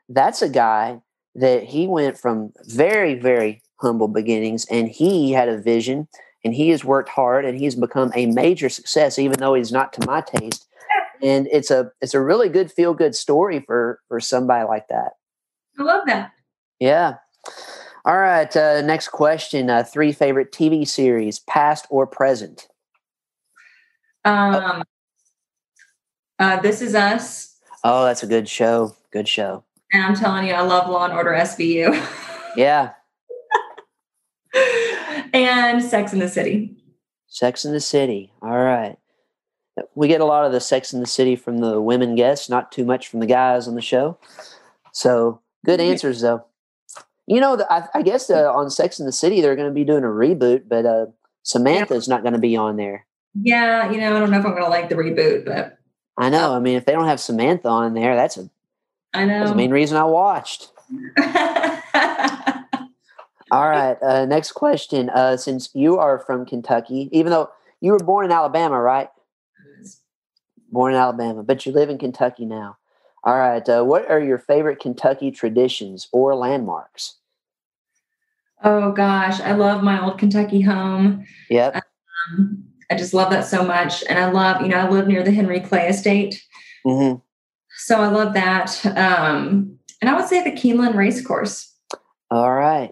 That's 0.10 0.42
a 0.42 0.50
guy 0.50 1.02
that 1.36 1.64
he 1.64 1.88
went 1.88 2.18
from 2.18 2.54
very, 2.66 3.16
very 3.16 3.62
humble 3.78 4.08
beginnings, 4.08 4.66
and 4.70 4.90
he 4.90 5.32
had 5.32 5.50
a 5.50 5.58
vision, 5.58 6.08
and 6.44 6.54
he 6.54 6.70
has 6.70 6.84
worked 6.84 7.10
hard, 7.10 7.46
and 7.46 7.58
he's 7.58 7.76
become 7.76 8.12
a 8.16 8.28
major 8.28 8.70
success, 8.70 9.20
even 9.20 9.40
though 9.40 9.54
he's 9.54 9.72
not 9.72 9.94
to 9.94 10.06
my 10.06 10.22
taste. 10.22 10.68
And 11.22 11.48
it's 11.52 11.70
a 11.72 11.92
it's 12.02 12.14
a 12.14 12.22
really 12.22 12.50
good 12.50 12.72
feel 12.72 12.94
good 12.94 13.16
story 13.16 13.60
for 13.66 14.00
for 14.08 14.20
somebody 14.20 14.66
like 14.68 14.88
that. 14.90 15.14
I 15.80 15.84
love 15.84 16.04
that. 16.08 16.32
Yeah. 16.80 17.16
All 18.06 18.18
right. 18.18 18.56
Uh, 18.56 18.82
next 18.82 19.10
question. 19.10 19.70
Uh, 19.70 19.84
three 19.84 20.12
favorite 20.12 20.52
TV 20.52 20.88
series, 20.88 21.40
past 21.40 21.86
or 21.90 22.08
present? 22.08 22.68
Um, 24.26 24.84
uh, 26.40 26.60
this 26.62 26.82
is 26.82 26.96
us, 26.96 27.56
Oh, 27.84 28.06
that's 28.06 28.24
a 28.24 28.28
good 28.28 28.48
show. 28.50 28.96
Good 29.12 29.28
show. 29.28 29.64
and 29.92 30.04
I'm 30.04 30.16
telling 30.16 30.48
you, 30.48 30.54
I 30.54 30.62
love 30.62 30.90
Law 30.90 31.06
and 31.06 31.14
Order 31.14 31.32
SVU 31.32 31.94
Yeah. 32.56 32.92
and 35.34 35.84
Sex 35.84 36.14
in 36.14 36.20
the 36.20 36.28
City. 36.28 36.76
Sex 37.28 37.66
in 37.66 37.72
the 37.72 37.80
City. 37.80 38.32
All 38.42 38.58
right. 38.58 38.98
We 39.96 40.08
get 40.08 40.22
a 40.22 40.26
lot 40.26 40.46
of 40.46 40.52
the 40.52 40.60
Sex 40.60 40.94
in 40.94 41.00
the 41.00 41.08
City 41.08 41.36
from 41.36 41.60
the 41.60 41.80
women 41.82 42.16
guests, 42.16 42.50
not 42.50 42.72
too 42.72 42.84
much 42.86 43.08
from 43.08 43.20
the 43.22 43.26
guys 43.26 43.68
on 43.68 43.76
the 43.76 43.82
show. 43.82 44.18
So 44.92 45.40
good 45.66 45.80
Mhm. 45.80 45.92
answers, 45.92 46.22
though. 46.22 46.44
You 47.28 47.40
know, 47.40 47.56
the, 47.56 47.72
I, 47.72 47.88
I 47.96 48.02
guess 48.02 48.30
uh, 48.30 48.52
on 48.52 48.70
Sex 48.70 49.00
in 49.00 49.06
the 49.06 49.12
City, 49.14 49.40
they're 49.42 49.56
going 49.56 49.70
to 49.70 49.74
be 49.74 49.86
doing 49.86 50.04
a 50.04 50.08
reboot, 50.08 50.64
but 50.68 50.86
uh, 50.86 51.06
Samantha's 51.44 52.08
not 52.10 52.22
going 52.24 52.34
to 52.34 52.40
be 52.40 52.58
on 52.58 52.76
there. 52.76 53.06
Yeah, 53.42 53.90
you 53.90 53.98
know, 54.00 54.16
I 54.16 54.20
don't 54.20 54.30
know 54.32 54.40
if 54.40 54.46
I'm 54.46 54.52
going 54.52 54.64
to 54.64 54.70
like 54.70 54.90
the 54.90 54.96
reboot, 54.96 55.46
but 55.46 55.78
I 56.18 56.30
know. 56.30 56.54
I 56.54 56.60
mean, 56.60 56.76
if 56.76 56.84
they 56.86 56.92
don't 56.92 57.06
have 57.08 57.22
Samantha 57.22 57.70
on 57.70 57.94
there, 57.94 58.16
that's, 58.18 58.38
a, 58.38 58.50
I 59.14 59.26
that's 59.26 59.52
the 59.52 59.56
main 59.56 59.72
reason 59.72 59.96
I 59.98 60.04
watched. 60.04 60.72
All 63.52 63.68
right. 63.70 63.98
Uh, 64.02 64.26
next 64.26 64.54
question. 64.54 65.10
Uh, 65.10 65.36
since 65.38 65.70
you 65.74 65.98
are 65.98 66.20
from 66.20 66.46
Kentucky, 66.46 67.10
even 67.12 67.32
though 67.32 67.50
you 67.82 67.92
were 67.92 68.00
born 68.00 68.26
in 68.26 68.32
Alabama, 68.32 68.80
right? 68.80 69.10
Born 70.72 70.94
in 70.94 71.00
Alabama, 71.00 71.44
but 71.44 71.66
you 71.66 71.72
live 71.72 71.90
in 71.90 71.98
Kentucky 71.98 72.46
now. 72.46 72.78
All 73.24 73.38
right. 73.38 73.68
Uh, 73.68 73.84
what 73.84 74.10
are 74.10 74.20
your 74.20 74.40
favorite 74.40 74.80
Kentucky 74.80 75.32
traditions 75.32 76.08
or 76.12 76.36
landmarks? 76.36 77.18
oh 78.64 78.92
gosh, 78.92 79.40
I 79.40 79.54
love 79.54 79.84
my 79.84 80.04
old 80.04 80.18
Kentucky 80.18 80.62
home. 80.62 81.26
Yep. 81.50 81.76
Um, 81.76 82.64
I 82.90 82.96
just 82.96 83.14
love 83.14 83.32
that 83.32 83.46
so 83.46 83.64
much, 83.64 84.04
and 84.10 84.20
I 84.20 84.30
love, 84.30 84.62
you 84.62 84.68
know, 84.68 84.78
I 84.78 84.90
live 84.90 85.08
near 85.08 85.24
the 85.24 85.32
Henry 85.32 85.60
Clay 85.60 85.88
Estate, 85.88 86.42
hmm 86.86 87.16
so 87.78 88.00
I 88.00 88.08
love 88.10 88.34
that. 88.34 88.86
Um, 88.86 89.80
and 90.02 90.10
I 90.10 90.16
would 90.16 90.28
say 90.28 90.44
the 90.44 90.52
Keeneland 90.52 90.94
Racecourse. 90.94 91.74
All 92.30 92.54
right. 92.54 92.92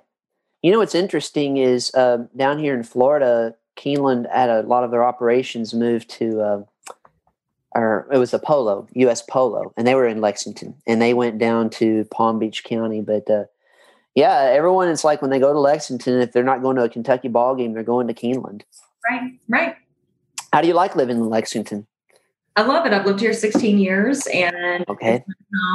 You 0.64 0.72
know 0.72 0.80
what's 0.80 0.96
interesting 0.96 1.58
is 1.58 1.94
uh, 1.94 2.26
down 2.36 2.58
here 2.58 2.74
in 2.74 2.84
Florida, 2.84 3.56
Keeneland 3.78 4.32
had 4.34 4.50
a 4.50 4.64
lot 4.64 4.84
of 4.84 4.90
their 4.90 5.04
operations 5.04 5.74
moved 5.74 6.10
to, 6.12 6.42
uh, 6.42 6.62
or 7.76 8.08
it 8.12 8.18
was 8.18 8.34
a 8.34 8.40
Polo, 8.40 8.88
U.S. 8.94 9.22
Polo, 9.22 9.74
and 9.78 9.86
they 9.86 9.96
were 9.96 10.08
in 10.08 10.22
Lexington, 10.22 10.76
and 10.88 11.02
they 11.02 11.14
went 11.14 11.38
down 11.38 11.70
to 11.72 12.06
Palm 12.06 12.40
Beach 12.40 12.64
County. 12.64 13.02
But 13.02 13.30
uh, 13.30 13.46
yeah, 14.16 14.50
everyone, 14.52 14.90
it's 14.90 15.04
like 15.04 15.22
when 15.22 15.32
they 15.32 15.40
go 15.40 15.54
to 15.54 15.60
Lexington, 15.60 16.20
if 16.20 16.32
they're 16.32 16.44
not 16.44 16.62
going 16.62 16.76
to 16.78 16.84
a 16.84 16.90
Kentucky 16.90 17.28
ball 17.28 17.56
game, 17.56 17.74
they're 17.74 17.84
going 17.84 18.08
to 18.08 18.14
Keeneland. 18.14 18.64
Right, 19.10 19.32
right. 19.48 19.76
How 20.52 20.62
do 20.62 20.68
you 20.68 20.74
like 20.74 20.96
living 20.96 21.18
in 21.18 21.30
Lexington? 21.30 21.86
I 22.56 22.64
love 22.64 22.86
it. 22.86 22.92
I've 22.92 23.06
lived 23.06 23.22
here 23.22 23.34
16 23.34 23.78
years, 23.78 24.26
and 24.28 24.84
Okay. 24.90 25.24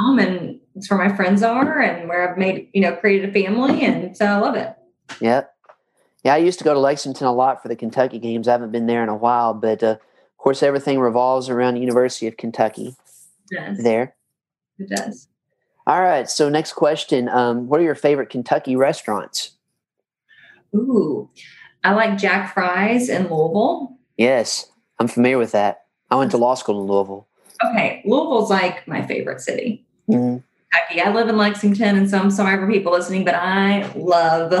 home 0.01 0.19
and 0.19 0.59
it's 0.75 0.89
where 0.89 0.99
my 0.99 1.15
friends 1.15 1.41
are 1.41 1.79
and 1.81 2.07
where 2.09 2.29
I've 2.29 2.37
made, 2.37 2.69
you 2.73 2.81
know, 2.81 2.95
created 2.95 3.29
a 3.29 3.33
family. 3.33 3.81
And 3.81 4.15
so 4.15 4.25
I 4.25 4.37
love 4.37 4.55
it. 4.55 4.75
Yep. 5.21 5.51
Yeah, 6.23 6.33
I 6.33 6.37
used 6.37 6.57
to 6.59 6.65
go 6.65 6.73
to 6.73 6.79
Lexington 6.79 7.27
a 7.27 7.31
lot 7.31 7.61
for 7.61 7.69
the 7.69 7.75
Kentucky 7.75 8.19
games. 8.19 8.47
I 8.47 8.51
haven't 8.51 8.71
been 8.71 8.87
there 8.87 9.03
in 9.03 9.09
a 9.09 9.15
while, 9.15 9.53
but 9.53 9.81
uh, 9.83 9.97
course, 10.45 10.61
everything 10.63 10.99
revolves 10.99 11.49
around 11.49 11.77
University 11.77 12.27
of 12.27 12.37
Kentucky 12.37 12.95
It 13.51 13.55
does. 13.55 13.83
there. 13.83 14.15
It 14.77 14.89
does. 14.89 15.27
All 15.87 16.01
right. 16.01 16.29
So 16.29 16.49
next 16.49 16.73
question: 16.73 17.27
um, 17.29 17.67
What 17.67 17.79
are 17.79 17.83
your 17.83 17.95
favorite 17.95 18.29
Kentucky 18.29 18.75
restaurants? 18.75 19.51
Ooh, 20.75 21.29
I 21.83 21.93
like 21.93 22.17
Jack 22.17 22.53
Fry's 22.53 23.09
in 23.09 23.23
Louisville. 23.23 23.97
Yes, 24.17 24.69
I'm 24.99 25.07
familiar 25.07 25.37
with 25.39 25.51
that. 25.53 25.85
I 26.11 26.15
went 26.15 26.31
to 26.31 26.37
law 26.37 26.53
school 26.55 26.81
in 26.81 26.87
Louisville. 26.87 27.27
Okay, 27.63 28.01
Louisville's 28.05 28.49
like 28.51 28.87
my 28.87 29.05
favorite 29.05 29.41
city. 29.41 29.83
Mhm. 30.09 30.43
Kentucky. 30.71 31.01
I 31.01 31.11
live 31.13 31.27
in 31.29 31.37
Lexington, 31.37 31.95
and 31.97 32.07
so 32.09 32.19
I'm 32.19 32.29
sorry 32.31 32.57
for 32.57 32.69
people 32.71 32.91
listening, 32.91 33.23
but 33.25 33.33
I 33.35 33.91
love 33.95 34.51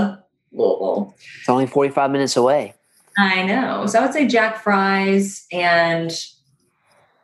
Louisville. 0.51 1.13
It's 1.39 1.49
only 1.49 1.67
45 1.67 2.09
minutes 2.11 2.37
away. 2.37 2.73
I 3.17 3.43
know. 3.43 3.85
So 3.85 3.99
I 3.99 4.01
would 4.03 4.13
say 4.13 4.27
Jack 4.27 4.61
Fry's 4.61 5.45
and 5.51 6.11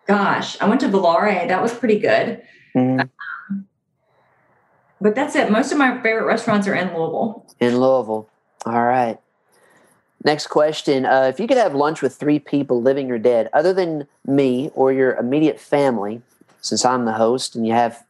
gosh, 0.08 0.60
I 0.62 0.68
went 0.68 0.82
to 0.82 0.88
Volare. 0.88 1.48
That 1.48 1.62
was 1.62 1.74
pretty 1.74 2.00
good. 2.00 2.42
Mhm. 2.76 3.10
But 5.02 5.16
that's 5.16 5.36
it. 5.36 5.52
Most 5.52 5.72
of 5.72 5.78
my 5.78 6.00
favorite 6.02 6.26
restaurants 6.26 6.68
are 6.68 6.76
in 6.76 6.88
Louisville. 6.90 7.46
In 7.60 7.80
Louisville. 7.80 8.30
All 8.66 8.84
right. 8.86 9.18
Next 10.24 10.48
question: 10.48 11.06
uh, 11.06 11.24
If 11.34 11.40
you 11.40 11.48
could 11.48 11.58
have 11.58 11.74
lunch 11.74 12.02
with 12.02 12.16
three 12.16 12.38
people, 12.38 12.82
living 12.82 13.10
or 13.12 13.18
dead, 13.18 13.50
other 13.54 13.74
than 13.74 14.08
me 14.26 14.70
or 14.76 14.94
your 14.94 15.16
immediate 15.16 15.60
family, 15.60 16.22
since 16.62 16.86
I'm 16.86 17.06
the 17.06 17.14
host 17.14 17.56
and 17.56 17.66
you 17.66 17.74
have 17.74 18.04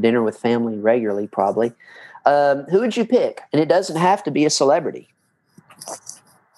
dinner 0.00 0.22
with 0.22 0.36
family 0.36 0.76
regularly, 0.76 1.28
probably, 1.28 1.72
um, 2.26 2.64
who 2.64 2.80
would 2.80 2.96
you 2.96 3.04
pick? 3.06 3.42
And 3.52 3.62
it 3.62 3.68
doesn't 3.68 3.96
have 3.96 4.24
to 4.24 4.32
be 4.32 4.44
a 4.44 4.50
celebrity. 4.50 5.08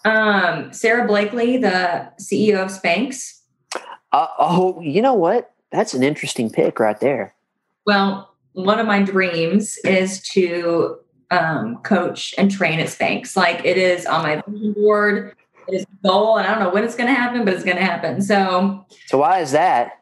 Um, 0.07 0.73
Sara 0.73 1.05
Blakely, 1.07 1.57
the 1.57 2.09
CEO 2.21 2.63
of 2.63 2.71
Spanx. 2.71 3.41
Uh, 4.13 4.29
oh, 4.39 4.81
you 4.81 5.03
know 5.03 5.15
what? 5.15 5.53
That's 5.73 5.95
an 5.95 6.05
interesting 6.05 6.49
pick 6.49 6.79
right 6.79 6.99
there. 7.01 7.35
Well, 7.87 8.33
one 8.53 8.79
of 8.79 8.87
my 8.87 9.03
dreams 9.03 9.77
is 9.85 10.21
to 10.31 10.97
um, 11.33 11.79
coach 11.83 12.35
and 12.39 12.51
train 12.51 12.79
at 12.79 12.87
Spanx. 12.87 13.37
Like 13.37 13.65
it 13.65 13.77
is 13.77 14.07
on 14.07 14.23
my 14.23 14.43
board. 14.75 15.35
It 15.67 15.75
is 15.75 15.83
a 15.83 16.07
goal, 16.09 16.39
and 16.39 16.47
I 16.47 16.55
don't 16.55 16.63
know 16.63 16.71
when 16.71 16.85
it's 16.85 16.95
going 16.95 17.09
to 17.09 17.15
happen, 17.15 17.45
but 17.45 17.53
it's 17.53 17.65
going 17.65 17.77
to 17.77 17.85
happen. 17.85 18.23
So, 18.23 18.87
So 19.07 19.19
why 19.19 19.41
is 19.41 19.51
that? 19.51 19.93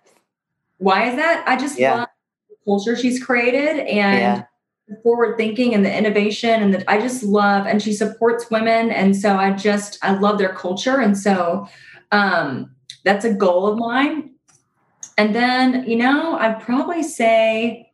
why 0.77 1.09
is 1.09 1.17
that? 1.17 1.43
I 1.49 1.57
just 1.57 1.79
Yeah. 1.79 1.95
love 1.95 2.09
the 2.51 2.57
culture 2.67 2.95
she's 2.95 3.25
created 3.25 3.79
and 3.87 3.89
Yeah. 4.19 4.43
Forward 5.03 5.37
thinking 5.37 5.75
and 5.75 5.85
the 5.85 5.97
innovation, 5.97 6.63
and 6.63 6.75
that 6.75 6.85
I 6.89 7.01
just 7.01 7.23
love. 7.23 7.67
And 7.67 7.83
she 7.83 7.93
supports 7.93 8.51
women, 8.51 8.91
and 8.91 9.17
so 9.17 9.37
I 9.37 9.53
just 9.53 9.99
I 10.03 10.15
love 10.19 10.39
their 10.39 10.53
culture, 10.53 11.01
and 11.01 11.17
so 11.17 11.69
um, 12.13 12.75
that's 13.05 13.25
a 13.25 13.33
goal 13.33 13.67
of 13.67 13.79
mine. 13.79 14.31
And 15.17 15.35
then, 15.35 15.89
you 15.89 15.97
know, 15.97 16.37
I'd 16.37 16.61
probably 16.61 17.03
say 17.03 17.93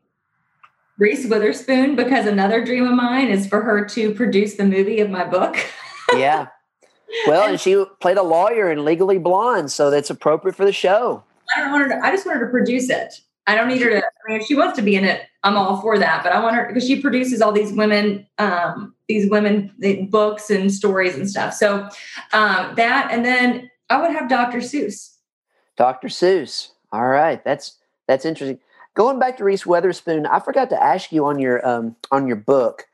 Reese 0.98 1.26
Witherspoon 1.26 1.96
because 1.96 2.26
another 2.26 2.64
dream 2.64 2.86
of 2.86 2.94
mine 2.94 3.28
is 3.28 3.46
for 3.46 3.62
her 3.62 3.84
to 3.86 4.14
produce 4.14 4.56
the 4.56 4.64
movie 4.64 5.00
of 5.00 5.10
my 5.10 5.24
book. 5.24 5.56
Yeah. 6.16 6.48
Well, 7.28 7.48
and 7.48 7.60
she 7.60 7.84
played 8.00 8.16
a 8.16 8.22
lawyer 8.24 8.68
in 8.72 8.84
Legally 8.84 9.18
Blonde, 9.18 9.70
so 9.70 9.92
that's 9.92 10.10
appropriate 10.10 10.56
for 10.56 10.64
the 10.64 10.72
show. 10.72 11.22
I 11.56 11.60
don't 11.60 11.70
want 11.70 11.84
her 11.84 11.88
to, 11.90 12.04
I 12.04 12.10
just 12.10 12.26
want 12.26 12.40
her 12.40 12.46
to 12.46 12.50
produce 12.50 12.90
it. 12.90 13.14
I 13.46 13.54
don't 13.54 13.68
need 13.68 13.80
her 13.80 13.90
to, 13.90 13.98
I 13.98 14.02
mean, 14.26 14.40
if 14.40 14.46
she 14.48 14.56
wants 14.56 14.74
to 14.78 14.82
be 14.82 14.96
in 14.96 15.04
it, 15.04 15.22
I'm 15.42 15.56
all 15.56 15.80
for 15.80 15.98
that. 15.98 16.22
But 16.22 16.32
I 16.32 16.40
want 16.40 16.56
her 16.56 16.66
because 16.66 16.86
she 16.86 17.00
produces 17.00 17.40
all 17.40 17.52
these 17.52 17.72
women, 17.72 18.26
um, 18.38 18.94
these 19.08 19.30
women 19.30 19.72
the 19.78 20.02
books 20.02 20.50
and 20.50 20.72
stories 20.72 21.14
and 21.14 21.28
stuff. 21.28 21.54
So 21.54 21.88
um, 22.32 22.74
that, 22.76 23.08
and 23.10 23.24
then 23.24 23.70
I 23.88 24.00
would 24.00 24.10
have 24.10 24.28
Dr. 24.28 24.58
Seuss. 24.58 25.16
Dr. 25.76 26.08
Seuss. 26.08 26.68
All 26.92 27.06
right. 27.06 27.42
That's 27.44 27.76
that's 28.06 28.24
interesting. 28.24 28.58
Going 28.94 29.18
back 29.18 29.36
to 29.38 29.44
Reese 29.44 29.64
Witherspoon, 29.64 30.26
I 30.26 30.40
forgot 30.40 30.68
to 30.70 30.82
ask 30.82 31.12
you 31.12 31.24
on 31.24 31.38
your 31.38 31.66
um 31.66 31.96
on 32.10 32.26
your 32.26 32.36
book 32.36 32.86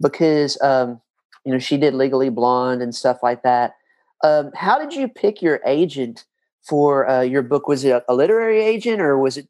because 0.00 0.60
um 0.62 1.00
you 1.44 1.52
know 1.52 1.58
she 1.58 1.76
did 1.76 1.94
Legally 1.94 2.30
Blonde 2.30 2.82
and 2.82 2.94
stuff 2.94 3.22
like 3.22 3.42
that. 3.42 3.76
Um, 4.24 4.50
how 4.54 4.78
did 4.78 4.94
you 4.94 5.08
pick 5.08 5.42
your 5.42 5.60
agent 5.66 6.24
for 6.62 7.08
uh, 7.08 7.20
your 7.20 7.42
book? 7.42 7.68
Was 7.68 7.84
it 7.84 7.90
a, 7.90 8.04
a 8.08 8.14
literary 8.14 8.62
agent 8.62 9.00
or 9.00 9.18
was 9.18 9.36
it 9.36 9.46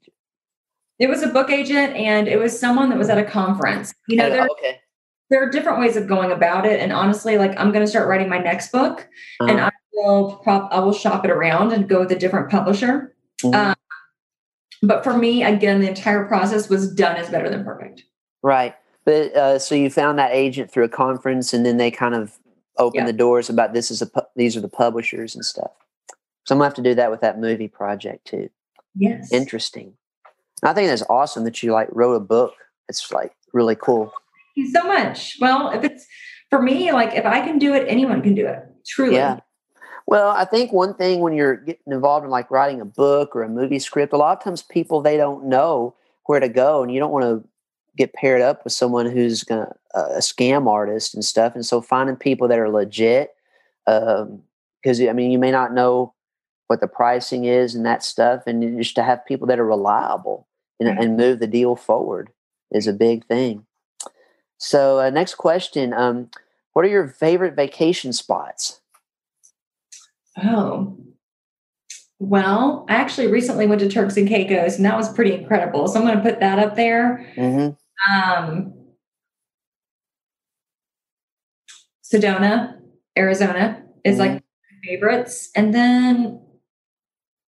It 0.98 1.08
was 1.08 1.22
a 1.22 1.28
book 1.28 1.50
agent 1.50 1.94
and 1.94 2.26
it 2.28 2.38
was 2.38 2.58
someone 2.58 2.88
that 2.90 2.98
was 2.98 3.08
at 3.10 3.18
a 3.18 3.24
conference. 3.24 3.92
You 4.08 4.16
know, 4.16 4.26
Uh, 4.26 4.30
there, 4.30 4.46
okay. 4.52 4.80
there 5.30 5.42
are 5.42 5.50
different 5.50 5.78
ways 5.80 5.96
of 5.96 6.06
going 6.06 6.32
about 6.32 6.64
it. 6.66 6.80
And 6.80 6.92
honestly, 6.92 7.36
like 7.38 7.52
I'm 7.58 7.70
going 7.72 7.84
to 7.84 7.90
start 7.90 8.08
writing 8.08 8.28
my 8.28 8.38
next 8.38 8.72
book 8.72 9.06
and 9.40 9.50
Uh-huh. 9.60 9.66
I 9.70 9.72
will 9.92 10.36
prop, 10.42 10.72
I 10.72 10.80
will 10.80 10.92
shop 10.94 11.24
it 11.24 11.30
around 11.30 11.72
and 11.72 11.88
go 11.88 12.00
with 12.00 12.12
a 12.12 12.18
different 12.18 12.50
publisher. 12.50 13.14
Mhm. 13.42 13.54
Um, 13.54 13.74
but 14.82 15.04
for 15.04 15.16
me, 15.16 15.42
again, 15.44 15.80
the 15.80 15.88
entire 15.88 16.24
process 16.26 16.68
was 16.68 16.92
done 16.94 17.16
is 17.16 17.28
better 17.28 17.48
than 17.50 17.64
perfect. 17.64 18.04
Right. 18.42 18.74
But 19.04 19.34
uh, 19.36 19.58
so 19.58 19.74
you 19.74 19.90
found 19.90 20.18
that 20.18 20.32
agent 20.32 20.70
through 20.70 20.84
a 20.84 20.88
conference, 20.88 21.52
and 21.54 21.64
then 21.64 21.76
they 21.76 21.90
kind 21.90 22.14
of 22.14 22.38
opened 22.78 23.02
Yeah. 23.06 23.06
the 23.06 23.12
doors 23.12 23.48
about 23.48 23.72
this 23.72 23.90
is 23.90 24.02
a 24.02 24.06
pu- 24.06 24.26
these 24.34 24.56
are 24.56 24.60
the 24.60 24.68
publishers 24.68 25.34
and 25.34 25.44
stuff. 25.44 25.70
So 26.44 26.54
I'm 26.54 26.58
gonna 26.58 26.64
have 26.64 26.74
to 26.74 26.82
do 26.82 26.94
that 26.94 27.10
with 27.10 27.20
that 27.20 27.38
movie 27.38 27.68
project 27.68 28.26
too. 28.26 28.50
Yes. 28.94 29.32
Interesting. 29.32 29.94
I 30.62 30.72
think 30.72 30.88
that's 30.88 31.02
awesome 31.08 31.44
that 31.44 31.62
you 31.62 31.72
like 31.72 31.88
wrote 31.92 32.14
a 32.14 32.20
book. 32.20 32.54
It's 32.88 33.12
like 33.12 33.32
really 33.52 33.76
cool. 33.76 34.06
Thank 34.06 34.66
you 34.66 34.70
so 34.70 34.84
much. 34.84 35.36
Well, 35.40 35.70
if 35.70 35.84
it's 35.84 36.06
for 36.50 36.62
me, 36.62 36.92
like 36.92 37.14
if 37.14 37.26
I 37.26 37.40
can 37.40 37.58
do 37.58 37.74
it, 37.74 37.86
anyone 37.88 38.22
can 38.22 38.34
do 38.34 38.46
it. 38.46 38.62
Truly. 38.86 39.16
Yeah. 39.16 39.40
Well, 40.06 40.30
I 40.30 40.44
think 40.44 40.72
one 40.72 40.94
thing 40.94 41.20
when 41.20 41.34
you're 41.34 41.56
getting 41.56 41.92
involved 41.92 42.24
in 42.24 42.30
like 42.30 42.50
writing 42.50 42.80
a 42.80 42.84
book 42.84 43.34
or 43.34 43.42
a 43.42 43.48
movie 43.48 43.80
script, 43.80 44.12
a 44.12 44.16
lot 44.16 44.36
of 44.36 44.42
times 44.42 44.62
people 44.62 45.02
they 45.02 45.16
don't 45.16 45.46
know 45.46 45.94
where 46.26 46.40
to 46.40 46.48
go, 46.48 46.82
and 46.82 46.92
you 46.92 47.00
don't 47.00 47.12
want 47.12 47.24
to 47.24 47.48
get 47.96 48.12
paired 48.12 48.42
up 48.42 48.62
with 48.62 48.72
someone 48.72 49.06
who's 49.06 49.42
gonna 49.42 49.74
uh, 49.94 50.10
a 50.10 50.18
scam 50.18 50.68
artist 50.68 51.14
and 51.14 51.24
stuff. 51.24 51.54
And 51.54 51.66
so 51.66 51.80
finding 51.80 52.16
people 52.16 52.46
that 52.48 52.58
are 52.58 52.70
legit, 52.70 53.34
because 53.84 55.00
I 55.00 55.12
mean, 55.12 55.30
you 55.30 55.38
may 55.38 55.50
not 55.50 55.74
know 55.74 56.14
what 56.68 56.80
the 56.80 56.88
pricing 56.88 57.44
is 57.44 57.74
and 57.74 57.86
that 57.86 58.02
stuff, 58.02 58.42
and 58.46 58.78
just 58.82 58.94
to 58.96 59.02
have 59.02 59.24
people 59.26 59.46
that 59.46 59.58
are 59.58 59.66
reliable 59.66 60.48
and, 60.80 60.88
Mhm. 60.88 61.02
and 61.02 61.16
move 61.16 61.38
the 61.38 61.46
deal 61.46 61.76
forward 61.76 62.30
is 62.72 62.86
a 62.86 62.92
big 62.92 63.24
thing. 63.26 63.66
So, 64.58 65.00
uh, 65.00 65.10
next 65.10 65.34
question: 65.36 65.92
um, 65.92 66.30
What 66.72 66.84
are 66.84 66.88
your 66.88 67.08
favorite 67.08 67.54
vacation 67.54 68.12
spots? 68.12 68.80
Oh. 70.42 70.98
Well, 72.18 72.84
I 72.88 72.94
actually 72.94 73.26
recently 73.28 73.66
went 73.66 73.80
to 73.80 73.88
Turks 73.88 74.16
and 74.16 74.28
Caicos, 74.28 74.76
and 74.76 74.84
that 74.86 74.96
was 74.96 75.12
pretty 75.12 75.32
incredible. 75.34 75.86
So 75.86 76.00
I'm 76.00 76.06
going 76.06 76.16
to 76.16 76.22
put 76.22 76.40
that 76.40 76.58
up 76.58 76.74
there. 76.74 77.26
Mm-hmm. 77.36 78.12
Um, 78.12 78.72
Sedona, 82.04 82.78
Arizona 83.18 83.82
is 84.04 84.18
like 84.18 84.32
my 84.32 84.40
favorites. 84.84 85.50
And 85.56 85.74
then 85.74 86.40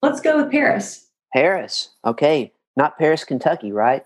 let's 0.03 0.21
go 0.21 0.43
with 0.43 0.51
Paris. 0.51 1.07
Paris. 1.35 1.91
Okay. 2.05 2.53
Not 2.77 2.99
Paris, 2.99 3.25
Kentucky, 3.25 3.73
right? 3.73 4.05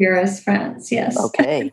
Paris, 0.00 0.42
France. 0.42 0.90
Yes. 0.92 1.16
Okay. 1.26 1.72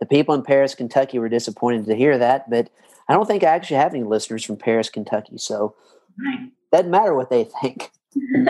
the 0.00 0.06
people 0.06 0.34
in 0.34 0.42
Paris, 0.42 0.74
Kentucky 0.74 1.18
were 1.18 1.28
disappointed 1.28 1.86
to 1.86 1.94
hear 1.94 2.18
that, 2.18 2.50
but 2.50 2.68
I 3.08 3.12
don't 3.14 3.26
think 3.26 3.42
I 3.44 3.46
actually 3.48 3.76
have 3.76 3.94
any 3.94 4.02
listeners 4.04 4.44
from 4.44 4.56
Paris, 4.56 4.88
Kentucky. 4.90 5.38
So 5.38 5.74
Right. 6.18 6.50
doesn't 6.72 6.90
matter 6.90 7.14
what 7.14 7.30
they 7.30 7.44
think. 7.44 7.90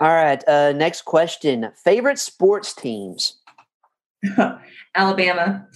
All 0.00 0.08
right. 0.08 0.42
Uh, 0.48 0.72
next 0.72 1.04
question. 1.04 1.70
Favorite 1.84 2.18
sports 2.18 2.74
teams? 2.74 3.38
Alabama. 4.94 5.66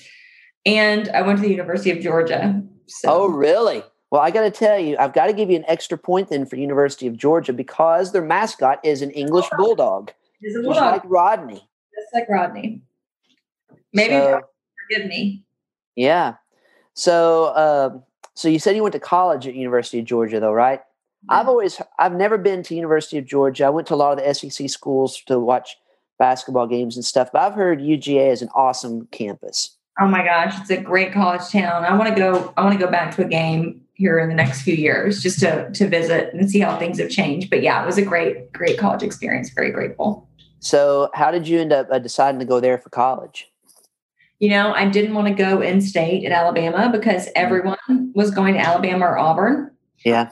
And 0.66 1.08
I 1.10 1.22
went 1.22 1.38
to 1.38 1.42
the 1.42 1.50
University 1.50 1.90
of 1.90 2.00
Georgia. 2.00 2.62
So 2.88 3.08
Oh, 3.10 3.26
really? 3.28 3.82
Well, 4.12 4.20
I 4.20 4.30
got 4.30 4.42
to 4.42 4.50
tell 4.50 4.78
you, 4.78 4.94
I've 4.98 5.14
got 5.14 5.28
to 5.28 5.32
give 5.32 5.48
you 5.48 5.56
an 5.56 5.64
extra 5.66 5.96
point 5.96 6.28
then 6.28 6.44
for 6.44 6.56
University 6.56 7.06
of 7.06 7.16
Georgia 7.16 7.54
because 7.54 8.12
their 8.12 8.20
mascot 8.20 8.78
is 8.84 9.00
an 9.00 9.10
English 9.12 9.46
bulldog, 9.56 10.12
He's 10.38 10.54
a 10.54 10.62
just 10.62 10.78
like 10.78 11.00
Rodney. 11.06 11.54
just 11.94 12.12
like 12.12 12.28
Rodney. 12.28 12.82
Maybe 13.94 14.12
So- 14.12 14.42
forgive 14.86 15.08
me. 15.08 15.44
Yeah. 15.96 16.34
So, 16.92 17.56
um, 17.56 18.02
so 18.34 18.48
you 18.48 18.58
said 18.58 18.76
you 18.76 18.82
went 18.82 18.92
to 18.92 19.00
college 19.00 19.46
at 19.48 19.54
University 19.54 19.98
of 20.00 20.04
Georgia, 20.04 20.40
though, 20.40 20.52
right? 20.52 20.82
I've 21.30 21.48
always, 21.48 21.80
I've 21.98 22.12
never 22.14 22.36
been 22.36 22.62
to 22.64 22.74
University 22.74 23.16
of 23.16 23.24
Georgia. 23.24 23.64
I 23.64 23.70
went 23.70 23.86
to 23.86 23.94
a 23.94 23.96
lot 23.96 24.18
of 24.18 24.22
the 24.22 24.34
SEC 24.34 24.68
schools 24.68 25.22
to 25.26 25.38
watch 25.38 25.78
basketball 26.18 26.66
games 26.66 26.96
and 26.96 27.04
stuff. 27.04 27.30
But 27.32 27.42
I've 27.42 27.54
heard 27.54 27.80
UGA 27.80 28.30
is 28.30 28.42
an 28.42 28.48
awesome 28.54 29.06
campus. 29.10 29.76
Oh 30.00 30.06
my 30.06 30.22
gosh, 30.24 30.60
it's 30.60 30.70
a 30.70 30.76
great 30.78 31.12
college 31.14 31.48
town. 31.50 31.84
I 31.84 31.96
want 31.96 32.10
to 32.10 32.14
go. 32.14 32.52
I 32.58 32.62
want 32.64 32.78
to 32.78 32.84
go 32.84 32.90
back 32.90 33.14
to 33.16 33.24
a 33.24 33.28
game 33.28 33.81
here 34.02 34.18
in 34.18 34.28
the 34.28 34.34
next 34.34 34.62
few 34.62 34.74
years 34.74 35.22
just 35.22 35.38
to 35.40 35.70
to 35.72 35.86
visit 35.88 36.34
and 36.34 36.50
see 36.50 36.58
how 36.60 36.76
things 36.76 36.98
have 36.98 37.08
changed. 37.08 37.48
But 37.50 37.62
yeah, 37.62 37.82
it 37.82 37.86
was 37.86 37.98
a 37.98 38.02
great 38.02 38.52
great 38.52 38.76
college 38.78 39.02
experience. 39.02 39.50
Very 39.50 39.70
grateful. 39.70 40.28
So, 40.58 41.08
how 41.14 41.30
did 41.30 41.48
you 41.48 41.60
end 41.60 41.72
up 41.72 41.88
uh, 41.90 41.98
deciding 41.98 42.38
to 42.40 42.44
go 42.46 42.60
there 42.60 42.78
for 42.78 42.90
college? 42.90 43.48
You 44.38 44.48
know, 44.50 44.72
I 44.72 44.88
didn't 44.88 45.14
want 45.14 45.28
to 45.28 45.34
go 45.34 45.60
in 45.60 45.80
state 45.80 46.24
at 46.24 46.32
Alabama 46.32 46.90
because 46.92 47.28
everyone 47.36 47.78
was 48.14 48.30
going 48.32 48.54
to 48.54 48.60
Alabama 48.60 49.06
or 49.06 49.18
Auburn 49.18 49.70
Yeah. 50.04 50.30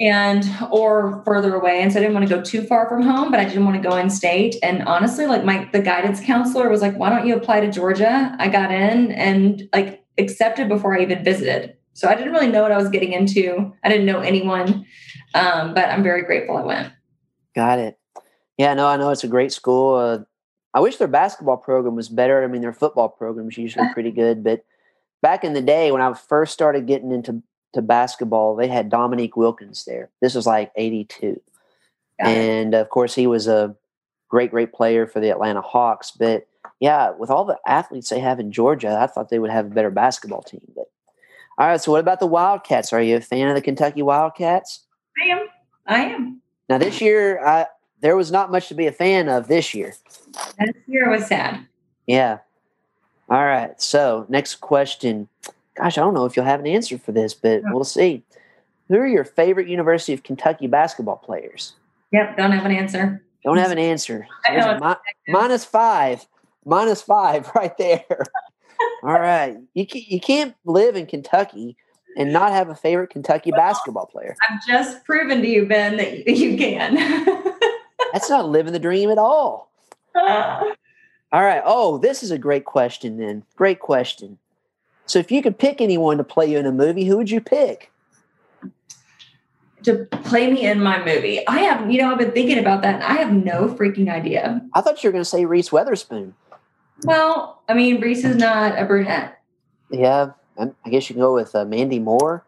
and 0.00 0.44
or 0.70 1.22
further 1.26 1.54
away. 1.54 1.82
And 1.82 1.92
so 1.92 1.98
I 1.98 2.02
didn't 2.02 2.14
want 2.14 2.26
to 2.28 2.34
go 2.34 2.42
too 2.42 2.62
far 2.66 2.88
from 2.88 3.02
home, 3.02 3.30
but 3.30 3.40
I 3.40 3.44
didn't 3.44 3.64
want 3.66 3.82
to 3.82 3.86
go 3.88 3.96
in 3.96 4.08
state. 4.08 4.56
And 4.62 4.82
honestly, 4.84 5.26
like 5.26 5.44
my 5.44 5.68
the 5.72 5.80
guidance 5.82 6.20
counselor 6.20 6.68
was 6.70 6.80
like, 6.80 6.96
why 6.96 7.10
don't 7.10 7.26
you 7.26 7.36
apply 7.36 7.60
to 7.60 7.70
Georgia? 7.70 8.34
I 8.38 8.48
got 8.48 8.72
in 8.72 9.12
and 9.12 9.68
like 9.74 10.02
accepted 10.18 10.68
before 10.68 10.96
I 10.98 11.02
even 11.02 11.22
visited. 11.24 11.76
So 11.94 12.08
I 12.08 12.14
didn't 12.14 12.32
really 12.32 12.48
know 12.48 12.62
what 12.62 12.72
I 12.72 12.78
was 12.78 12.88
getting 12.88 13.12
into. 13.12 13.72
I 13.84 13.88
didn't 13.88 14.06
know 14.06 14.20
anyone. 14.20 14.86
Um, 15.34 15.74
but 15.74 15.88
I'm 15.88 16.02
very 16.02 16.22
grateful 16.22 16.56
I 16.56 16.62
went. 16.62 16.92
Got 17.54 17.78
it. 17.78 17.98
Yeah, 18.58 18.74
no, 18.74 18.86
I 18.86 18.96
know 18.96 19.10
it's 19.10 19.24
a 19.24 19.28
great 19.28 19.52
school. 19.52 19.96
Uh, 19.96 20.18
I 20.74 20.80
wish 20.80 20.96
their 20.96 21.08
basketball 21.08 21.56
program 21.56 21.96
was 21.96 22.08
better. 22.08 22.42
I 22.42 22.46
mean, 22.46 22.62
their 22.62 22.72
football 22.72 23.08
program 23.08 23.48
is 23.48 23.58
usually 23.58 23.88
pretty 23.92 24.10
good, 24.10 24.44
but 24.44 24.64
back 25.20 25.44
in 25.44 25.52
the 25.52 25.62
day 25.62 25.92
when 25.92 26.00
I 26.02 26.12
first 26.14 26.52
started 26.52 26.86
getting 26.86 27.12
into 27.12 27.42
to 27.74 27.80
basketball, 27.80 28.54
they 28.54 28.68
had 28.68 28.90
Dominique 28.90 29.36
Wilkins 29.36 29.84
there. 29.86 30.10
This 30.20 30.34
was 30.34 30.46
like 30.46 30.70
'82, 30.76 31.40
and 32.18 32.74
of 32.74 32.90
course, 32.90 33.14
he 33.14 33.26
was 33.26 33.46
a 33.46 33.74
great, 34.28 34.50
great 34.50 34.72
player 34.72 35.06
for 35.06 35.20
the 35.20 35.30
Atlanta 35.30 35.62
Hawks. 35.62 36.10
But 36.10 36.46
yeah, 36.80 37.10
with 37.10 37.30
all 37.30 37.44
the 37.44 37.58
athletes 37.66 38.10
they 38.10 38.20
have 38.20 38.38
in 38.40 38.52
Georgia, 38.52 38.98
I 39.00 39.06
thought 39.06 39.30
they 39.30 39.38
would 39.38 39.50
have 39.50 39.66
a 39.66 39.70
better 39.70 39.90
basketball 39.90 40.42
team. 40.42 40.60
But 40.74 40.91
all 41.58 41.66
right, 41.66 41.80
so 41.80 41.92
what 41.92 42.00
about 42.00 42.20
the 42.20 42.26
Wildcats? 42.26 42.92
Are 42.92 43.02
you 43.02 43.16
a 43.16 43.20
fan 43.20 43.48
of 43.48 43.54
the 43.54 43.60
Kentucky 43.60 44.02
Wildcats? 44.02 44.80
I 45.22 45.28
am. 45.28 45.46
I 45.86 46.04
am. 46.04 46.40
Now, 46.68 46.78
this 46.78 47.00
year, 47.00 47.44
I, 47.44 47.66
there 48.00 48.16
was 48.16 48.32
not 48.32 48.50
much 48.50 48.68
to 48.68 48.74
be 48.74 48.86
a 48.86 48.92
fan 48.92 49.28
of 49.28 49.48
this 49.48 49.74
year. 49.74 49.94
This 50.58 50.74
year 50.86 51.10
was 51.10 51.26
sad. 51.26 51.66
Yeah. 52.06 52.38
All 53.28 53.44
right. 53.44 53.80
So, 53.80 54.26
next 54.28 54.56
question. 54.56 55.28
Gosh, 55.74 55.98
I 55.98 56.00
don't 56.00 56.14
know 56.14 56.24
if 56.24 56.36
you'll 56.36 56.44
have 56.44 56.60
an 56.60 56.66
answer 56.66 56.98
for 56.98 57.12
this, 57.12 57.34
but 57.34 57.62
we'll 57.66 57.84
see. 57.84 58.22
Who 58.88 58.96
are 58.96 59.06
your 59.06 59.24
favorite 59.24 59.68
University 59.68 60.12
of 60.12 60.22
Kentucky 60.22 60.66
basketball 60.66 61.16
players? 61.16 61.74
Yep. 62.12 62.36
Don't 62.36 62.52
have 62.52 62.66
an 62.66 62.72
answer. 62.72 63.22
Don't 63.44 63.56
have 63.56 63.70
an 63.70 63.78
answer. 63.78 64.26
I 64.48 64.56
know 64.56 64.78
mi- 64.80 65.32
minus 65.32 65.64
five. 65.64 66.26
Minus 66.64 67.02
five 67.02 67.50
right 67.54 67.76
there. 67.78 68.24
All 69.02 69.20
right. 69.20 69.56
You, 69.74 69.86
ca- 69.86 70.06
you 70.08 70.20
can't 70.20 70.54
live 70.64 70.96
in 70.96 71.06
Kentucky 71.06 71.76
and 72.16 72.32
not 72.32 72.52
have 72.52 72.68
a 72.68 72.74
favorite 72.74 73.10
Kentucky 73.10 73.50
basketball 73.50 74.06
player. 74.06 74.36
I've 74.48 74.64
just 74.66 75.04
proven 75.04 75.42
to 75.42 75.48
you, 75.48 75.66
Ben, 75.66 75.96
that 75.96 76.26
you 76.28 76.56
can. 76.56 76.94
That's 78.12 78.28
not 78.28 78.48
living 78.48 78.72
the 78.72 78.78
dream 78.78 79.10
at 79.10 79.18
all. 79.18 79.70
Ah. 80.14 80.62
All 81.32 81.42
right. 81.42 81.62
Oh, 81.64 81.98
this 81.98 82.22
is 82.22 82.30
a 82.30 82.38
great 82.38 82.64
question 82.64 83.16
then. 83.16 83.44
Great 83.56 83.80
question. 83.80 84.38
So 85.06 85.18
if 85.18 85.32
you 85.32 85.42
could 85.42 85.58
pick 85.58 85.80
anyone 85.80 86.18
to 86.18 86.24
play 86.24 86.50
you 86.50 86.58
in 86.58 86.66
a 86.66 86.72
movie, 86.72 87.04
who 87.04 87.16
would 87.16 87.30
you 87.30 87.40
pick? 87.40 87.90
to 89.84 90.06
play 90.24 90.50
me 90.50 90.64
in 90.64 90.80
my 90.80 91.04
movie. 91.04 91.46
I 91.48 91.58
have, 91.60 91.90
you 91.90 92.00
know, 92.00 92.12
I've 92.12 92.18
been 92.18 92.32
thinking 92.32 92.58
about 92.58 92.82
that 92.82 92.96
and 92.96 93.04
I 93.04 93.14
have 93.14 93.32
no 93.32 93.68
freaking 93.68 94.08
idea. 94.08 94.60
I 94.74 94.80
thought 94.80 95.02
you 95.02 95.08
were 95.08 95.12
going 95.12 95.24
to 95.24 95.28
say 95.28 95.44
Reese 95.44 95.72
Witherspoon. 95.72 96.34
Well, 97.04 97.62
I 97.68 97.74
mean, 97.74 98.00
Reese 98.00 98.24
is 98.24 98.36
not 98.36 98.78
a 98.78 98.84
brunette. 98.84 99.38
Yeah, 99.90 100.30
I 100.58 100.88
guess 100.90 101.08
you 101.08 101.14
can 101.14 101.22
go 101.22 101.34
with 101.34 101.54
uh, 101.54 101.64
Mandy 101.64 101.98
Moore. 101.98 102.44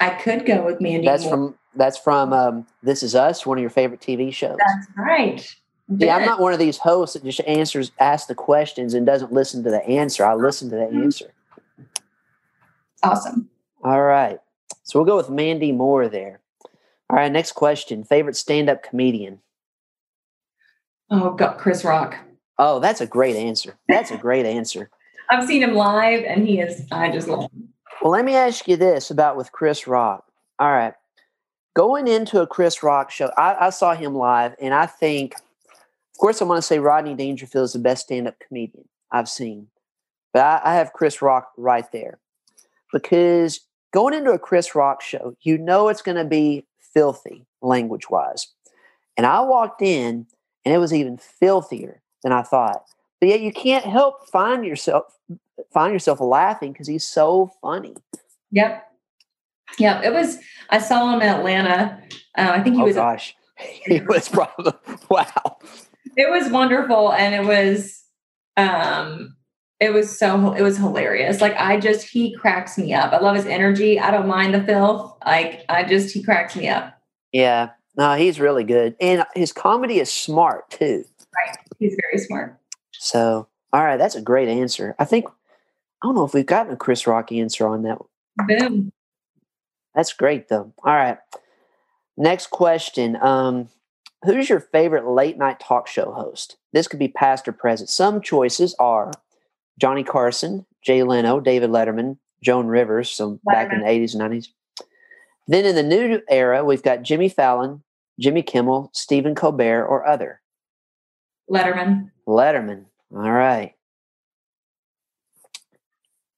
I 0.00 0.10
could 0.10 0.46
go 0.46 0.64
with 0.64 0.80
Mandy 0.80 1.06
That's 1.06 1.24
Moore. 1.24 1.32
from 1.32 1.54
That's 1.74 1.98
from 1.98 2.32
um, 2.32 2.66
This 2.82 3.02
Is 3.02 3.14
Us, 3.14 3.46
one 3.46 3.58
of 3.58 3.62
your 3.62 3.70
favorite 3.70 4.00
TV 4.00 4.32
shows. 4.32 4.58
That's 4.58 4.86
right. 4.96 5.56
Yeah, 5.88 6.16
I'm 6.16 6.24
not 6.24 6.40
one 6.40 6.52
of 6.52 6.58
these 6.58 6.78
hosts 6.78 7.14
that 7.14 7.24
just 7.24 7.40
answers, 7.46 7.92
asks 7.98 8.26
the 8.26 8.34
questions, 8.34 8.94
and 8.94 9.04
doesn't 9.04 9.32
listen 9.32 9.62
to 9.64 9.70
the 9.70 9.84
answer. 9.86 10.24
I 10.24 10.34
listen 10.34 10.70
to 10.70 10.76
the 10.76 10.82
Mhm. 10.82 11.02
answer. 11.04 11.32
Awesome. 13.02 13.50
All 13.84 14.00
right. 14.02 14.38
So 14.84 14.98
we'll 14.98 15.06
go 15.06 15.16
with 15.16 15.28
Mandy 15.28 15.72
Moore 15.72 16.08
there. 16.08 16.40
All 17.10 17.16
right. 17.16 17.30
Next 17.30 17.52
question. 17.52 18.04
Favorite 18.04 18.36
stand-up 18.36 18.82
comedian? 18.82 19.40
Oh, 21.10 21.32
God, 21.32 21.58
Chris 21.58 21.84
Rock. 21.84 22.16
Oh, 22.58 22.78
that's 22.78 23.00
a 23.00 23.06
great 23.06 23.36
answer. 23.36 23.76
That's 23.88 24.10
a 24.10 24.16
great 24.16 24.46
answer. 24.46 24.90
I've 25.30 25.46
seen 25.46 25.62
him 25.62 25.74
live, 25.74 26.24
and 26.24 26.46
he 26.46 26.60
is. 26.60 26.86
I 26.92 27.10
just 27.10 27.28
love 27.28 27.50
him. 27.52 27.68
Well, 28.02 28.12
let 28.12 28.24
me 28.24 28.34
ask 28.34 28.68
you 28.68 28.76
this 28.76 29.10
about 29.10 29.36
with 29.36 29.52
Chris 29.52 29.86
Rock. 29.86 30.24
All 30.58 30.70
right. 30.70 30.94
Going 31.74 32.06
into 32.06 32.40
a 32.40 32.46
Chris 32.46 32.82
Rock 32.82 33.10
show, 33.10 33.30
I, 33.36 33.66
I 33.66 33.70
saw 33.70 33.94
him 33.94 34.14
live, 34.14 34.54
and 34.60 34.74
I 34.74 34.86
think, 34.86 35.34
of 35.34 36.18
course, 36.18 36.42
I 36.42 36.44
want 36.44 36.58
to 36.58 36.66
say 36.66 36.78
Rodney 36.78 37.14
Dangerfield 37.14 37.64
is 37.64 37.72
the 37.72 37.78
best 37.78 38.04
stand 38.04 38.28
up 38.28 38.34
comedian 38.46 38.84
I've 39.10 39.28
seen. 39.28 39.68
But 40.32 40.42
I, 40.42 40.60
I 40.64 40.74
have 40.74 40.92
Chris 40.92 41.22
Rock 41.22 41.52
right 41.56 41.90
there 41.92 42.18
because 42.92 43.60
going 43.92 44.14
into 44.14 44.32
a 44.32 44.38
Chris 44.38 44.74
Rock 44.74 45.00
show, 45.00 45.34
you 45.40 45.56
know 45.56 45.88
it's 45.88 46.02
going 46.02 46.18
to 46.18 46.24
be 46.24 46.66
filthy 46.80 47.46
language 47.62 48.10
wise. 48.10 48.48
And 49.16 49.26
I 49.26 49.40
walked 49.40 49.80
in, 49.80 50.26
and 50.64 50.74
it 50.74 50.78
was 50.78 50.92
even 50.92 51.16
filthier 51.16 52.01
than 52.22 52.32
I 52.32 52.42
thought. 52.42 52.82
But 53.20 53.28
yet, 53.28 53.40
you 53.40 53.52
can't 53.52 53.84
help 53.84 54.28
find 54.28 54.64
yourself 54.64 55.04
find 55.72 55.92
yourself 55.92 56.20
laughing 56.20 56.72
because 56.72 56.88
he's 56.88 57.06
so 57.06 57.52
funny. 57.60 57.94
Yep. 58.50 58.84
Yep. 59.78 60.04
It 60.04 60.12
was. 60.12 60.38
I 60.70 60.78
saw 60.78 61.14
him 61.14 61.22
in 61.22 61.28
Atlanta. 61.28 62.02
Uh, 62.36 62.50
I 62.54 62.62
think 62.62 62.76
he 62.76 62.82
oh 62.82 62.86
was. 62.86 62.96
gosh, 62.96 63.34
he 63.86 64.00
was 64.00 64.28
probably 64.28 64.72
wow. 65.08 65.58
It 66.16 66.30
was 66.30 66.50
wonderful, 66.50 67.12
and 67.12 67.34
it 67.34 67.46
was. 67.46 68.02
Um, 68.56 69.36
it 69.80 69.92
was 69.92 70.16
so. 70.16 70.52
It 70.52 70.62
was 70.62 70.76
hilarious. 70.76 71.40
Like 71.40 71.56
I 71.56 71.80
just, 71.80 72.08
he 72.08 72.34
cracks 72.36 72.76
me 72.76 72.92
up. 72.92 73.12
I 73.12 73.18
love 73.18 73.36
his 73.36 73.46
energy. 73.46 73.98
I 73.98 74.10
don't 74.10 74.28
mind 74.28 74.54
the 74.54 74.62
filth. 74.62 75.16
Like 75.24 75.64
I 75.68 75.84
just, 75.84 76.12
he 76.12 76.22
cracks 76.22 76.54
me 76.54 76.68
up. 76.68 76.94
Yeah, 77.32 77.70
no, 77.96 78.14
he's 78.14 78.38
really 78.38 78.64
good, 78.64 78.94
and 79.00 79.24
his 79.34 79.52
comedy 79.52 80.00
is 80.00 80.12
smart 80.12 80.70
too. 80.70 81.04
He's 81.82 81.96
very 82.00 82.18
smart. 82.18 82.58
So, 82.92 83.48
all 83.72 83.82
right, 83.82 83.96
that's 83.96 84.14
a 84.14 84.22
great 84.22 84.48
answer. 84.48 84.94
I 84.98 85.04
think 85.04 85.26
I 85.26 86.06
don't 86.06 86.14
know 86.14 86.24
if 86.24 86.32
we've 86.32 86.46
gotten 86.46 86.72
a 86.72 86.76
Chris 86.76 87.06
Rock 87.06 87.32
answer 87.32 87.66
on 87.66 87.82
that. 87.82 87.98
Boom. 88.46 88.92
That's 89.94 90.12
great 90.12 90.48
though. 90.48 90.72
All 90.84 90.94
right, 90.94 91.18
next 92.16 92.50
question. 92.50 93.16
Um, 93.16 93.68
who's 94.24 94.48
your 94.48 94.60
favorite 94.60 95.08
late 95.08 95.38
night 95.38 95.58
talk 95.58 95.88
show 95.88 96.12
host? 96.12 96.56
This 96.72 96.86
could 96.86 97.00
be 97.00 97.08
past 97.08 97.48
or 97.48 97.52
present. 97.52 97.90
Some 97.90 98.20
choices 98.20 98.76
are 98.78 99.10
Johnny 99.80 100.04
Carson, 100.04 100.64
Jay 100.82 101.02
Leno, 101.02 101.40
David 101.40 101.70
Letterman, 101.70 102.18
Joan 102.44 102.68
Rivers. 102.68 103.10
So 103.10 103.40
back 103.44 103.72
in 103.72 103.80
the 103.80 103.88
eighties 103.88 104.14
and 104.14 104.20
nineties. 104.20 104.52
Then 105.48 105.64
in 105.64 105.74
the 105.74 105.82
new 105.82 106.20
era, 106.30 106.64
we've 106.64 106.84
got 106.84 107.02
Jimmy 107.02 107.28
Fallon, 107.28 107.82
Jimmy 108.20 108.42
Kimmel, 108.42 108.90
Stephen 108.94 109.34
Colbert, 109.34 109.84
or 109.84 110.06
other. 110.06 110.40
Letterman. 111.50 112.10
Letterman. 112.26 112.86
All 113.14 113.30
right. 113.30 113.74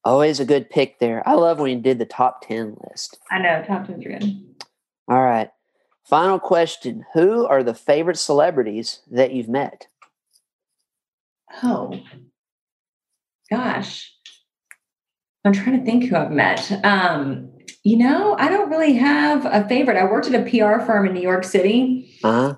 Always 0.05 0.39
a 0.39 0.45
good 0.45 0.69
pick 0.69 0.99
there. 0.99 1.27
I 1.27 1.33
love 1.35 1.59
when 1.59 1.71
you 1.71 1.81
did 1.81 1.99
the 1.99 2.05
top 2.05 2.47
10 2.47 2.77
list. 2.91 3.19
I 3.31 3.39
know. 3.39 3.65
Top 3.67 3.87
tens 3.87 4.05
are 4.05 4.11
good. 4.11 4.45
All 5.09 5.23
right. 5.23 5.51
Final 6.05 6.39
question 6.39 7.07
Who 7.15 7.47
are 7.47 7.63
the 7.63 7.75
favorite 7.75 8.19
celebrities 8.19 9.01
that 9.11 9.33
you've 9.33 9.49
met? 9.49 9.87
Oh, 11.63 11.99
gosh. 13.51 14.13
I'm 15.45 15.53
trying 15.53 15.79
to 15.79 15.85
think 15.85 16.05
who 16.05 16.17
I've 16.17 16.31
met. 16.31 16.85
Um, 16.85 17.51
you 17.83 17.99
know, 17.99 18.35
I 18.39 18.49
don't 18.49 18.71
really 18.71 18.95
have 18.95 19.47
a 19.47 19.67
favorite. 19.69 19.99
I 19.99 20.05
worked 20.05 20.27
at 20.27 20.35
a 20.35 20.51
PR 20.51 20.85
firm 20.85 21.07
in 21.07 21.15
New 21.15 21.21
York 21.21 21.45
City. 21.45 22.19
Uh 22.25 22.33
huh. 22.33 22.57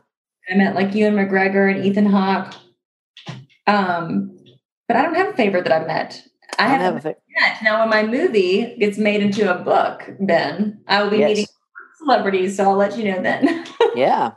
I 0.51 0.55
met 0.55 0.75
like 0.75 0.95
Ewan 0.95 1.15
McGregor 1.15 1.75
and 1.75 1.85
Ethan 1.85 2.07
Hawke. 2.07 2.55
Um, 3.67 4.39
but 4.89 4.97
I 4.97 5.03
don't 5.03 5.15
have 5.15 5.29
a 5.29 5.33
favorite 5.37 5.65
that 5.65 5.73
I've 5.73 5.87
met. 5.87 6.23
I, 6.59 6.67
I 6.67 6.69
don't 6.71 6.81
have 6.81 6.95
have 6.95 6.97
a 7.07 7.15
fa- 7.15 7.17
yet. 7.37 7.59
Now, 7.63 7.81
when 7.81 7.89
my 7.91 8.03
movie 8.05 8.77
gets 8.79 8.97
made 8.99 9.21
into 9.23 9.53
a 9.53 9.59
book, 9.63 10.09
Ben, 10.21 10.81
I 10.87 11.03
will 11.03 11.11
be 11.11 11.19
Yes. 11.19 11.29
meeting 11.31 11.47
celebrities. 11.99 12.57
So 12.57 12.65
I'll 12.65 12.77
let 12.77 12.97
you 12.97 13.13
know 13.13 13.23
then. 13.23 13.65
Yeah. 13.97 14.33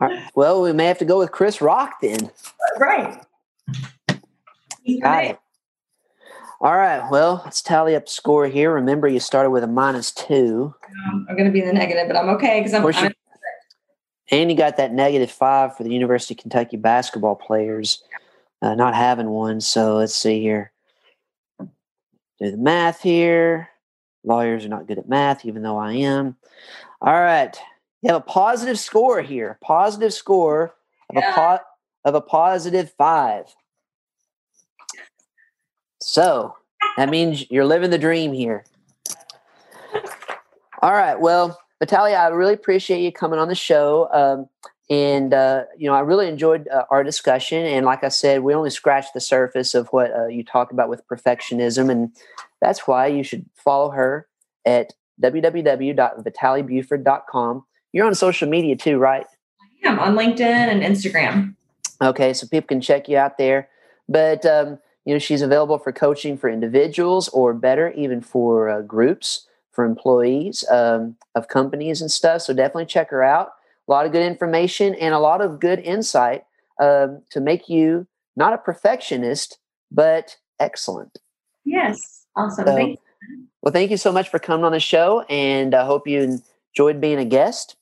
All 0.00 0.08
right. 0.08 0.30
Well, 0.34 0.62
we 0.62 0.72
may 0.72 0.86
have 0.86 0.96
to 0.98 1.04
go 1.04 1.18
with 1.18 1.30
Chris 1.30 1.60
Rock 1.60 2.00
then. 2.00 2.30
right. 2.78 3.22
He's 4.82 5.02
Got 5.02 5.10
right. 5.10 5.30
it. 5.32 5.38
All 6.60 6.74
right. 6.76 7.06
Well, 7.10 7.42
let's 7.44 7.60
tally 7.60 7.94
up 7.94 8.08
score 8.08 8.46
here. 8.46 8.72
Remember, 8.72 9.08
you 9.08 9.20
started 9.20 9.50
with 9.50 9.62
a 9.62 9.66
minus 9.66 10.10
two. 10.10 10.74
Um, 11.10 11.26
I'm 11.28 11.36
going 11.36 11.44
to 11.46 11.52
be 11.52 11.60
in 11.60 11.66
the 11.66 11.72
negative, 11.74 12.06
but 12.08 12.16
I'm 12.16 12.30
okay 12.30 12.60
because 12.60 12.72
I'm 12.72 12.82
and 14.30 14.50
you 14.50 14.56
got 14.56 14.76
that 14.76 14.92
negative 14.92 15.30
five 15.30 15.76
for 15.76 15.82
the 15.84 15.90
University 15.92 16.34
of 16.34 16.38
Kentucky 16.38 16.76
basketball 16.76 17.36
players 17.36 18.02
uh, 18.62 18.74
not 18.74 18.94
having 18.94 19.28
one. 19.28 19.60
So 19.60 19.96
let's 19.96 20.14
see 20.14 20.40
here. 20.40 20.72
Do 21.60 22.50
the 22.50 22.56
math 22.56 23.00
here. 23.02 23.68
Lawyers 24.24 24.64
are 24.64 24.68
not 24.68 24.86
good 24.86 24.98
at 24.98 25.08
math, 25.08 25.44
even 25.44 25.62
though 25.62 25.78
I 25.78 25.92
am. 25.92 26.36
All 27.00 27.12
right. 27.14 27.56
You 28.02 28.12
have 28.12 28.22
a 28.22 28.24
positive 28.24 28.78
score 28.78 29.22
here. 29.22 29.58
Positive 29.62 30.12
score 30.12 30.74
of 31.10 31.16
a 31.16 31.20
Yeah. 31.20 31.34
po- 31.34 31.64
of 32.04 32.14
a 32.14 32.20
positive 32.20 32.92
five. 32.98 33.54
So 36.00 36.56
that 36.96 37.08
means 37.08 37.50
you're 37.50 37.64
living 37.64 37.90
the 37.90 37.98
dream 37.98 38.32
here. 38.32 38.64
All 40.82 40.92
right. 40.92 41.18
Well, 41.18 41.58
Natalia, 41.80 42.16
I 42.16 42.28
really 42.28 42.54
appreciate 42.54 43.02
you 43.02 43.12
coming 43.12 43.38
on 43.38 43.48
the 43.48 43.54
show. 43.54 44.08
Um, 44.12 44.48
and, 44.88 45.34
uh, 45.34 45.64
you 45.76 45.88
know, 45.88 45.94
I 45.94 46.00
really 46.00 46.28
enjoyed 46.28 46.68
uh, 46.68 46.84
our 46.90 47.02
discussion. 47.02 47.66
And 47.66 47.84
like 47.84 48.04
I 48.04 48.08
said, 48.08 48.42
we 48.42 48.54
only 48.54 48.70
scratched 48.70 49.14
the 49.14 49.20
surface 49.20 49.74
of 49.74 49.88
what 49.88 50.12
uh, 50.12 50.28
you 50.28 50.44
talk 50.44 50.70
about 50.70 50.88
with 50.88 51.04
perfectionism. 51.08 51.90
And 51.90 52.12
that's 52.60 52.86
why 52.86 53.08
you 53.08 53.24
should 53.24 53.44
follow 53.56 53.90
her 53.90 54.28
at 54.64 54.92
www.vitalebuford.com. 55.22 57.64
You're 57.92 58.06
on 58.06 58.14
social 58.14 58.48
media 58.48 58.76
too, 58.76 58.98
right? 58.98 59.26
I'm 59.84 59.98
on 59.98 60.14
LinkedIn 60.14 60.40
and 60.40 60.82
Instagram. 60.82 61.56
Okay, 62.02 62.32
so 62.32 62.46
people 62.46 62.68
can 62.68 62.80
check 62.80 63.08
you 63.08 63.16
out 63.16 63.38
there. 63.38 63.68
But 64.08 64.44
um, 64.44 64.78
you 65.04 65.14
know, 65.14 65.18
she's 65.18 65.42
available 65.42 65.78
for 65.78 65.92
coaching 65.92 66.36
for 66.36 66.50
individuals, 66.50 67.28
or 67.28 67.54
better, 67.54 67.92
even 67.92 68.20
for 68.20 68.68
uh, 68.68 68.82
groups, 68.82 69.46
for 69.76 69.84
employees 69.84 70.64
um, 70.70 71.16
of 71.36 71.46
companies 71.46 72.00
and 72.00 72.10
stuff. 72.10 72.42
So 72.42 72.52
definitely 72.52 72.86
check 72.86 73.10
her 73.10 73.22
out. 73.22 73.50
A 73.86 73.92
lot 73.92 74.06
of 74.06 74.10
good 74.10 74.26
information 74.26 74.94
and 74.96 75.14
a 75.14 75.20
lot 75.20 75.40
of 75.40 75.60
good 75.60 75.78
insight 75.78 76.44
um, 76.80 77.22
to 77.30 77.40
make 77.40 77.68
you 77.68 78.08
not 78.34 78.52
a 78.52 78.58
perfectionist, 78.58 79.58
but 79.92 80.36
excellent. 80.58 81.18
Yes. 81.64 82.26
Awesome. 82.34 82.66
So- 82.66 82.74
Thank 82.74 82.98
Well, 83.62 83.72
thank 83.72 83.90
you 83.90 83.96
so 83.96 84.10
much 84.12 84.28
for 84.28 84.38
coming 84.38 84.64
on 84.64 84.72
the 84.72 84.80
show, 84.80 85.20
and 85.28 85.74
I 85.74 85.84
hope 85.84 86.06
you 86.08 86.40
enjoyed 86.74 87.00
being 87.00 87.18
a 87.18 87.24
guest. 87.24 87.76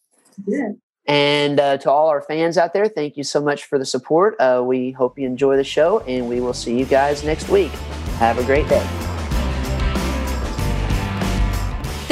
you. 0.47 0.79
And 1.07 1.61
uh, 1.61 1.77
to 1.79 1.91
all 1.91 2.09
our 2.09 2.23
fans 2.23 2.57
out 2.57 2.73
there, 2.73 2.89
thank 2.89 3.17
you 3.19 3.25
so 3.25 3.41
much 3.43 3.65
for 3.65 3.79
the 3.79 3.85
support. 3.85 4.37
Uh, 4.41 4.63
we 4.65 4.91
hope 4.93 5.19
you 5.19 5.27
enjoy 5.27 5.57
the 5.57 5.65
show, 5.65 6.01
and 6.01 6.29
we 6.29 6.41
will 6.41 6.55
see 6.55 6.79
you 6.79 6.87
guys 6.87 7.23
next 7.25 7.49
week. 7.51 7.73
Have 8.19 8.39
a 8.39 8.45
great 8.45 8.67
day. 8.69 9.04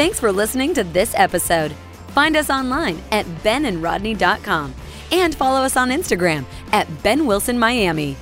Thanks 0.02 0.18
for 0.18 0.32
listening 0.32 0.74
to 0.74 0.82
this 0.82 1.14
episode. 1.16 1.70
Find 2.08 2.36
us 2.36 2.50
online 2.50 3.00
at 3.12 3.24
benandrodney.com 3.44 4.74
and 5.12 5.32
follow 5.32 5.60
us 5.60 5.76
on 5.76 5.90
Instagram 5.90 6.44
at 6.72 6.88
Ben 7.04 7.24
Wilson 7.24 7.56
Miami. 7.56 8.16